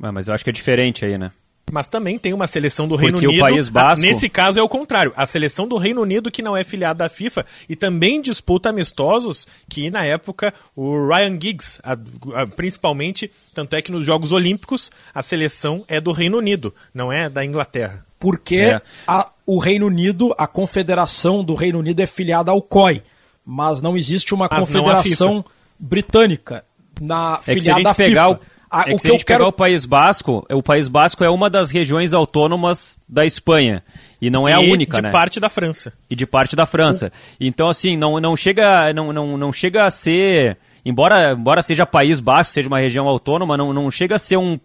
Mas 0.00 0.28
eu 0.28 0.34
acho 0.34 0.42
que 0.42 0.50
é 0.50 0.52
diferente 0.52 1.04
aí, 1.04 1.18
né? 1.18 1.30
Mas 1.72 1.88
também 1.88 2.18
tem 2.18 2.32
uma 2.32 2.46
seleção 2.46 2.88
do 2.88 2.96
Reino 2.96 3.14
Porque 3.14 3.28
Unido. 3.28 3.44
O 3.44 3.48
País 3.48 3.68
Basco... 3.68 4.04
Nesse 4.04 4.28
caso 4.28 4.58
é 4.58 4.62
o 4.62 4.68
contrário. 4.68 5.12
A 5.14 5.24
seleção 5.24 5.68
do 5.68 5.76
Reino 5.76 6.02
Unido, 6.02 6.30
que 6.30 6.42
não 6.42 6.56
é 6.56 6.64
filiada 6.64 7.04
à 7.04 7.08
FIFA 7.08 7.46
e 7.68 7.76
também 7.76 8.20
disputa 8.20 8.70
amistosos, 8.70 9.46
que 9.68 9.90
na 9.90 10.04
época 10.04 10.52
o 10.74 11.06
Ryan 11.06 11.38
Giggs, 11.40 11.78
a, 11.84 11.92
a, 11.92 12.46
principalmente, 12.46 13.30
tanto 13.54 13.76
é 13.76 13.82
que 13.82 13.92
nos 13.92 14.04
Jogos 14.04 14.32
Olímpicos 14.32 14.90
a 15.14 15.22
seleção 15.22 15.84
é 15.86 16.00
do 16.00 16.10
Reino 16.12 16.38
Unido, 16.38 16.74
não 16.92 17.12
é 17.12 17.28
da 17.28 17.44
Inglaterra. 17.44 18.04
Porque 18.18 18.60
é. 18.60 18.82
a, 19.06 19.30
o 19.46 19.58
Reino 19.58 19.86
Unido, 19.86 20.34
a 20.36 20.46
confederação 20.46 21.44
do 21.44 21.54
Reino 21.54 21.78
Unido 21.78 22.00
é 22.00 22.06
filiada 22.06 22.50
ao 22.50 22.60
COI, 22.60 23.02
mas 23.44 23.80
não 23.80 23.96
existe 23.96 24.34
uma 24.34 24.48
mas 24.50 24.60
confederação 24.60 25.44
britânica 25.78 26.64
na 27.00 27.40
é 27.46 27.54
filiada 27.54 27.90
à 27.90 27.94
FIFA. 27.94 28.28
O 28.30 28.38
a, 28.70 28.82
é 28.82 28.94
que 28.94 29.00
se 29.00 29.08
a 29.08 29.12
gente 29.12 29.24
quero... 29.24 29.40
pegar 29.40 29.48
o 29.48 29.52
País 29.52 29.84
Basco, 29.84 30.46
o 30.50 30.62
País 30.62 30.88
Basco 30.88 31.24
é 31.24 31.30
uma 31.30 31.50
das 31.50 31.70
regiões 31.70 32.14
autônomas 32.14 33.00
da 33.08 33.26
Espanha. 33.26 33.82
E 34.20 34.30
não 34.30 34.46
é 34.46 34.52
e 34.52 34.54
a 34.54 34.60
única, 34.60 34.96
de 34.96 35.02
né? 35.02 35.08
De 35.08 35.12
parte 35.12 35.40
da 35.40 35.48
França. 35.48 35.92
E 36.08 36.14
de 36.14 36.26
parte 36.26 36.54
da 36.54 36.66
França. 36.66 37.10
Então, 37.40 37.68
assim, 37.68 37.96
não, 37.96 38.20
não, 38.20 38.36
chega, 38.36 38.92
não, 38.92 39.12
não, 39.12 39.36
não 39.36 39.52
chega 39.52 39.84
a 39.84 39.90
ser 39.90 40.56
embora, 40.84 41.32
embora 41.32 41.62
seja 41.62 41.84
País 41.86 42.20
Basco, 42.20 42.54
seja 42.54 42.68
uma 42.68 42.78
região 42.78 43.08
autônoma, 43.08 43.56
não, 43.56 43.72
não 43.72 43.90
chega 43.90 44.16
a 44.16 44.18
ser 44.18 44.36
um, 44.36 44.58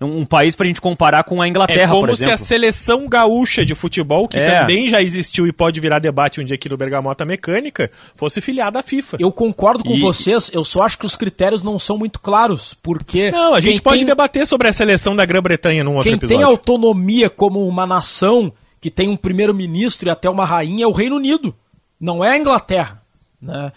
um 0.00 0.24
país 0.24 0.54
para 0.54 0.64
a 0.64 0.66
gente 0.66 0.80
comparar 0.80 1.24
com 1.24 1.40
a 1.40 1.48
Inglaterra, 1.48 1.94
é 1.94 2.00
como 2.00 2.14
se 2.14 2.30
a 2.30 2.36
seleção 2.36 3.08
gaúcha 3.08 3.64
de 3.64 3.74
futebol, 3.74 4.28
que 4.28 4.38
é. 4.38 4.60
também 4.60 4.88
já 4.88 5.02
existiu 5.02 5.46
e 5.46 5.52
pode 5.52 5.80
virar 5.80 5.98
debate 5.98 6.40
um 6.40 6.44
dia 6.44 6.54
aqui 6.54 6.68
no 6.68 6.76
Bergamota 6.76 7.24
Mecânica, 7.24 7.90
fosse 8.14 8.40
filiada 8.40 8.80
à 8.80 8.82
FIFA. 8.82 9.16
Eu 9.20 9.32
concordo 9.32 9.84
com 9.84 9.94
e... 9.94 10.00
vocês, 10.00 10.50
eu 10.52 10.64
só 10.64 10.82
acho 10.82 10.98
que 10.98 11.06
os 11.06 11.16
critérios 11.16 11.62
não 11.62 11.78
são 11.78 11.96
muito 11.98 12.20
claros, 12.20 12.74
porque... 12.74 13.30
Não, 13.30 13.54
a 13.54 13.60
gente 13.60 13.80
pode 13.82 13.98
tem... 13.98 14.06
debater 14.06 14.46
sobre 14.46 14.68
a 14.68 14.72
seleção 14.72 15.16
da 15.16 15.24
Grã-Bretanha 15.24 15.84
num 15.84 15.92
outro 15.92 16.04
quem 16.04 16.14
episódio. 16.14 16.36
Quem 16.36 16.46
tem 16.46 16.52
autonomia 16.52 17.30
como 17.30 17.66
uma 17.66 17.86
nação 17.86 18.52
que 18.80 18.90
tem 18.90 19.08
um 19.08 19.16
primeiro-ministro 19.16 20.08
e 20.08 20.10
até 20.10 20.28
uma 20.28 20.44
rainha 20.44 20.84
é 20.84 20.86
o 20.86 20.92
Reino 20.92 21.16
Unido, 21.16 21.54
não 22.00 22.24
é 22.24 22.32
a 22.32 22.36
Inglaterra, 22.36 23.00
né? 23.40 23.72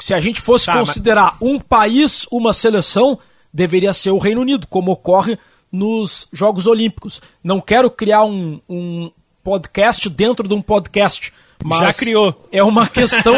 Se 0.00 0.14
a 0.14 0.20
gente 0.20 0.40
fosse 0.40 0.66
tá, 0.66 0.78
considerar 0.78 1.36
mas... 1.40 1.50
um 1.50 1.60
país, 1.60 2.26
uma 2.30 2.52
seleção, 2.52 3.18
deveria 3.52 3.94
ser 3.94 4.10
o 4.10 4.18
Reino 4.18 4.40
Unido, 4.40 4.66
como 4.66 4.92
ocorre 4.92 5.38
nos 5.70 6.26
Jogos 6.32 6.66
Olímpicos. 6.66 7.20
Não 7.44 7.60
quero 7.60 7.90
criar 7.90 8.24
um, 8.24 8.60
um 8.68 9.10
podcast 9.44 10.08
dentro 10.08 10.48
de 10.48 10.54
um 10.54 10.62
podcast. 10.62 11.32
Mas 11.64 11.80
Já 11.80 11.92
criou. 11.92 12.48
É 12.50 12.62
uma 12.62 12.86
questão 12.86 13.34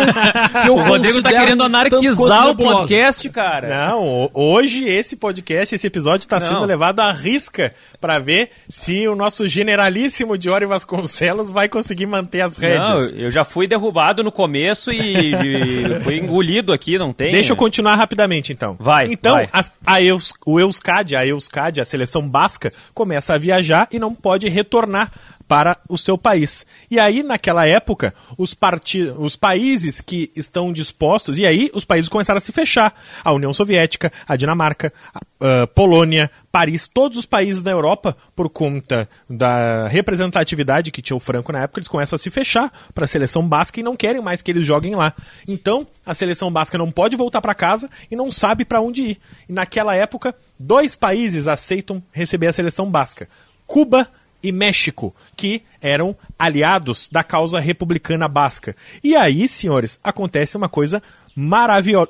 que 0.62 0.68
eu 0.68 0.76
O 0.82 0.82
Rodrigo 0.82 1.22
tá 1.22 1.30
querendo 1.30 1.64
anarquizar 1.64 2.48
o 2.48 2.56
podcast, 2.56 3.28
cara. 3.30 3.68
Não, 3.68 4.30
hoje 4.32 4.88
esse 4.88 5.16
podcast, 5.16 5.74
esse 5.74 5.86
episódio 5.86 6.28
tá 6.28 6.38
Não. 6.38 6.48
sendo 6.48 6.64
levado 6.64 7.00
à 7.00 7.12
risca 7.12 7.74
para 8.00 8.18
ver 8.18 8.50
se 8.68 9.06
o 9.08 9.14
nosso 9.14 9.48
generalíssimo 9.48 10.38
Diori 10.38 10.66
Vasconcelos 10.66 11.50
vai 11.50 11.68
conseguir 11.68 12.06
manter 12.06 12.40
as 12.40 12.56
rédeas. 12.56 13.10
Não, 13.10 13.18
eu 13.18 13.30
já 13.30 13.44
fui 13.44 13.66
derrubado 13.66 14.22
no 14.22 14.32
começo 14.32 14.90
e, 14.90 15.34
e 15.34 16.00
fui 16.00 16.18
engolido 16.18 16.72
aqui, 16.72 16.98
não 16.98 17.12
tem. 17.12 17.32
Deixa 17.32 17.52
eu 17.52 17.56
continuar 17.56 17.96
rapidamente 17.96 18.52
então. 18.52 18.76
Vai. 18.78 19.06
Então, 19.06 19.34
vai. 19.34 19.48
A, 19.52 19.64
a 19.86 20.02
Eus, 20.02 20.32
o 20.46 20.58
Euskadi, 20.58 21.16
a 21.16 21.26
Euskadi, 21.26 21.80
a 21.80 21.84
seleção 21.84 22.28
basca, 22.28 22.72
começa 22.94 23.34
a 23.34 23.38
viajar 23.38 23.88
e 23.90 23.98
não 23.98 24.14
pode 24.14 24.48
retornar 24.48 25.10
para 25.46 25.78
o 25.88 25.98
seu 25.98 26.16
país. 26.16 26.66
E 26.90 26.98
aí, 26.98 27.22
naquela 27.22 27.66
época, 27.66 28.14
os, 28.36 28.54
part... 28.54 28.98
os 29.18 29.36
países 29.36 30.00
que 30.00 30.30
estão 30.34 30.72
dispostos, 30.72 31.38
e 31.38 31.46
aí 31.46 31.70
os 31.74 31.84
países 31.84 32.08
começaram 32.08 32.38
a 32.38 32.40
se 32.40 32.52
fechar. 32.52 32.94
A 33.24 33.32
União 33.32 33.52
Soviética, 33.52 34.12
a 34.26 34.36
Dinamarca, 34.36 34.92
a 35.14 35.20
uh, 35.20 35.66
Polônia, 35.68 36.30
Paris, 36.50 36.88
todos 36.88 37.18
os 37.18 37.26
países 37.26 37.62
da 37.62 37.70
Europa, 37.70 38.16
por 38.36 38.48
conta 38.48 39.08
da 39.28 39.88
representatividade 39.88 40.90
que 40.90 41.02
tinha 41.02 41.16
o 41.16 41.20
Franco 41.20 41.52
na 41.52 41.62
época, 41.62 41.80
eles 41.80 41.88
começam 41.88 42.16
a 42.16 42.18
se 42.18 42.30
fechar 42.30 42.70
para 42.94 43.04
a 43.04 43.08
seleção 43.08 43.46
basca 43.46 43.80
e 43.80 43.82
não 43.82 43.96
querem 43.96 44.22
mais 44.22 44.42
que 44.42 44.50
eles 44.50 44.64
joguem 44.64 44.94
lá. 44.94 45.12
Então, 45.48 45.86
a 46.04 46.14
seleção 46.14 46.52
basca 46.52 46.76
não 46.76 46.90
pode 46.90 47.16
voltar 47.16 47.40
para 47.40 47.54
casa 47.54 47.88
e 48.10 48.16
não 48.16 48.30
sabe 48.30 48.64
para 48.64 48.80
onde 48.80 49.02
ir. 49.02 49.18
E 49.48 49.52
naquela 49.52 49.94
época, 49.94 50.34
dois 50.58 50.94
países 50.94 51.48
aceitam 51.48 52.02
receber 52.12 52.48
a 52.48 52.52
seleção 52.52 52.90
basca: 52.90 53.28
Cuba 53.66 54.08
e 54.42 54.52
México, 54.52 55.14
que 55.36 55.62
eram 55.80 56.16
aliados 56.38 57.08
da 57.10 57.22
causa 57.22 57.60
republicana 57.60 58.28
basca. 58.28 58.76
E 59.02 59.14
aí, 59.14 59.46
senhores, 59.46 59.98
acontece 60.02 60.56
uma 60.56 60.68
coisa 60.68 61.02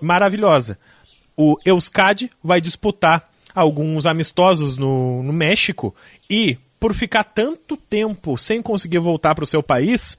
maravilhosa. 0.00 0.78
O 1.36 1.56
Euskadi 1.64 2.30
vai 2.42 2.60
disputar 2.60 3.30
alguns 3.54 4.06
amistosos 4.06 4.76
no, 4.76 5.22
no 5.22 5.32
México 5.32 5.94
e, 6.28 6.58
por 6.80 6.94
ficar 6.94 7.24
tanto 7.24 7.76
tempo 7.76 8.36
sem 8.36 8.62
conseguir 8.62 8.98
voltar 8.98 9.34
para 9.34 9.44
o 9.44 9.46
seu 9.46 9.62
país, 9.62 10.16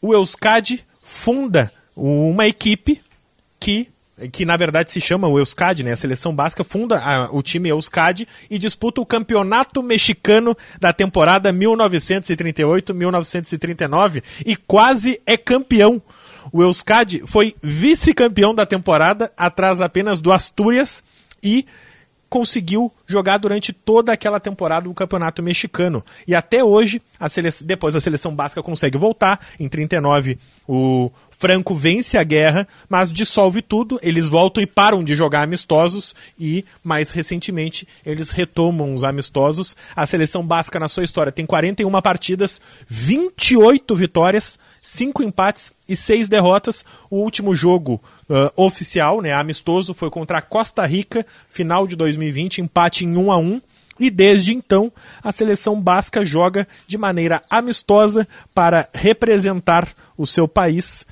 o 0.00 0.14
Euskadi 0.14 0.84
funda 1.02 1.72
uma 1.96 2.46
equipe 2.46 3.02
que 3.60 3.91
que 4.30 4.44
na 4.44 4.56
verdade 4.56 4.90
se 4.90 5.00
chama 5.00 5.28
o 5.28 5.38
Euskadi, 5.38 5.82
né? 5.82 5.92
A 5.92 5.96
seleção 5.96 6.34
básica 6.34 6.62
funda 6.64 6.98
a, 6.98 7.30
o 7.32 7.42
time 7.42 7.68
Euskadi 7.68 8.26
e 8.50 8.58
disputa 8.58 9.00
o 9.00 9.06
campeonato 9.06 9.82
mexicano 9.82 10.56
da 10.80 10.92
temporada 10.92 11.52
1938-1939 11.52 14.22
e 14.44 14.56
quase 14.56 15.20
é 15.26 15.36
campeão. 15.36 16.02
O 16.52 16.60
Euskadi 16.62 17.22
foi 17.26 17.54
vice-campeão 17.62 18.54
da 18.54 18.66
temporada, 18.66 19.32
atrás 19.36 19.80
apenas 19.80 20.20
do 20.20 20.32
Astúrias 20.32 21.02
e 21.42 21.66
conseguiu 22.32 22.90
jogar 23.06 23.36
durante 23.36 23.74
toda 23.74 24.10
aquela 24.10 24.40
temporada 24.40 24.88
o 24.88 24.94
campeonato 24.94 25.42
mexicano. 25.42 26.02
E 26.26 26.34
até 26.34 26.64
hoje, 26.64 27.02
a 27.20 27.26
depois 27.62 27.94
a 27.94 28.00
seleção 28.00 28.34
básica 28.34 28.62
consegue 28.62 28.96
voltar. 28.96 29.38
Em 29.60 29.68
39, 29.68 30.38
o 30.66 31.10
Franco 31.42 31.74
vence 31.74 32.16
a 32.16 32.22
guerra, 32.22 32.68
mas 32.88 33.12
dissolve 33.12 33.62
tudo, 33.62 33.98
eles 34.00 34.28
voltam 34.28 34.62
e 34.62 34.66
param 34.66 35.02
de 35.02 35.16
jogar 35.16 35.42
amistosos 35.42 36.14
e, 36.38 36.64
mais 36.84 37.10
recentemente, 37.10 37.84
eles 38.06 38.30
retomam 38.30 38.94
os 38.94 39.02
amistosos. 39.02 39.74
A 39.96 40.06
seleção 40.06 40.46
basca, 40.46 40.78
na 40.78 40.86
sua 40.86 41.02
história, 41.02 41.32
tem 41.32 41.44
41 41.44 42.00
partidas, 42.00 42.60
28 42.86 43.96
vitórias, 43.96 44.56
5 44.80 45.24
empates 45.24 45.72
e 45.88 45.96
6 45.96 46.28
derrotas. 46.28 46.84
O 47.10 47.16
último 47.16 47.56
jogo 47.56 48.00
uh, 48.30 48.52
oficial, 48.54 49.20
né, 49.20 49.32
amistoso, 49.32 49.94
foi 49.94 50.10
contra 50.10 50.38
a 50.38 50.42
Costa 50.42 50.86
Rica, 50.86 51.26
final 51.50 51.88
de 51.88 51.96
2020, 51.96 52.60
empate 52.60 53.04
em 53.04 53.16
1 53.16 53.32
a 53.32 53.36
1 53.36 53.60
e 53.98 54.10
desde 54.10 54.54
então 54.54 54.92
a 55.24 55.32
seleção 55.32 55.80
basca 55.80 56.24
joga 56.24 56.68
de 56.86 56.96
maneira 56.96 57.42
amistosa 57.50 58.28
para 58.54 58.88
representar 58.94 59.92
o 60.16 60.24
seu 60.24 60.46
país 60.46 61.04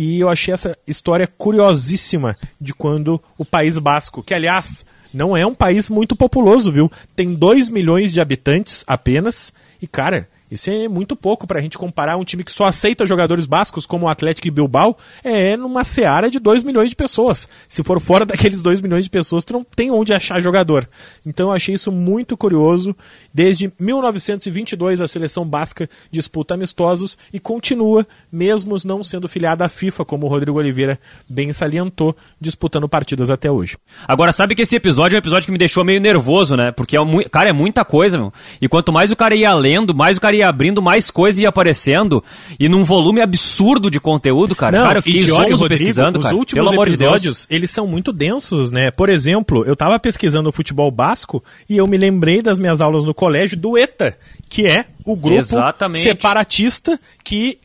e 0.00 0.20
eu 0.20 0.28
achei 0.28 0.54
essa 0.54 0.78
história 0.86 1.26
curiosíssima 1.26 2.36
de 2.60 2.72
quando 2.72 3.20
o 3.36 3.44
País 3.44 3.76
Basco, 3.80 4.22
que 4.22 4.32
aliás 4.32 4.86
não 5.12 5.36
é 5.36 5.44
um 5.44 5.54
país 5.56 5.90
muito 5.90 6.14
populoso, 6.14 6.70
viu? 6.70 6.88
Tem 7.16 7.34
2 7.34 7.68
milhões 7.68 8.12
de 8.12 8.20
habitantes 8.20 8.84
apenas. 8.86 9.52
E 9.82 9.88
cara, 9.88 10.28
isso 10.50 10.70
é 10.70 10.88
muito 10.88 11.14
pouco 11.14 11.46
para 11.46 11.58
a 11.58 11.62
gente 11.62 11.76
comparar 11.76 12.16
um 12.16 12.24
time 12.24 12.42
que 12.42 12.52
só 12.52 12.64
aceita 12.64 13.06
jogadores 13.06 13.46
bascos 13.46 13.86
como 13.86 14.06
o 14.06 14.08
Atlético 14.08 14.48
e 14.48 14.50
Bilbao, 14.50 14.96
é 15.22 15.56
numa 15.56 15.84
seara 15.84 16.30
de 16.30 16.38
2 16.38 16.62
milhões 16.62 16.90
de 16.90 16.96
pessoas. 16.96 17.48
Se 17.68 17.82
for 17.82 18.00
fora 18.00 18.24
daqueles 18.26 18.62
2 18.62 18.80
milhões 18.80 19.04
de 19.04 19.10
pessoas, 19.10 19.44
tu 19.44 19.52
não 19.52 19.64
tem 19.64 19.90
onde 19.90 20.12
achar 20.12 20.40
jogador. 20.40 20.88
Então 21.24 21.48
eu 21.48 21.52
achei 21.52 21.74
isso 21.74 21.92
muito 21.92 22.36
curioso. 22.36 22.96
Desde 23.32 23.72
1922 23.78 25.00
a 25.00 25.08
seleção 25.08 25.46
basca 25.46 25.88
disputa 26.10 26.54
amistosos 26.54 27.18
e 27.32 27.38
continua, 27.38 28.06
mesmo 28.30 28.76
não 28.84 29.02
sendo 29.04 29.28
filiada 29.28 29.64
à 29.64 29.68
FIFA, 29.68 30.04
como 30.04 30.26
o 30.26 30.28
Rodrigo 30.28 30.58
Oliveira 30.58 30.98
bem 31.28 31.52
salientou, 31.52 32.16
disputando 32.40 32.88
partidas 32.88 33.30
até 33.30 33.50
hoje. 33.50 33.76
Agora, 34.06 34.32
sabe 34.32 34.54
que 34.54 34.62
esse 34.62 34.76
episódio 34.76 35.16
é 35.16 35.18
um 35.18 35.20
episódio 35.20 35.46
que 35.46 35.52
me 35.52 35.58
deixou 35.58 35.84
meio 35.84 36.00
nervoso, 36.00 36.56
né? 36.56 36.72
Porque, 36.72 36.96
é, 36.96 37.00
cara, 37.30 37.50
é 37.50 37.52
muita 37.52 37.84
coisa, 37.84 38.16
meu. 38.16 38.32
E 38.60 38.68
quanto 38.68 38.92
mais 38.92 39.10
o 39.10 39.16
cara 39.16 39.34
ia 39.34 39.52
lendo, 39.54 39.94
mais 39.94 40.16
o 40.16 40.20
cara 40.20 40.36
ia 40.36 40.37
abrindo, 40.42 40.80
mais 40.80 41.10
coisa 41.10 41.42
ia 41.42 41.48
aparecendo. 41.48 42.22
E 42.58 42.68
num 42.68 42.84
volume 42.84 43.20
absurdo 43.20 43.90
de 43.90 43.98
conteúdo, 43.98 44.54
cara. 44.54 44.78
Não, 44.78 44.86
cara, 44.86 44.98
eu 44.98 45.02
fiquei 45.02 45.22
zonzo 45.22 45.40
Rodrigo, 45.40 45.68
pesquisando, 45.68 46.20
cara. 46.20 46.34
Os 46.34 46.38
últimos 46.38 46.70
Pelo 46.70 46.82
episódios, 46.82 47.46
de 47.48 47.54
eles 47.54 47.70
são 47.70 47.86
muito 47.86 48.12
densos, 48.12 48.70
né? 48.70 48.90
Por 48.90 49.08
exemplo, 49.08 49.64
eu 49.64 49.74
tava 49.74 49.98
pesquisando 49.98 50.48
o 50.48 50.52
futebol 50.52 50.90
basco 50.90 51.42
e 51.68 51.76
eu 51.76 51.86
me 51.86 51.96
lembrei 51.96 52.42
das 52.42 52.58
minhas 52.58 52.80
aulas 52.80 53.04
no 53.04 53.14
colégio 53.14 53.56
do 53.56 53.76
ETA, 53.76 54.16
que 54.48 54.66
é 54.66 54.86
o 55.04 55.16
grupo 55.16 55.38
Exatamente. 55.38 56.00
separatista 56.00 56.98
que 57.24 57.58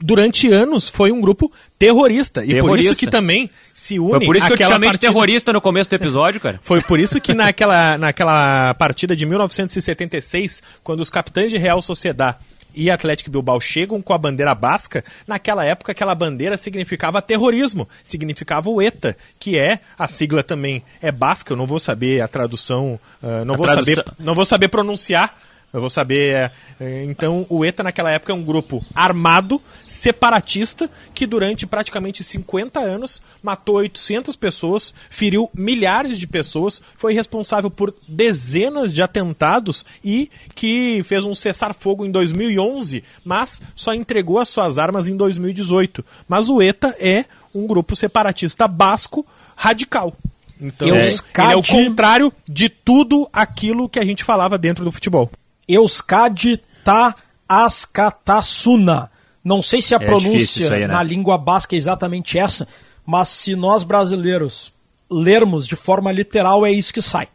durante 0.00 0.50
anos 0.50 0.88
foi 0.88 1.10
um 1.10 1.20
grupo 1.20 1.50
terrorista. 1.78 2.44
E 2.44 2.48
terrorista. 2.48 2.68
por 2.68 2.78
isso 2.78 3.00
que 3.00 3.06
também 3.06 3.50
se 3.74 3.98
une. 3.98 4.10
Foi 4.10 4.26
por 4.26 4.36
isso 4.36 4.46
que 4.46 4.52
eu 4.52 4.56
te 4.56 4.64
chamei 4.64 4.88
partida... 4.88 5.08
de 5.08 5.12
terrorista 5.12 5.52
no 5.52 5.60
começo 5.60 5.90
do 5.90 5.96
episódio, 5.96 6.40
cara. 6.40 6.58
foi 6.62 6.80
por 6.80 6.98
isso 6.98 7.20
que 7.20 7.32
naquela, 7.34 7.98
naquela 7.98 8.74
partida 8.74 9.14
de 9.16 9.26
1976, 9.26 10.62
quando 10.82 11.00
os 11.00 11.10
capitães 11.10 11.50
de 11.50 11.58
Real 11.58 11.82
Sociedade 11.82 12.38
e 12.74 12.90
Atlético 12.90 13.30
Bilbao 13.30 13.60
chegam 13.60 14.00
com 14.00 14.12
a 14.12 14.18
bandeira 14.18 14.54
basca, 14.54 15.04
naquela 15.26 15.64
época 15.64 15.92
aquela 15.92 16.14
bandeira 16.14 16.56
significava 16.56 17.20
terrorismo, 17.20 17.88
significava 18.04 18.70
o 18.70 18.80
ETA, 18.80 19.16
que 19.38 19.58
é 19.58 19.80
a 19.98 20.06
sigla 20.06 20.42
também 20.42 20.82
é 21.02 21.10
basca, 21.10 21.52
eu 21.52 21.56
não 21.56 21.66
vou 21.66 21.80
saber 21.80 22.20
a 22.20 22.28
tradução, 22.28 23.00
uh, 23.22 23.44
não, 23.44 23.54
a 23.54 23.56
vou 23.56 23.66
tradução... 23.66 23.94
Saber, 23.94 24.14
não 24.20 24.34
vou 24.34 24.44
saber 24.44 24.68
pronunciar, 24.68 25.36
eu 25.72 25.80
vou 25.80 25.90
saber. 25.90 26.34
É, 26.34 26.52
é, 26.80 27.04
então, 27.04 27.46
o 27.48 27.64
ETA 27.64 27.82
naquela 27.82 28.10
época 28.10 28.32
é 28.32 28.34
um 28.34 28.42
grupo 28.42 28.84
armado, 28.94 29.60
separatista, 29.86 30.90
que 31.14 31.26
durante 31.26 31.66
praticamente 31.66 32.24
50 32.24 32.80
anos 32.80 33.20
matou 33.42 33.76
800 33.76 34.34
pessoas, 34.36 34.94
feriu 35.10 35.50
milhares 35.54 36.18
de 36.18 36.26
pessoas, 36.26 36.80
foi 36.96 37.12
responsável 37.12 37.70
por 37.70 37.94
dezenas 38.06 38.92
de 38.92 39.02
atentados 39.02 39.84
e 40.02 40.30
que 40.54 41.02
fez 41.04 41.24
um 41.24 41.34
cessar-fogo 41.34 42.06
em 42.06 42.10
2011, 42.10 43.04
mas 43.24 43.60
só 43.74 43.92
entregou 43.92 44.38
as 44.38 44.48
suas 44.48 44.78
armas 44.78 45.06
em 45.06 45.16
2018. 45.16 46.04
Mas 46.26 46.48
o 46.48 46.62
ETA 46.62 46.96
é 46.98 47.24
um 47.54 47.66
grupo 47.66 47.94
separatista 47.94 48.66
basco 48.66 49.26
radical. 49.56 50.16
Então, 50.60 50.88
é, 50.88 51.00
ele 51.00 51.52
é 51.52 51.56
o 51.56 51.62
contrário 51.62 52.32
de 52.48 52.68
tudo 52.68 53.28
aquilo 53.32 53.88
que 53.88 53.98
a 53.98 54.04
gente 54.04 54.24
falava 54.24 54.58
dentro 54.58 54.84
do 54.84 54.90
futebol. 54.90 55.30
Euskadi 55.68 56.60
ta 56.84 57.14
askatasuna. 57.48 59.10
Não 59.44 59.62
sei 59.62 59.80
se 59.80 59.94
a 59.94 59.98
é 59.98 60.04
pronúncia 60.04 60.72
aí, 60.72 60.80
né? 60.80 60.88
na 60.88 61.02
língua 61.02 61.38
basca 61.38 61.74
é 61.74 61.78
exatamente 61.78 62.38
essa, 62.38 62.66
mas 63.06 63.28
se 63.28 63.54
nós 63.54 63.82
brasileiros 63.82 64.72
lermos 65.10 65.66
de 65.66 65.76
forma 65.76 66.12
literal, 66.12 66.66
é 66.66 66.70
isso 66.72 66.92
que 66.92 67.00
sai. 67.00 67.28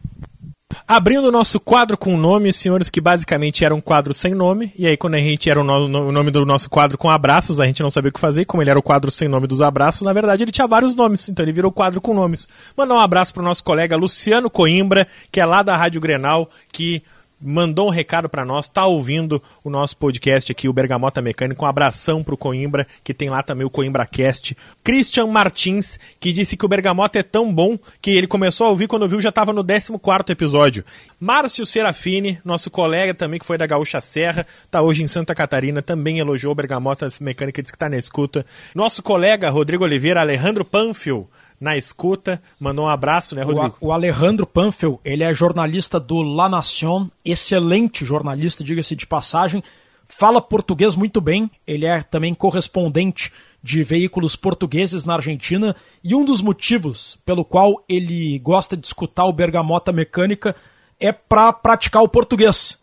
Abrindo 0.88 1.28
o 1.28 1.32
nosso 1.32 1.60
quadro 1.60 1.98
com 1.98 2.18
nome, 2.18 2.52
senhores, 2.52 2.90
que 2.90 3.00
basicamente 3.00 3.64
era 3.64 3.74
um 3.74 3.82
quadro 3.82 4.14
sem 4.14 4.34
nome, 4.34 4.72
e 4.78 4.88
aí 4.88 4.98
quando 4.98 5.16
a 5.16 5.20
gente 5.20 5.50
era 5.50 5.62
o, 5.62 5.64
no, 5.64 6.08
o, 6.08 6.12
nome 6.12 6.32
do 6.32 6.46
nosso 6.46 6.70
quadro 6.70 6.98
com 6.98 7.10
abraços, 7.10 7.60
a 7.60 7.66
gente 7.66 7.82
não 7.82 7.90
sabia 7.90 8.10
o 8.10 8.14
que 8.14 8.20
fazer, 8.20 8.46
como 8.46 8.62
ele 8.62 8.70
era 8.70 8.80
o 8.80 8.84
quadro 8.84 9.12
sem 9.12 9.28
nome 9.28 9.48
dos 9.48 9.62
abraços, 9.62 10.02
na 10.02 10.14
verdade 10.14 10.44
ele 10.44 10.52
tinha 10.52 10.68
vários 10.68 10.96
nomes, 10.96 11.30
então 11.30 11.46
ele 11.46 11.54
virou 11.54 11.72
quadro 11.72 12.02
com 12.02 12.14
nomes. 12.14 12.48
Mandar 12.76 12.96
um 12.96 13.00
abraço 13.00 13.34
pro 13.34 13.44
nosso 13.44 13.64
colega 13.64 13.96
Luciano 13.96 14.50
Coimbra, 14.50 15.08
que 15.32 15.40
é 15.40 15.46
lá 15.46 15.62
da 15.62 15.76
Rádio 15.76 16.02
Grenal, 16.02 16.50
que 16.72 17.04
mandou 17.44 17.88
um 17.88 17.92
recado 17.92 18.30
para 18.30 18.46
nós, 18.46 18.70
tá 18.70 18.86
ouvindo 18.86 19.42
o 19.64 19.70
nosso 19.70 19.98
podcast 19.98 20.52
aqui, 20.52 20.70
o 20.70 20.74
Bergamota 20.74 21.22
Mecânico. 21.22 21.66
Um 21.66 21.68
abração 21.68 22.24
pro 22.24 22.38
Coimbra, 22.38 22.88
que 23.04 23.14
tem 23.14 23.30
lá 23.30 23.44
também 23.44 23.66
o 23.66 23.70
Coimbra 23.70 24.06
Cast. 24.06 24.56
Christian 24.84 25.28
Martins, 25.28 26.00
que 26.20 26.32
disse 26.32 26.56
que 26.56 26.66
o 26.66 26.70
Bergamota 26.70 27.20
é 27.20 27.24
tão 27.24 27.54
bom 27.54 27.78
que 28.02 28.12
ele 28.12 28.28
começou 28.28 28.68
a 28.68 28.70
ouvir 28.70 28.88
quando 28.88 29.08
viu 29.08 29.22
já 29.22 29.30
estava 29.30 29.52
no 29.52 29.64
14 29.64 30.00
episódio. 30.30 30.86
Márcio 31.20 31.66
Serafini, 31.66 32.40
nosso 32.46 32.72
colega 32.72 33.14
também 33.14 33.40
que 33.40 33.46
foi 33.46 33.58
da 33.58 33.68
Gaúcha 33.68 34.00
Serra, 34.02 34.46
tá 34.72 34.82
hoje 34.82 35.04
em 35.04 35.08
Santa 35.08 35.36
Catarina, 35.36 35.82
também 35.82 36.20
elogiou 36.20 36.52
o 36.52 36.56
Bergamota 36.56 37.08
Mecânica, 37.22 37.62
disse 37.62 37.74
que 37.74 37.80
tá 37.80 37.90
na 37.90 37.98
escuta. 37.98 38.46
Nosso 38.74 39.04
colega 39.04 39.50
Rodrigo 39.50 39.84
Oliveira, 39.84 40.22
Alejandro 40.22 40.64
Panfil, 40.64 41.28
na 41.64 41.78
escuta. 41.78 42.42
Mandou 42.60 42.86
um 42.86 42.90
abraço, 42.90 43.34
né, 43.34 43.42
Rodrigo? 43.42 43.78
O, 43.80 43.88
o 43.88 43.92
Alejandro 43.94 44.46
Panfel, 44.46 45.00
ele 45.04 45.24
é 45.24 45.34
jornalista 45.34 45.98
do 46.00 46.22
La 46.22 46.50
Nación, 46.50 47.10
excelente 47.24 48.04
jornalista, 48.04 48.64
diga-se 48.64 48.96
de 48.96 49.08
passagem. 49.08 49.64
Fala 50.06 50.42
português 50.42 50.96
muito 50.96 51.22
bem, 51.22 51.50
ele 51.66 51.86
é 51.86 52.04
também 52.04 52.36
correspondente 52.36 53.32
de 53.64 53.82
veículos 53.82 54.36
portugueses 54.36 55.06
na 55.06 55.16
Argentina 55.16 55.74
e 56.04 56.14
um 56.14 56.26
dos 56.26 56.42
motivos 56.42 57.18
pelo 57.26 57.46
qual 57.46 57.82
ele 57.88 58.38
gosta 58.40 58.76
de 58.76 58.86
escutar 58.86 59.26
o 59.26 59.34
Bergamota 59.34 59.94
Mecânica 59.94 60.54
é 61.00 61.14
para 61.14 61.54
praticar 61.54 62.04
o 62.04 62.10
português, 62.10 62.78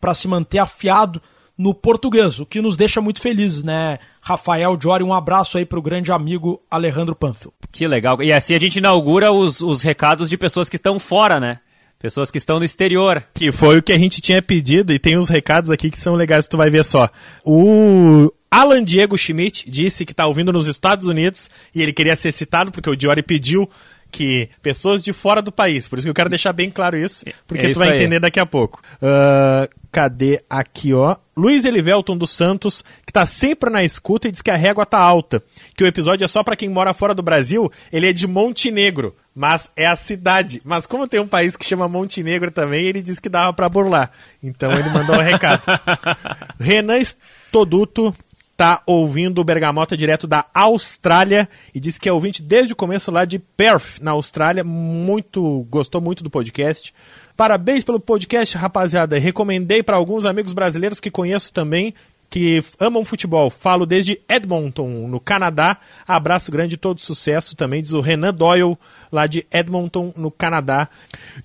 para 0.00 0.14
se 0.14 0.26
manter 0.26 0.58
afiado 0.58 1.20
no 1.56 1.72
português, 1.72 2.40
o 2.40 2.46
que 2.46 2.60
nos 2.60 2.76
deixa 2.76 3.00
muito 3.00 3.20
felizes, 3.20 3.62
né? 3.62 3.98
Rafael 4.20 4.76
Diori, 4.76 5.04
um 5.04 5.12
abraço 5.12 5.56
aí 5.56 5.64
para 5.64 5.78
o 5.78 5.82
grande 5.82 6.10
amigo 6.10 6.60
Alejandro 6.70 7.14
Panfil. 7.14 7.52
Que 7.72 7.86
legal. 7.86 8.22
E 8.22 8.32
assim 8.32 8.54
a 8.54 8.58
gente 8.58 8.76
inaugura 8.76 9.32
os, 9.32 9.60
os 9.60 9.82
recados 9.82 10.28
de 10.28 10.36
pessoas 10.36 10.68
que 10.68 10.76
estão 10.76 10.98
fora, 10.98 11.38
né? 11.38 11.60
Pessoas 11.98 12.30
que 12.30 12.38
estão 12.38 12.58
no 12.58 12.64
exterior. 12.64 13.24
Que 13.32 13.50
foi 13.50 13.78
o 13.78 13.82
que 13.82 13.92
a 13.92 13.98
gente 13.98 14.20
tinha 14.20 14.42
pedido 14.42 14.92
e 14.92 14.98
tem 14.98 15.16
uns 15.16 15.28
recados 15.28 15.70
aqui 15.70 15.90
que 15.90 15.98
são 15.98 16.14
legais, 16.14 16.48
tu 16.48 16.56
vai 16.56 16.68
ver 16.68 16.84
só. 16.84 17.08
O 17.44 18.30
Alan 18.50 18.84
Diego 18.84 19.16
Schmidt 19.16 19.70
disse 19.70 20.04
que 20.04 20.12
está 20.12 20.26
ouvindo 20.26 20.52
nos 20.52 20.66
Estados 20.66 21.06
Unidos 21.06 21.48
e 21.74 21.80
ele 21.80 21.92
queria 21.92 22.14
ser 22.14 22.30
citado 22.32 22.70
porque 22.70 22.90
o 22.90 22.96
Diori 22.96 23.22
pediu 23.22 23.70
que 24.14 24.48
pessoas 24.62 25.02
de 25.02 25.12
fora 25.12 25.42
do 25.42 25.50
país, 25.50 25.88
por 25.88 25.98
isso 25.98 26.06
que 26.06 26.10
eu 26.10 26.14
quero 26.14 26.30
deixar 26.30 26.52
bem 26.52 26.70
claro 26.70 26.96
isso, 26.96 27.24
porque 27.48 27.66
é 27.66 27.70
isso 27.70 27.80
tu 27.80 27.82
vai 27.82 27.92
aí. 27.92 27.96
entender 27.96 28.20
daqui 28.20 28.38
a 28.38 28.46
pouco. 28.46 28.80
Uh, 29.02 29.68
cadê 29.90 30.40
aqui, 30.48 30.94
ó? 30.94 31.16
Luiz 31.36 31.64
Elivelton 31.64 32.16
dos 32.16 32.30
Santos, 32.30 32.84
que 33.04 33.12
tá 33.12 33.26
sempre 33.26 33.70
na 33.70 33.82
escuta 33.82 34.28
e 34.28 34.30
diz 34.30 34.40
que 34.40 34.52
a 34.52 34.56
régua 34.56 34.86
tá 34.86 34.98
alta. 34.98 35.42
Que 35.76 35.82
o 35.82 35.86
episódio 35.86 36.24
é 36.24 36.28
só 36.28 36.44
para 36.44 36.54
quem 36.54 36.68
mora 36.68 36.94
fora 36.94 37.12
do 37.12 37.22
Brasil, 37.22 37.68
ele 37.92 38.08
é 38.08 38.12
de 38.12 38.28
Montenegro, 38.28 39.16
mas 39.34 39.68
é 39.74 39.86
a 39.86 39.96
cidade. 39.96 40.62
Mas 40.64 40.86
como 40.86 41.08
tem 41.08 41.18
um 41.18 41.26
país 41.26 41.56
que 41.56 41.64
chama 41.64 41.88
Montenegro 41.88 42.52
também, 42.52 42.86
ele 42.86 43.02
disse 43.02 43.20
que 43.20 43.28
dava 43.28 43.52
para 43.52 43.68
burlar. 43.68 44.12
Então 44.40 44.72
ele 44.72 44.90
mandou 44.90 45.16
um 45.16 45.22
recado. 45.22 45.62
Renan 46.60 47.00
Stoduto 47.00 48.14
tá 48.56 48.82
ouvindo 48.86 49.40
o 49.40 49.44
Bergamota 49.44 49.96
direto 49.96 50.26
da 50.26 50.46
Austrália 50.54 51.48
e 51.74 51.80
disse 51.80 51.98
que 51.98 52.08
é 52.08 52.12
ouvinte 52.12 52.42
desde 52.42 52.72
o 52.72 52.76
começo 52.76 53.10
lá 53.10 53.24
de 53.24 53.38
Perth, 53.38 54.00
na 54.00 54.12
Austrália. 54.12 54.62
Muito 54.62 55.66
gostou 55.70 56.00
muito 56.00 56.22
do 56.22 56.30
podcast. 56.30 56.94
Parabéns 57.36 57.84
pelo 57.84 57.98
podcast, 57.98 58.56
rapaziada. 58.56 59.18
Recomendei 59.18 59.82
para 59.82 59.96
alguns 59.96 60.24
amigos 60.24 60.52
brasileiros 60.52 61.00
que 61.00 61.10
conheço 61.10 61.52
também 61.52 61.92
que 62.34 62.60
amam 62.80 63.04
futebol. 63.04 63.48
Falo 63.48 63.86
desde 63.86 64.20
Edmonton, 64.28 65.06
no 65.06 65.20
Canadá. 65.20 65.76
Abraço 66.04 66.50
grande, 66.50 66.76
todo 66.76 67.00
sucesso 67.00 67.54
também, 67.54 67.80
diz 67.80 67.92
o 67.92 68.00
Renan 68.00 68.34
Doyle, 68.34 68.76
lá 69.12 69.28
de 69.28 69.46
Edmonton, 69.52 70.12
no 70.16 70.32
Canadá. 70.32 70.88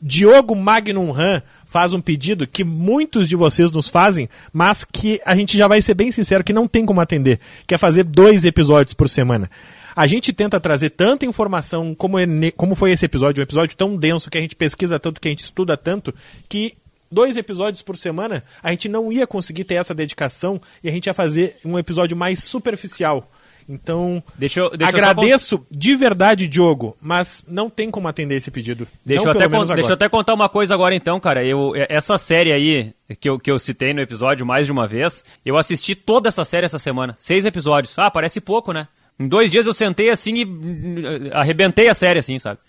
Diogo 0.02 0.56
Magnum 0.56 1.14
Han 1.14 1.44
faz 1.64 1.94
um 1.94 2.02
pedido 2.02 2.48
que 2.48 2.64
muitos 2.64 3.30
de 3.30 3.36
vocês 3.36 3.72
nos 3.72 3.88
fazem, 3.88 4.28
mas 4.52 4.84
que 4.84 5.22
a 5.24 5.36
gente 5.36 5.56
já 5.56 5.68
vai 5.68 5.80
ser 5.80 5.94
bem 5.94 6.12
sincero 6.12 6.44
que 6.44 6.52
não 6.52 6.68
tem 6.68 6.88
como 6.88 7.02
atender, 7.02 7.40
que 7.68 7.76
é 7.76 7.78
fazer 7.78 8.04
dois 8.04 8.44
episódios 8.44 8.96
por 8.96 9.08
semana. 9.08 9.48
A 9.96 10.08
gente 10.08 10.34
tenta 10.34 10.60
trazer 10.60 10.90
tanta 10.90 11.24
informação 11.24 11.94
como, 11.94 12.18
é, 12.18 12.26
como 12.58 12.74
foi 12.74 12.92
esse 12.94 13.06
episódio, 13.06 13.42
um 13.42 13.44
episódio 13.44 13.78
tão 13.78 13.96
denso 13.96 14.32
que 14.32 14.40
a 14.40 14.42
gente 14.42 14.56
pesquisa 14.56 15.00
tanto, 15.00 15.22
que 15.22 15.28
a 15.28 15.32
gente 15.32 15.44
estuda 15.44 15.78
tanto, 15.78 16.16
que 16.48 16.74
dois 17.12 17.38
episódios 17.38 17.82
por 17.82 17.98
semana 17.98 18.44
a 18.62 18.72
gente 18.72 18.88
não 18.88 19.12
ia 19.12 19.28
conseguir 19.28 19.64
ter 19.64 19.76
essa 19.76 19.94
dedicação 19.94 20.60
e 20.84 20.90
a 20.90 20.92
gente 20.92 21.08
ia 21.08 21.14
fazer 21.14 21.58
um 21.66 21.78
episódio 21.78 22.16
mais 22.16 22.44
superficial. 22.44 23.30
Então, 23.72 24.24
deixa 24.36 24.62
eu, 24.62 24.72
deixa 24.72 24.98
agradeço 24.98 25.56
eu 25.56 25.66
de 25.70 25.96
verdade, 25.96 26.48
Diogo, 26.48 26.98
mas 27.00 27.46
não 27.48 27.70
tem 27.70 27.92
como 27.92 28.08
atender 28.08 28.36
esse 28.36 28.50
pedido. 28.50 28.88
Deixa, 29.06 29.26
eu 29.26 29.32
até, 29.32 29.48
deixa 29.76 29.92
eu 29.92 29.94
até 29.94 30.10
contar 30.10 30.34
uma 30.34 30.50
coisa 30.50 30.74
agora 30.74 30.96
então, 30.96 31.20
cara. 31.20 31.46
Eu, 31.46 31.74
essa 31.88 32.18
série 32.18 32.52
aí 32.52 32.92
que 33.20 33.30
eu, 33.30 33.38
que 33.38 33.52
eu 33.52 33.60
citei 33.60 33.94
no 33.94 34.02
episódio 34.02 34.44
mais 34.44 34.66
de 34.66 34.72
uma 34.72 34.88
vez, 34.88 35.24
eu 35.46 35.56
assisti 35.56 35.94
toda 35.94 36.30
essa 36.30 36.44
série 36.44 36.66
essa 36.66 36.80
semana. 36.80 37.16
Seis 37.20 37.46
episódios. 37.46 37.98
Ah, 38.00 38.10
parece 38.10 38.42
pouco, 38.42 38.74
né? 38.74 38.88
Em 39.20 39.28
dois 39.28 39.52
dias 39.52 39.68
eu 39.68 39.74
sentei 39.74 40.10
assim 40.10 40.34
e 40.36 41.32
arrebentei 41.32 41.90
a 41.90 41.94
série, 41.94 42.18
assim, 42.18 42.40
sabe? 42.40 42.60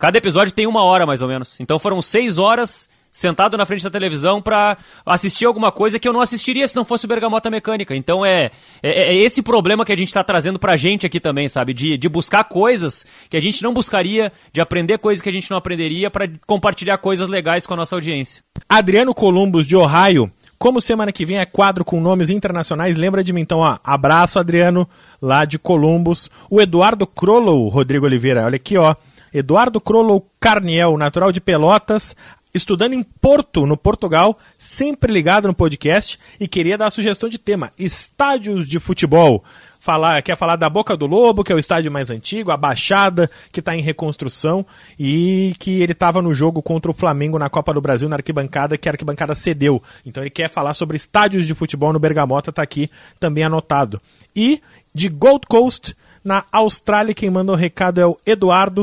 Cada 0.00 0.18
episódio 0.18 0.52
tem 0.52 0.66
uma 0.66 0.82
hora, 0.82 1.06
mais 1.06 1.22
ou 1.22 1.28
menos. 1.28 1.60
Então 1.60 1.78
foram 1.78 2.02
seis 2.02 2.38
horas 2.38 2.88
sentado 3.12 3.56
na 3.56 3.66
frente 3.66 3.84
da 3.84 3.90
televisão 3.90 4.40
para 4.40 4.76
assistir 5.04 5.46
alguma 5.46 5.72
coisa 5.72 5.98
que 5.98 6.08
eu 6.08 6.12
não 6.12 6.20
assistiria 6.20 6.66
se 6.68 6.76
não 6.76 6.84
fosse 6.84 7.04
o 7.04 7.08
Bergamota 7.08 7.50
Mecânica. 7.50 7.94
Então 7.94 8.24
é, 8.24 8.50
é, 8.82 9.12
é 9.12 9.16
esse 9.16 9.42
problema 9.42 9.84
que 9.84 9.92
a 9.92 9.96
gente 9.96 10.08
está 10.08 10.22
trazendo 10.22 10.58
para 10.58 10.74
a 10.74 10.76
gente 10.76 11.06
aqui 11.06 11.20
também, 11.20 11.48
sabe? 11.48 11.74
De, 11.74 11.96
de 11.96 12.08
buscar 12.08 12.44
coisas 12.44 13.06
que 13.28 13.36
a 13.36 13.40
gente 13.40 13.62
não 13.62 13.74
buscaria, 13.74 14.32
de 14.52 14.60
aprender 14.60 14.98
coisas 14.98 15.22
que 15.22 15.28
a 15.28 15.32
gente 15.32 15.50
não 15.50 15.58
aprenderia 15.58 16.10
para 16.10 16.28
compartilhar 16.46 16.98
coisas 16.98 17.28
legais 17.28 17.66
com 17.66 17.74
a 17.74 17.76
nossa 17.76 17.94
audiência. 17.94 18.42
Adriano 18.68 19.14
Columbus, 19.14 19.66
de 19.66 19.76
Ohio. 19.76 20.30
Como 20.58 20.78
semana 20.78 21.10
que 21.10 21.24
vem 21.24 21.38
é 21.38 21.46
quadro 21.46 21.86
com 21.86 22.02
nomes 22.02 22.28
internacionais, 22.28 22.94
lembra 22.94 23.24
de 23.24 23.32
mim 23.32 23.40
então, 23.40 23.60
ó. 23.60 23.78
Abraço, 23.82 24.38
Adriano, 24.38 24.86
lá 25.20 25.46
de 25.46 25.58
Columbus. 25.58 26.30
O 26.50 26.60
Eduardo 26.60 27.06
Crollow, 27.06 27.66
Rodrigo 27.68 28.04
Oliveira, 28.04 28.44
olha 28.44 28.56
aqui, 28.56 28.76
ó. 28.76 28.94
Eduardo 29.32 29.80
Crollow 29.80 30.26
Carniel, 30.38 30.98
natural 30.98 31.32
de 31.32 31.40
Pelotas, 31.40 32.14
estudando 32.54 32.92
em 32.92 33.02
Porto, 33.02 33.66
no 33.66 33.76
Portugal, 33.76 34.38
sempre 34.58 35.12
ligado 35.12 35.46
no 35.46 35.54
podcast 35.54 36.18
e 36.38 36.48
queria 36.48 36.76
dar 36.76 36.86
a 36.86 36.90
sugestão 36.90 37.28
de 37.28 37.38
tema: 37.38 37.70
estádios 37.78 38.66
de 38.66 38.78
futebol. 38.78 39.42
Falar, 39.82 40.20
quer 40.20 40.36
falar 40.36 40.56
da 40.56 40.68
Boca 40.68 40.94
do 40.94 41.06
Lobo, 41.06 41.42
que 41.42 41.50
é 41.50 41.54
o 41.54 41.58
estádio 41.58 41.90
mais 41.90 42.10
antigo, 42.10 42.50
a 42.50 42.56
Baixada, 42.56 43.30
que 43.50 43.60
está 43.60 43.74
em 43.74 43.80
reconstrução, 43.80 44.66
e 44.98 45.54
que 45.58 45.80
ele 45.80 45.92
estava 45.92 46.20
no 46.20 46.34
jogo 46.34 46.60
contra 46.60 46.90
o 46.90 46.94
Flamengo 46.94 47.38
na 47.38 47.48
Copa 47.48 47.72
do 47.72 47.80
Brasil, 47.80 48.06
na 48.06 48.16
arquibancada, 48.16 48.76
que 48.76 48.90
a 48.90 48.92
arquibancada 48.92 49.34
cedeu. 49.34 49.82
Então 50.04 50.22
ele 50.22 50.28
quer 50.28 50.50
falar 50.50 50.74
sobre 50.74 50.96
estádios 50.96 51.46
de 51.46 51.54
futebol 51.54 51.94
no 51.94 51.98
Bergamota, 51.98 52.50
está 52.50 52.62
aqui 52.62 52.90
também 53.18 53.42
anotado. 53.42 54.02
E 54.36 54.60
de 54.94 55.08
Gold 55.08 55.46
Coast, 55.46 55.96
na 56.22 56.44
Austrália, 56.52 57.14
quem 57.14 57.30
mandou 57.30 57.54
o 57.54 57.58
recado 57.58 58.00
é 58.00 58.06
o 58.06 58.16
Eduardo, 58.26 58.82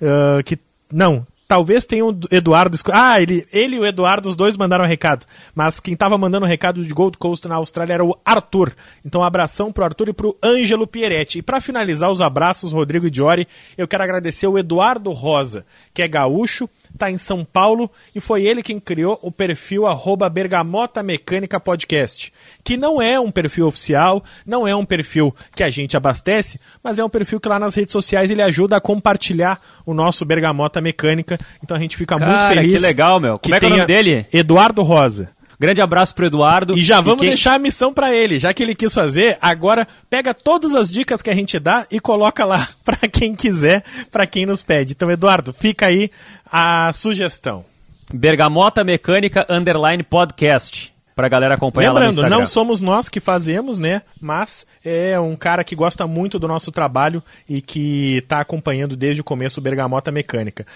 uh, 0.00 0.42
que. 0.44 0.58
Não, 0.90 1.26
talvez 1.52 1.84
tenha 1.84 2.06
o 2.06 2.18
Eduardo. 2.30 2.78
Ah, 2.90 3.20
ele, 3.20 3.46
ele 3.52 3.76
e 3.76 3.78
o 3.78 3.84
Eduardo, 3.84 4.26
os 4.26 4.34
dois 4.34 4.56
mandaram 4.56 4.86
um 4.86 4.88
recado. 4.88 5.26
Mas 5.54 5.78
quem 5.80 5.94
tava 5.94 6.16
mandando 6.16 6.46
o 6.46 6.48
um 6.48 6.50
recado 6.50 6.82
de 6.82 6.94
Gold 6.94 7.18
Coast 7.18 7.46
na 7.46 7.56
Austrália 7.56 7.92
era 7.92 8.02
o 8.02 8.18
Arthur. 8.24 8.72
Então, 9.04 9.20
um 9.20 9.24
abração 9.24 9.70
pro 9.70 9.84
Arthur 9.84 10.08
e 10.08 10.12
pro 10.14 10.34
Ângelo 10.42 10.86
Pieretti. 10.86 11.40
E 11.40 11.42
para 11.42 11.60
finalizar 11.60 12.10
os 12.10 12.22
abraços, 12.22 12.72
Rodrigo 12.72 13.06
e 13.06 13.10
Diori, 13.10 13.46
eu 13.76 13.86
quero 13.86 14.02
agradecer 14.02 14.46
o 14.46 14.56
Eduardo 14.56 15.10
Rosa, 15.10 15.66
que 15.92 16.00
é 16.00 16.08
gaúcho 16.08 16.70
está 16.92 17.10
em 17.10 17.18
São 17.18 17.44
Paulo 17.44 17.90
e 18.14 18.20
foi 18.20 18.44
ele 18.44 18.62
quem 18.62 18.78
criou 18.78 19.18
o 19.22 19.32
perfil 19.32 19.86
arroba 19.86 20.28
Bergamota 20.28 21.02
Mecânica 21.02 21.58
Podcast, 21.58 22.32
que 22.62 22.76
não 22.76 23.00
é 23.00 23.18
um 23.18 23.30
perfil 23.30 23.66
oficial, 23.66 24.22
não 24.46 24.66
é 24.66 24.74
um 24.76 24.84
perfil 24.84 25.34
que 25.54 25.62
a 25.62 25.70
gente 25.70 25.96
abastece, 25.96 26.60
mas 26.82 26.98
é 26.98 27.04
um 27.04 27.08
perfil 27.08 27.40
que 27.40 27.48
lá 27.48 27.58
nas 27.58 27.74
redes 27.74 27.92
sociais 27.92 28.30
ele 28.30 28.42
ajuda 28.42 28.76
a 28.76 28.80
compartilhar 28.80 29.60
o 29.84 29.94
nosso 29.94 30.24
Bergamota 30.24 30.80
Mecânica. 30.80 31.38
Então 31.62 31.76
a 31.76 31.80
gente 31.80 31.96
fica 31.96 32.18
Cara, 32.18 32.30
muito 32.30 32.54
feliz. 32.54 32.72
Que 32.72 32.86
legal, 32.86 33.20
meu. 33.20 33.38
Como 33.38 33.54
é 33.54 33.58
que 33.58 33.64
é 33.64 33.68
o 33.68 33.70
nome 33.70 33.86
dele? 33.86 34.26
Eduardo 34.32 34.82
Rosa. 34.82 35.30
Grande 35.62 35.80
abraço 35.80 36.12
pro 36.12 36.26
Eduardo. 36.26 36.76
E 36.76 36.82
já 36.82 37.00
vamos 37.00 37.18
e 37.18 37.20
quem... 37.20 37.28
deixar 37.28 37.54
a 37.54 37.58
missão 37.58 37.94
para 37.94 38.12
ele, 38.12 38.40
já 38.40 38.52
que 38.52 38.64
ele 38.64 38.74
quis 38.74 38.92
fazer, 38.92 39.38
agora 39.40 39.86
pega 40.10 40.34
todas 40.34 40.74
as 40.74 40.90
dicas 40.90 41.22
que 41.22 41.30
a 41.30 41.34
gente 41.34 41.56
dá 41.60 41.86
e 41.88 42.00
coloca 42.00 42.44
lá 42.44 42.66
para 42.84 43.08
quem 43.08 43.32
quiser, 43.32 43.84
para 44.10 44.26
quem 44.26 44.44
nos 44.44 44.64
pede. 44.64 44.92
Então, 44.92 45.08
Eduardo, 45.08 45.52
fica 45.52 45.86
aí 45.86 46.10
a 46.50 46.92
sugestão. 46.92 47.64
Bergamota 48.12 48.82
Mecânica 48.82 49.46
Underline 49.48 50.02
Podcast. 50.02 50.92
Pra 51.14 51.28
galera 51.28 51.54
acompanhar 51.54 51.92
Lembrando, 51.92 52.22
lá 52.22 52.28
no 52.28 52.38
não 52.38 52.46
somos 52.46 52.80
nós 52.80 53.08
que 53.08 53.20
fazemos, 53.20 53.78
né? 53.78 54.02
Mas 54.20 54.66
é 54.82 55.20
um 55.20 55.36
cara 55.36 55.62
que 55.62 55.76
gosta 55.76 56.06
muito 56.06 56.38
do 56.38 56.48
nosso 56.48 56.72
trabalho 56.72 57.22
e 57.48 57.60
que 57.60 58.16
está 58.16 58.40
acompanhando 58.40 58.96
desde 58.96 59.20
o 59.20 59.24
começo 59.24 59.60
o 59.60 59.62
Bergamota 59.62 60.10
Mecânica. 60.10 60.66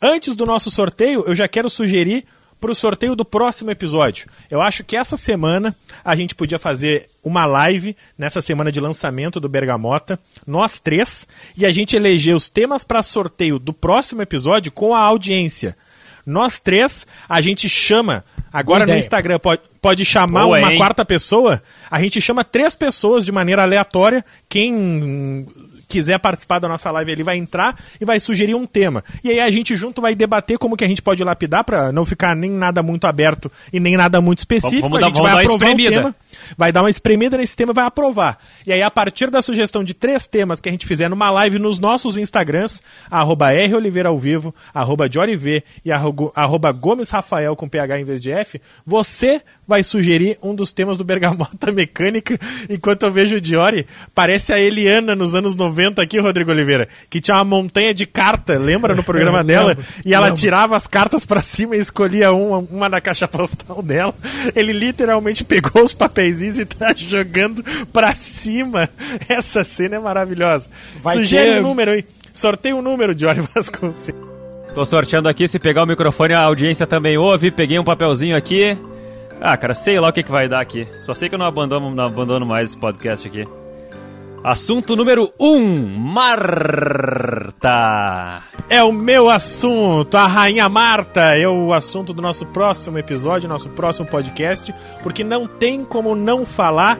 Antes 0.00 0.36
do 0.36 0.44
nosso 0.44 0.70
sorteio, 0.70 1.24
eu 1.26 1.34
já 1.34 1.48
quero 1.48 1.70
sugerir 1.70 2.24
para 2.60 2.70
o 2.70 2.74
sorteio 2.74 3.14
do 3.14 3.24
próximo 3.24 3.70
episódio. 3.70 4.26
Eu 4.50 4.60
acho 4.60 4.82
que 4.84 4.96
essa 4.96 5.16
semana 5.16 5.76
a 6.04 6.16
gente 6.16 6.34
podia 6.34 6.58
fazer 6.58 7.08
uma 7.22 7.44
live 7.44 7.96
nessa 8.16 8.40
semana 8.40 8.72
de 8.72 8.80
lançamento 8.80 9.38
do 9.40 9.48
Bergamota, 9.48 10.18
nós 10.46 10.78
três, 10.78 11.26
e 11.56 11.66
a 11.66 11.70
gente 11.70 11.96
eleger 11.96 12.34
os 12.34 12.48
temas 12.48 12.84
para 12.84 13.02
sorteio 13.02 13.58
do 13.58 13.72
próximo 13.72 14.22
episódio 14.22 14.72
com 14.72 14.94
a 14.94 15.00
audiência. 15.00 15.76
Nós 16.24 16.58
três, 16.58 17.06
a 17.28 17.40
gente 17.40 17.68
chama, 17.68 18.24
agora 18.52 18.84
no 18.84 18.96
Instagram, 18.96 19.38
pode, 19.38 19.62
pode 19.80 20.04
chamar 20.04 20.42
Boa, 20.42 20.58
uma 20.58 20.72
hein? 20.72 20.78
quarta 20.78 21.04
pessoa, 21.04 21.62
a 21.88 22.02
gente 22.02 22.20
chama 22.20 22.42
três 22.42 22.74
pessoas 22.74 23.24
de 23.24 23.30
maneira 23.30 23.62
aleatória, 23.62 24.24
quem 24.48 25.46
quiser 25.88 26.18
participar 26.18 26.58
da 26.58 26.68
nossa 26.68 26.90
live, 26.90 27.12
ele 27.12 27.24
vai 27.24 27.36
entrar 27.36 27.78
e 28.00 28.04
vai 28.04 28.18
sugerir 28.20 28.54
um 28.54 28.66
tema. 28.66 29.04
E 29.22 29.30
aí 29.30 29.40
a 29.40 29.50
gente 29.50 29.76
junto 29.76 30.00
vai 30.00 30.14
debater 30.14 30.58
como 30.58 30.76
que 30.76 30.84
a 30.84 30.88
gente 30.88 31.02
pode 31.02 31.22
lapidar 31.22 31.64
para 31.64 31.92
não 31.92 32.04
ficar 32.04 32.34
nem 32.34 32.50
nada 32.50 32.82
muito 32.82 33.06
aberto 33.06 33.50
e 33.72 33.80
nem 33.80 33.96
nada 33.96 34.20
muito 34.20 34.38
específico. 34.38 34.88
Vamos, 34.88 35.00
vamos 35.00 35.04
a 35.04 35.08
gente 35.08 35.24
dar, 35.24 35.34
vai 35.34 35.44
aprovar 35.44 35.70
um 35.70 35.76
tema, 35.76 36.14
vai 36.56 36.72
dar 36.72 36.82
uma 36.82 36.90
espremida 36.90 37.36
nesse 37.36 37.56
tema 37.56 37.72
e 37.72 37.74
vai 37.74 37.84
aprovar. 37.84 38.38
E 38.66 38.72
aí 38.72 38.82
a 38.82 38.90
partir 38.90 39.30
da 39.30 39.42
sugestão 39.42 39.82
de 39.82 39.94
três 39.94 40.26
temas 40.26 40.60
que 40.60 40.68
a 40.68 40.72
gente 40.72 40.86
fizer 40.86 41.08
numa 41.08 41.30
live 41.30 41.58
nos 41.58 41.78
nossos 41.78 42.16
Instagrams, 42.16 42.82
arroba 43.10 43.48
Oliveira 43.74 44.08
ao 44.08 44.18
vivo, 44.18 44.54
arroba 44.72 45.08
V 45.08 45.62
e 45.84 45.90
arroba 45.92 46.72
Gomes 46.72 47.10
Rafael 47.10 47.56
com 47.56 47.68
PH 47.68 48.00
em 48.00 48.04
vez 48.04 48.22
de 48.22 48.30
F, 48.30 48.60
você 48.84 49.42
vai 49.66 49.82
sugerir 49.82 50.38
um 50.42 50.54
dos 50.54 50.72
temas 50.72 50.96
do 50.96 51.04
Bergamota 51.04 51.70
Mecânica, 51.72 52.38
enquanto 52.70 53.02
eu 53.02 53.10
vejo 53.10 53.36
o 53.36 53.40
Diori, 53.40 53.86
parece 54.14 54.52
a 54.52 54.60
Eliana 54.60 55.14
nos 55.14 55.34
anos 55.34 55.56
90 55.56 56.00
aqui, 56.00 56.18
Rodrigo 56.18 56.50
Oliveira, 56.50 56.88
que 57.10 57.20
tinha 57.20 57.36
uma 57.36 57.44
montanha 57.44 57.92
de 57.92 58.06
carta, 58.06 58.58
lembra 58.58 58.94
no 58.94 59.02
programa 59.02 59.42
dela? 59.44 59.76
e 60.04 60.14
ela 60.14 60.30
tirava 60.30 60.76
as 60.76 60.86
cartas 60.86 61.26
para 61.26 61.42
cima 61.42 61.76
e 61.76 61.80
escolhia 61.80 62.32
uma, 62.32 62.58
uma 62.58 62.88
na 62.88 63.00
caixa 63.00 63.26
postal 63.26 63.82
dela. 63.82 64.14
Ele 64.54 64.72
literalmente 64.72 65.44
pegou 65.44 65.84
os 65.84 65.92
e 66.26 66.64
tá 66.64 66.92
jogando 66.96 67.64
para 67.92 68.14
cima. 68.14 68.88
Essa 69.28 69.64
cena 69.64 69.96
é 69.96 69.98
maravilhosa. 69.98 70.68
Vai 71.02 71.16
Sugere 71.16 71.52
ter... 71.52 71.60
um 71.60 71.62
número 71.62 71.90
aí. 71.92 72.04
Sorteia 72.32 72.76
um 72.76 72.82
número, 72.82 73.14
Diori 73.14 73.40
Vasconcelos. 73.54 74.36
Tô 74.74 74.84
sorteando 74.84 75.28
aqui, 75.28 75.48
se 75.48 75.58
pegar 75.58 75.84
o 75.84 75.86
microfone 75.86 76.34
a 76.34 76.40
audiência 76.40 76.86
também 76.86 77.16
ouve. 77.16 77.50
Peguei 77.50 77.78
um 77.78 77.84
papelzinho 77.84 78.36
aqui. 78.36 78.76
Ah, 79.40 79.56
cara, 79.56 79.74
sei 79.74 79.98
lá 79.98 80.08
o 80.08 80.12
que, 80.12 80.22
que 80.22 80.30
vai 80.30 80.48
dar 80.48 80.60
aqui. 80.60 80.86
Só 81.00 81.14
sei 81.14 81.28
que 81.28 81.34
eu 81.34 81.38
não 81.38 81.46
abandono, 81.46 81.90
não 81.94 82.04
abandono 82.04 82.44
mais 82.44 82.70
esse 82.70 82.78
podcast 82.78 83.26
aqui. 83.26 83.46
Assunto 84.46 84.94
número 84.94 85.32
1, 85.40 85.56
um, 85.56 85.98
Marta. 85.98 87.64
É 88.70 88.80
o 88.80 88.92
meu 88.92 89.28
assunto, 89.28 90.16
a 90.16 90.24
Rainha 90.28 90.68
Marta. 90.68 91.36
É 91.36 91.48
o 91.48 91.72
assunto 91.72 92.12
do 92.12 92.22
nosso 92.22 92.46
próximo 92.46 92.96
episódio, 92.96 93.48
nosso 93.48 93.68
próximo 93.70 94.06
podcast, 94.06 94.72
porque 95.02 95.24
não 95.24 95.48
tem 95.48 95.84
como 95.84 96.14
não 96.14 96.46
falar 96.46 96.96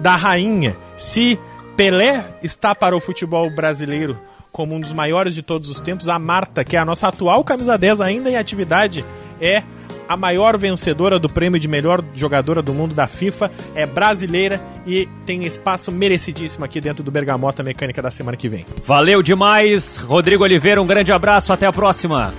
da 0.00 0.16
Rainha. 0.16 0.76
Se 0.96 1.38
Pelé 1.76 2.24
está 2.42 2.74
para 2.74 2.96
o 2.96 3.00
futebol 3.00 3.48
brasileiro 3.54 4.20
como 4.50 4.74
um 4.74 4.80
dos 4.80 4.92
maiores 4.92 5.32
de 5.32 5.42
todos 5.42 5.70
os 5.70 5.78
tempos, 5.78 6.08
a 6.08 6.18
Marta, 6.18 6.64
que 6.64 6.74
é 6.74 6.80
a 6.80 6.84
nossa 6.84 7.06
atual 7.06 7.44
camisa 7.44 7.78
10 7.78 8.00
ainda 8.00 8.28
em 8.32 8.36
atividade, 8.36 9.04
é 9.40 9.62
a 10.10 10.16
maior 10.16 10.58
vencedora 10.58 11.20
do 11.20 11.28
prêmio 11.28 11.60
de 11.60 11.68
melhor 11.68 12.02
jogadora 12.12 12.60
do 12.60 12.74
mundo 12.74 12.96
da 12.96 13.06
FIFA, 13.06 13.48
é 13.76 13.86
brasileira 13.86 14.60
e 14.84 15.08
tem 15.24 15.44
espaço 15.44 15.92
merecidíssimo 15.92 16.64
aqui 16.64 16.80
dentro 16.80 17.04
do 17.04 17.12
Bergamota 17.12 17.62
Mecânica 17.62 18.02
da 18.02 18.10
semana 18.10 18.36
que 18.36 18.48
vem. 18.48 18.66
Valeu 18.84 19.22
demais, 19.22 19.98
Rodrigo 19.98 20.42
Oliveira, 20.42 20.82
um 20.82 20.86
grande 20.86 21.12
abraço, 21.12 21.52
até 21.52 21.64
a 21.64 21.72
próxima. 21.72 22.34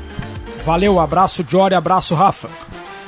Valeu, 0.65 0.99
abraço 0.99 1.45
Jory, 1.47 1.73
abraço 1.73 2.13
Rafa. 2.13 2.49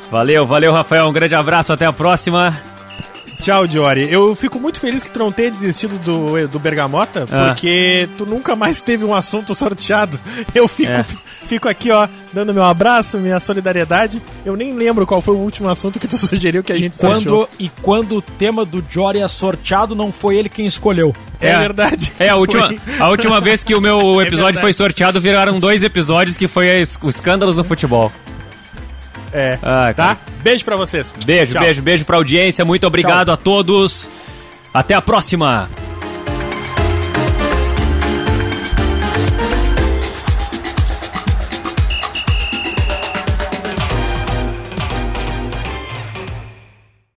Valeu, 0.09 0.45
valeu 0.45 0.72
Rafael, 0.72 1.09
um 1.09 1.14
grande 1.14 1.36
abraço, 1.36 1.74
até 1.74 1.86
a 1.86 1.91
próxima. 1.91 2.57
Tchau, 3.44 3.68
Jory. 3.68 4.08
Eu 4.10 4.34
fico 4.38 4.58
muito 4.58 4.80
feliz 4.80 5.04
que 5.04 5.12
tu 5.12 5.20
não 5.20 5.30
tenha 5.30 5.52
desistido 5.52 6.00
do, 6.00 6.48
do 6.48 6.60
Bergamota, 6.60 7.26
ah. 7.30 7.48
porque 7.50 8.08
tu 8.18 8.26
nunca 8.26 8.56
mais 8.56 8.82
teve 8.82 9.04
um 9.04 9.14
assunto 9.14 9.54
sorteado. 9.54 10.18
Eu 10.56 10.66
fico, 10.66 10.89
é. 10.89 11.04
fico 11.46 11.68
aqui, 11.68 11.91
ó, 11.91 12.08
dando 12.32 12.54
meu 12.54 12.64
abraço, 12.64 13.18
minha 13.18 13.41
solidariedade. 13.41 14.22
Eu 14.46 14.56
nem 14.56 14.74
lembro 14.74 15.06
qual 15.06 15.22
foi 15.22 15.36
o 15.36 15.39
último 15.39 15.68
assunto 15.68 16.00
que 16.00 16.08
tu 16.08 16.16
sugeriu 16.26 16.64
que 16.64 16.72
a 16.72 16.80
gente 16.80 16.98
quando, 16.98 17.20
sorteou. 17.20 17.50
E 17.60 17.68
quando 17.82 18.16
o 18.16 18.22
tema 18.22 18.64
do 18.64 18.82
Jory 18.89 19.20
é 19.20 19.28
sorteado, 19.28 19.94
não 19.94 20.10
foi 20.10 20.38
ele 20.38 20.48
quem 20.48 20.66
escolheu. 20.66 21.14
É, 21.41 21.50
é 21.50 21.60
verdade. 21.60 22.14
É, 22.18 22.30
a 22.30 22.38
última, 22.38 22.74
a 22.98 23.10
última 23.10 23.41
vez 23.41 23.62
que 23.62 23.76
o 23.76 23.82
meu 23.82 24.00
é 24.24 24.26
episódio 24.26 24.60
é 24.60 24.62
foi 24.62 24.72
sorteado, 24.72 25.20
viraram 25.20 25.60
dois 25.60 25.84
episódios 25.84 26.38
que 26.38 26.48
foi 26.48 26.82
os 26.82 26.98
escândalos 27.04 27.58
no 27.58 27.66
futebol. 27.66 28.10
É. 29.34 29.58
Ah, 29.62 29.94
tá? 29.96 30.18
Beijo 30.44 30.64
pra 30.64 30.76
vocês. 30.76 31.12
Beijo, 31.26 31.54
Tchau. 31.54 31.62
beijo, 31.64 31.82
beijo 31.82 32.06
pra 32.06 32.18
audiência. 32.18 32.64
Muito 32.64 32.86
obrigado 32.86 33.28
Tchau. 33.28 33.34
a 33.34 33.38
todos. 33.38 34.10
Até 34.74 34.94
a 34.94 35.02
próxima. 35.02 35.68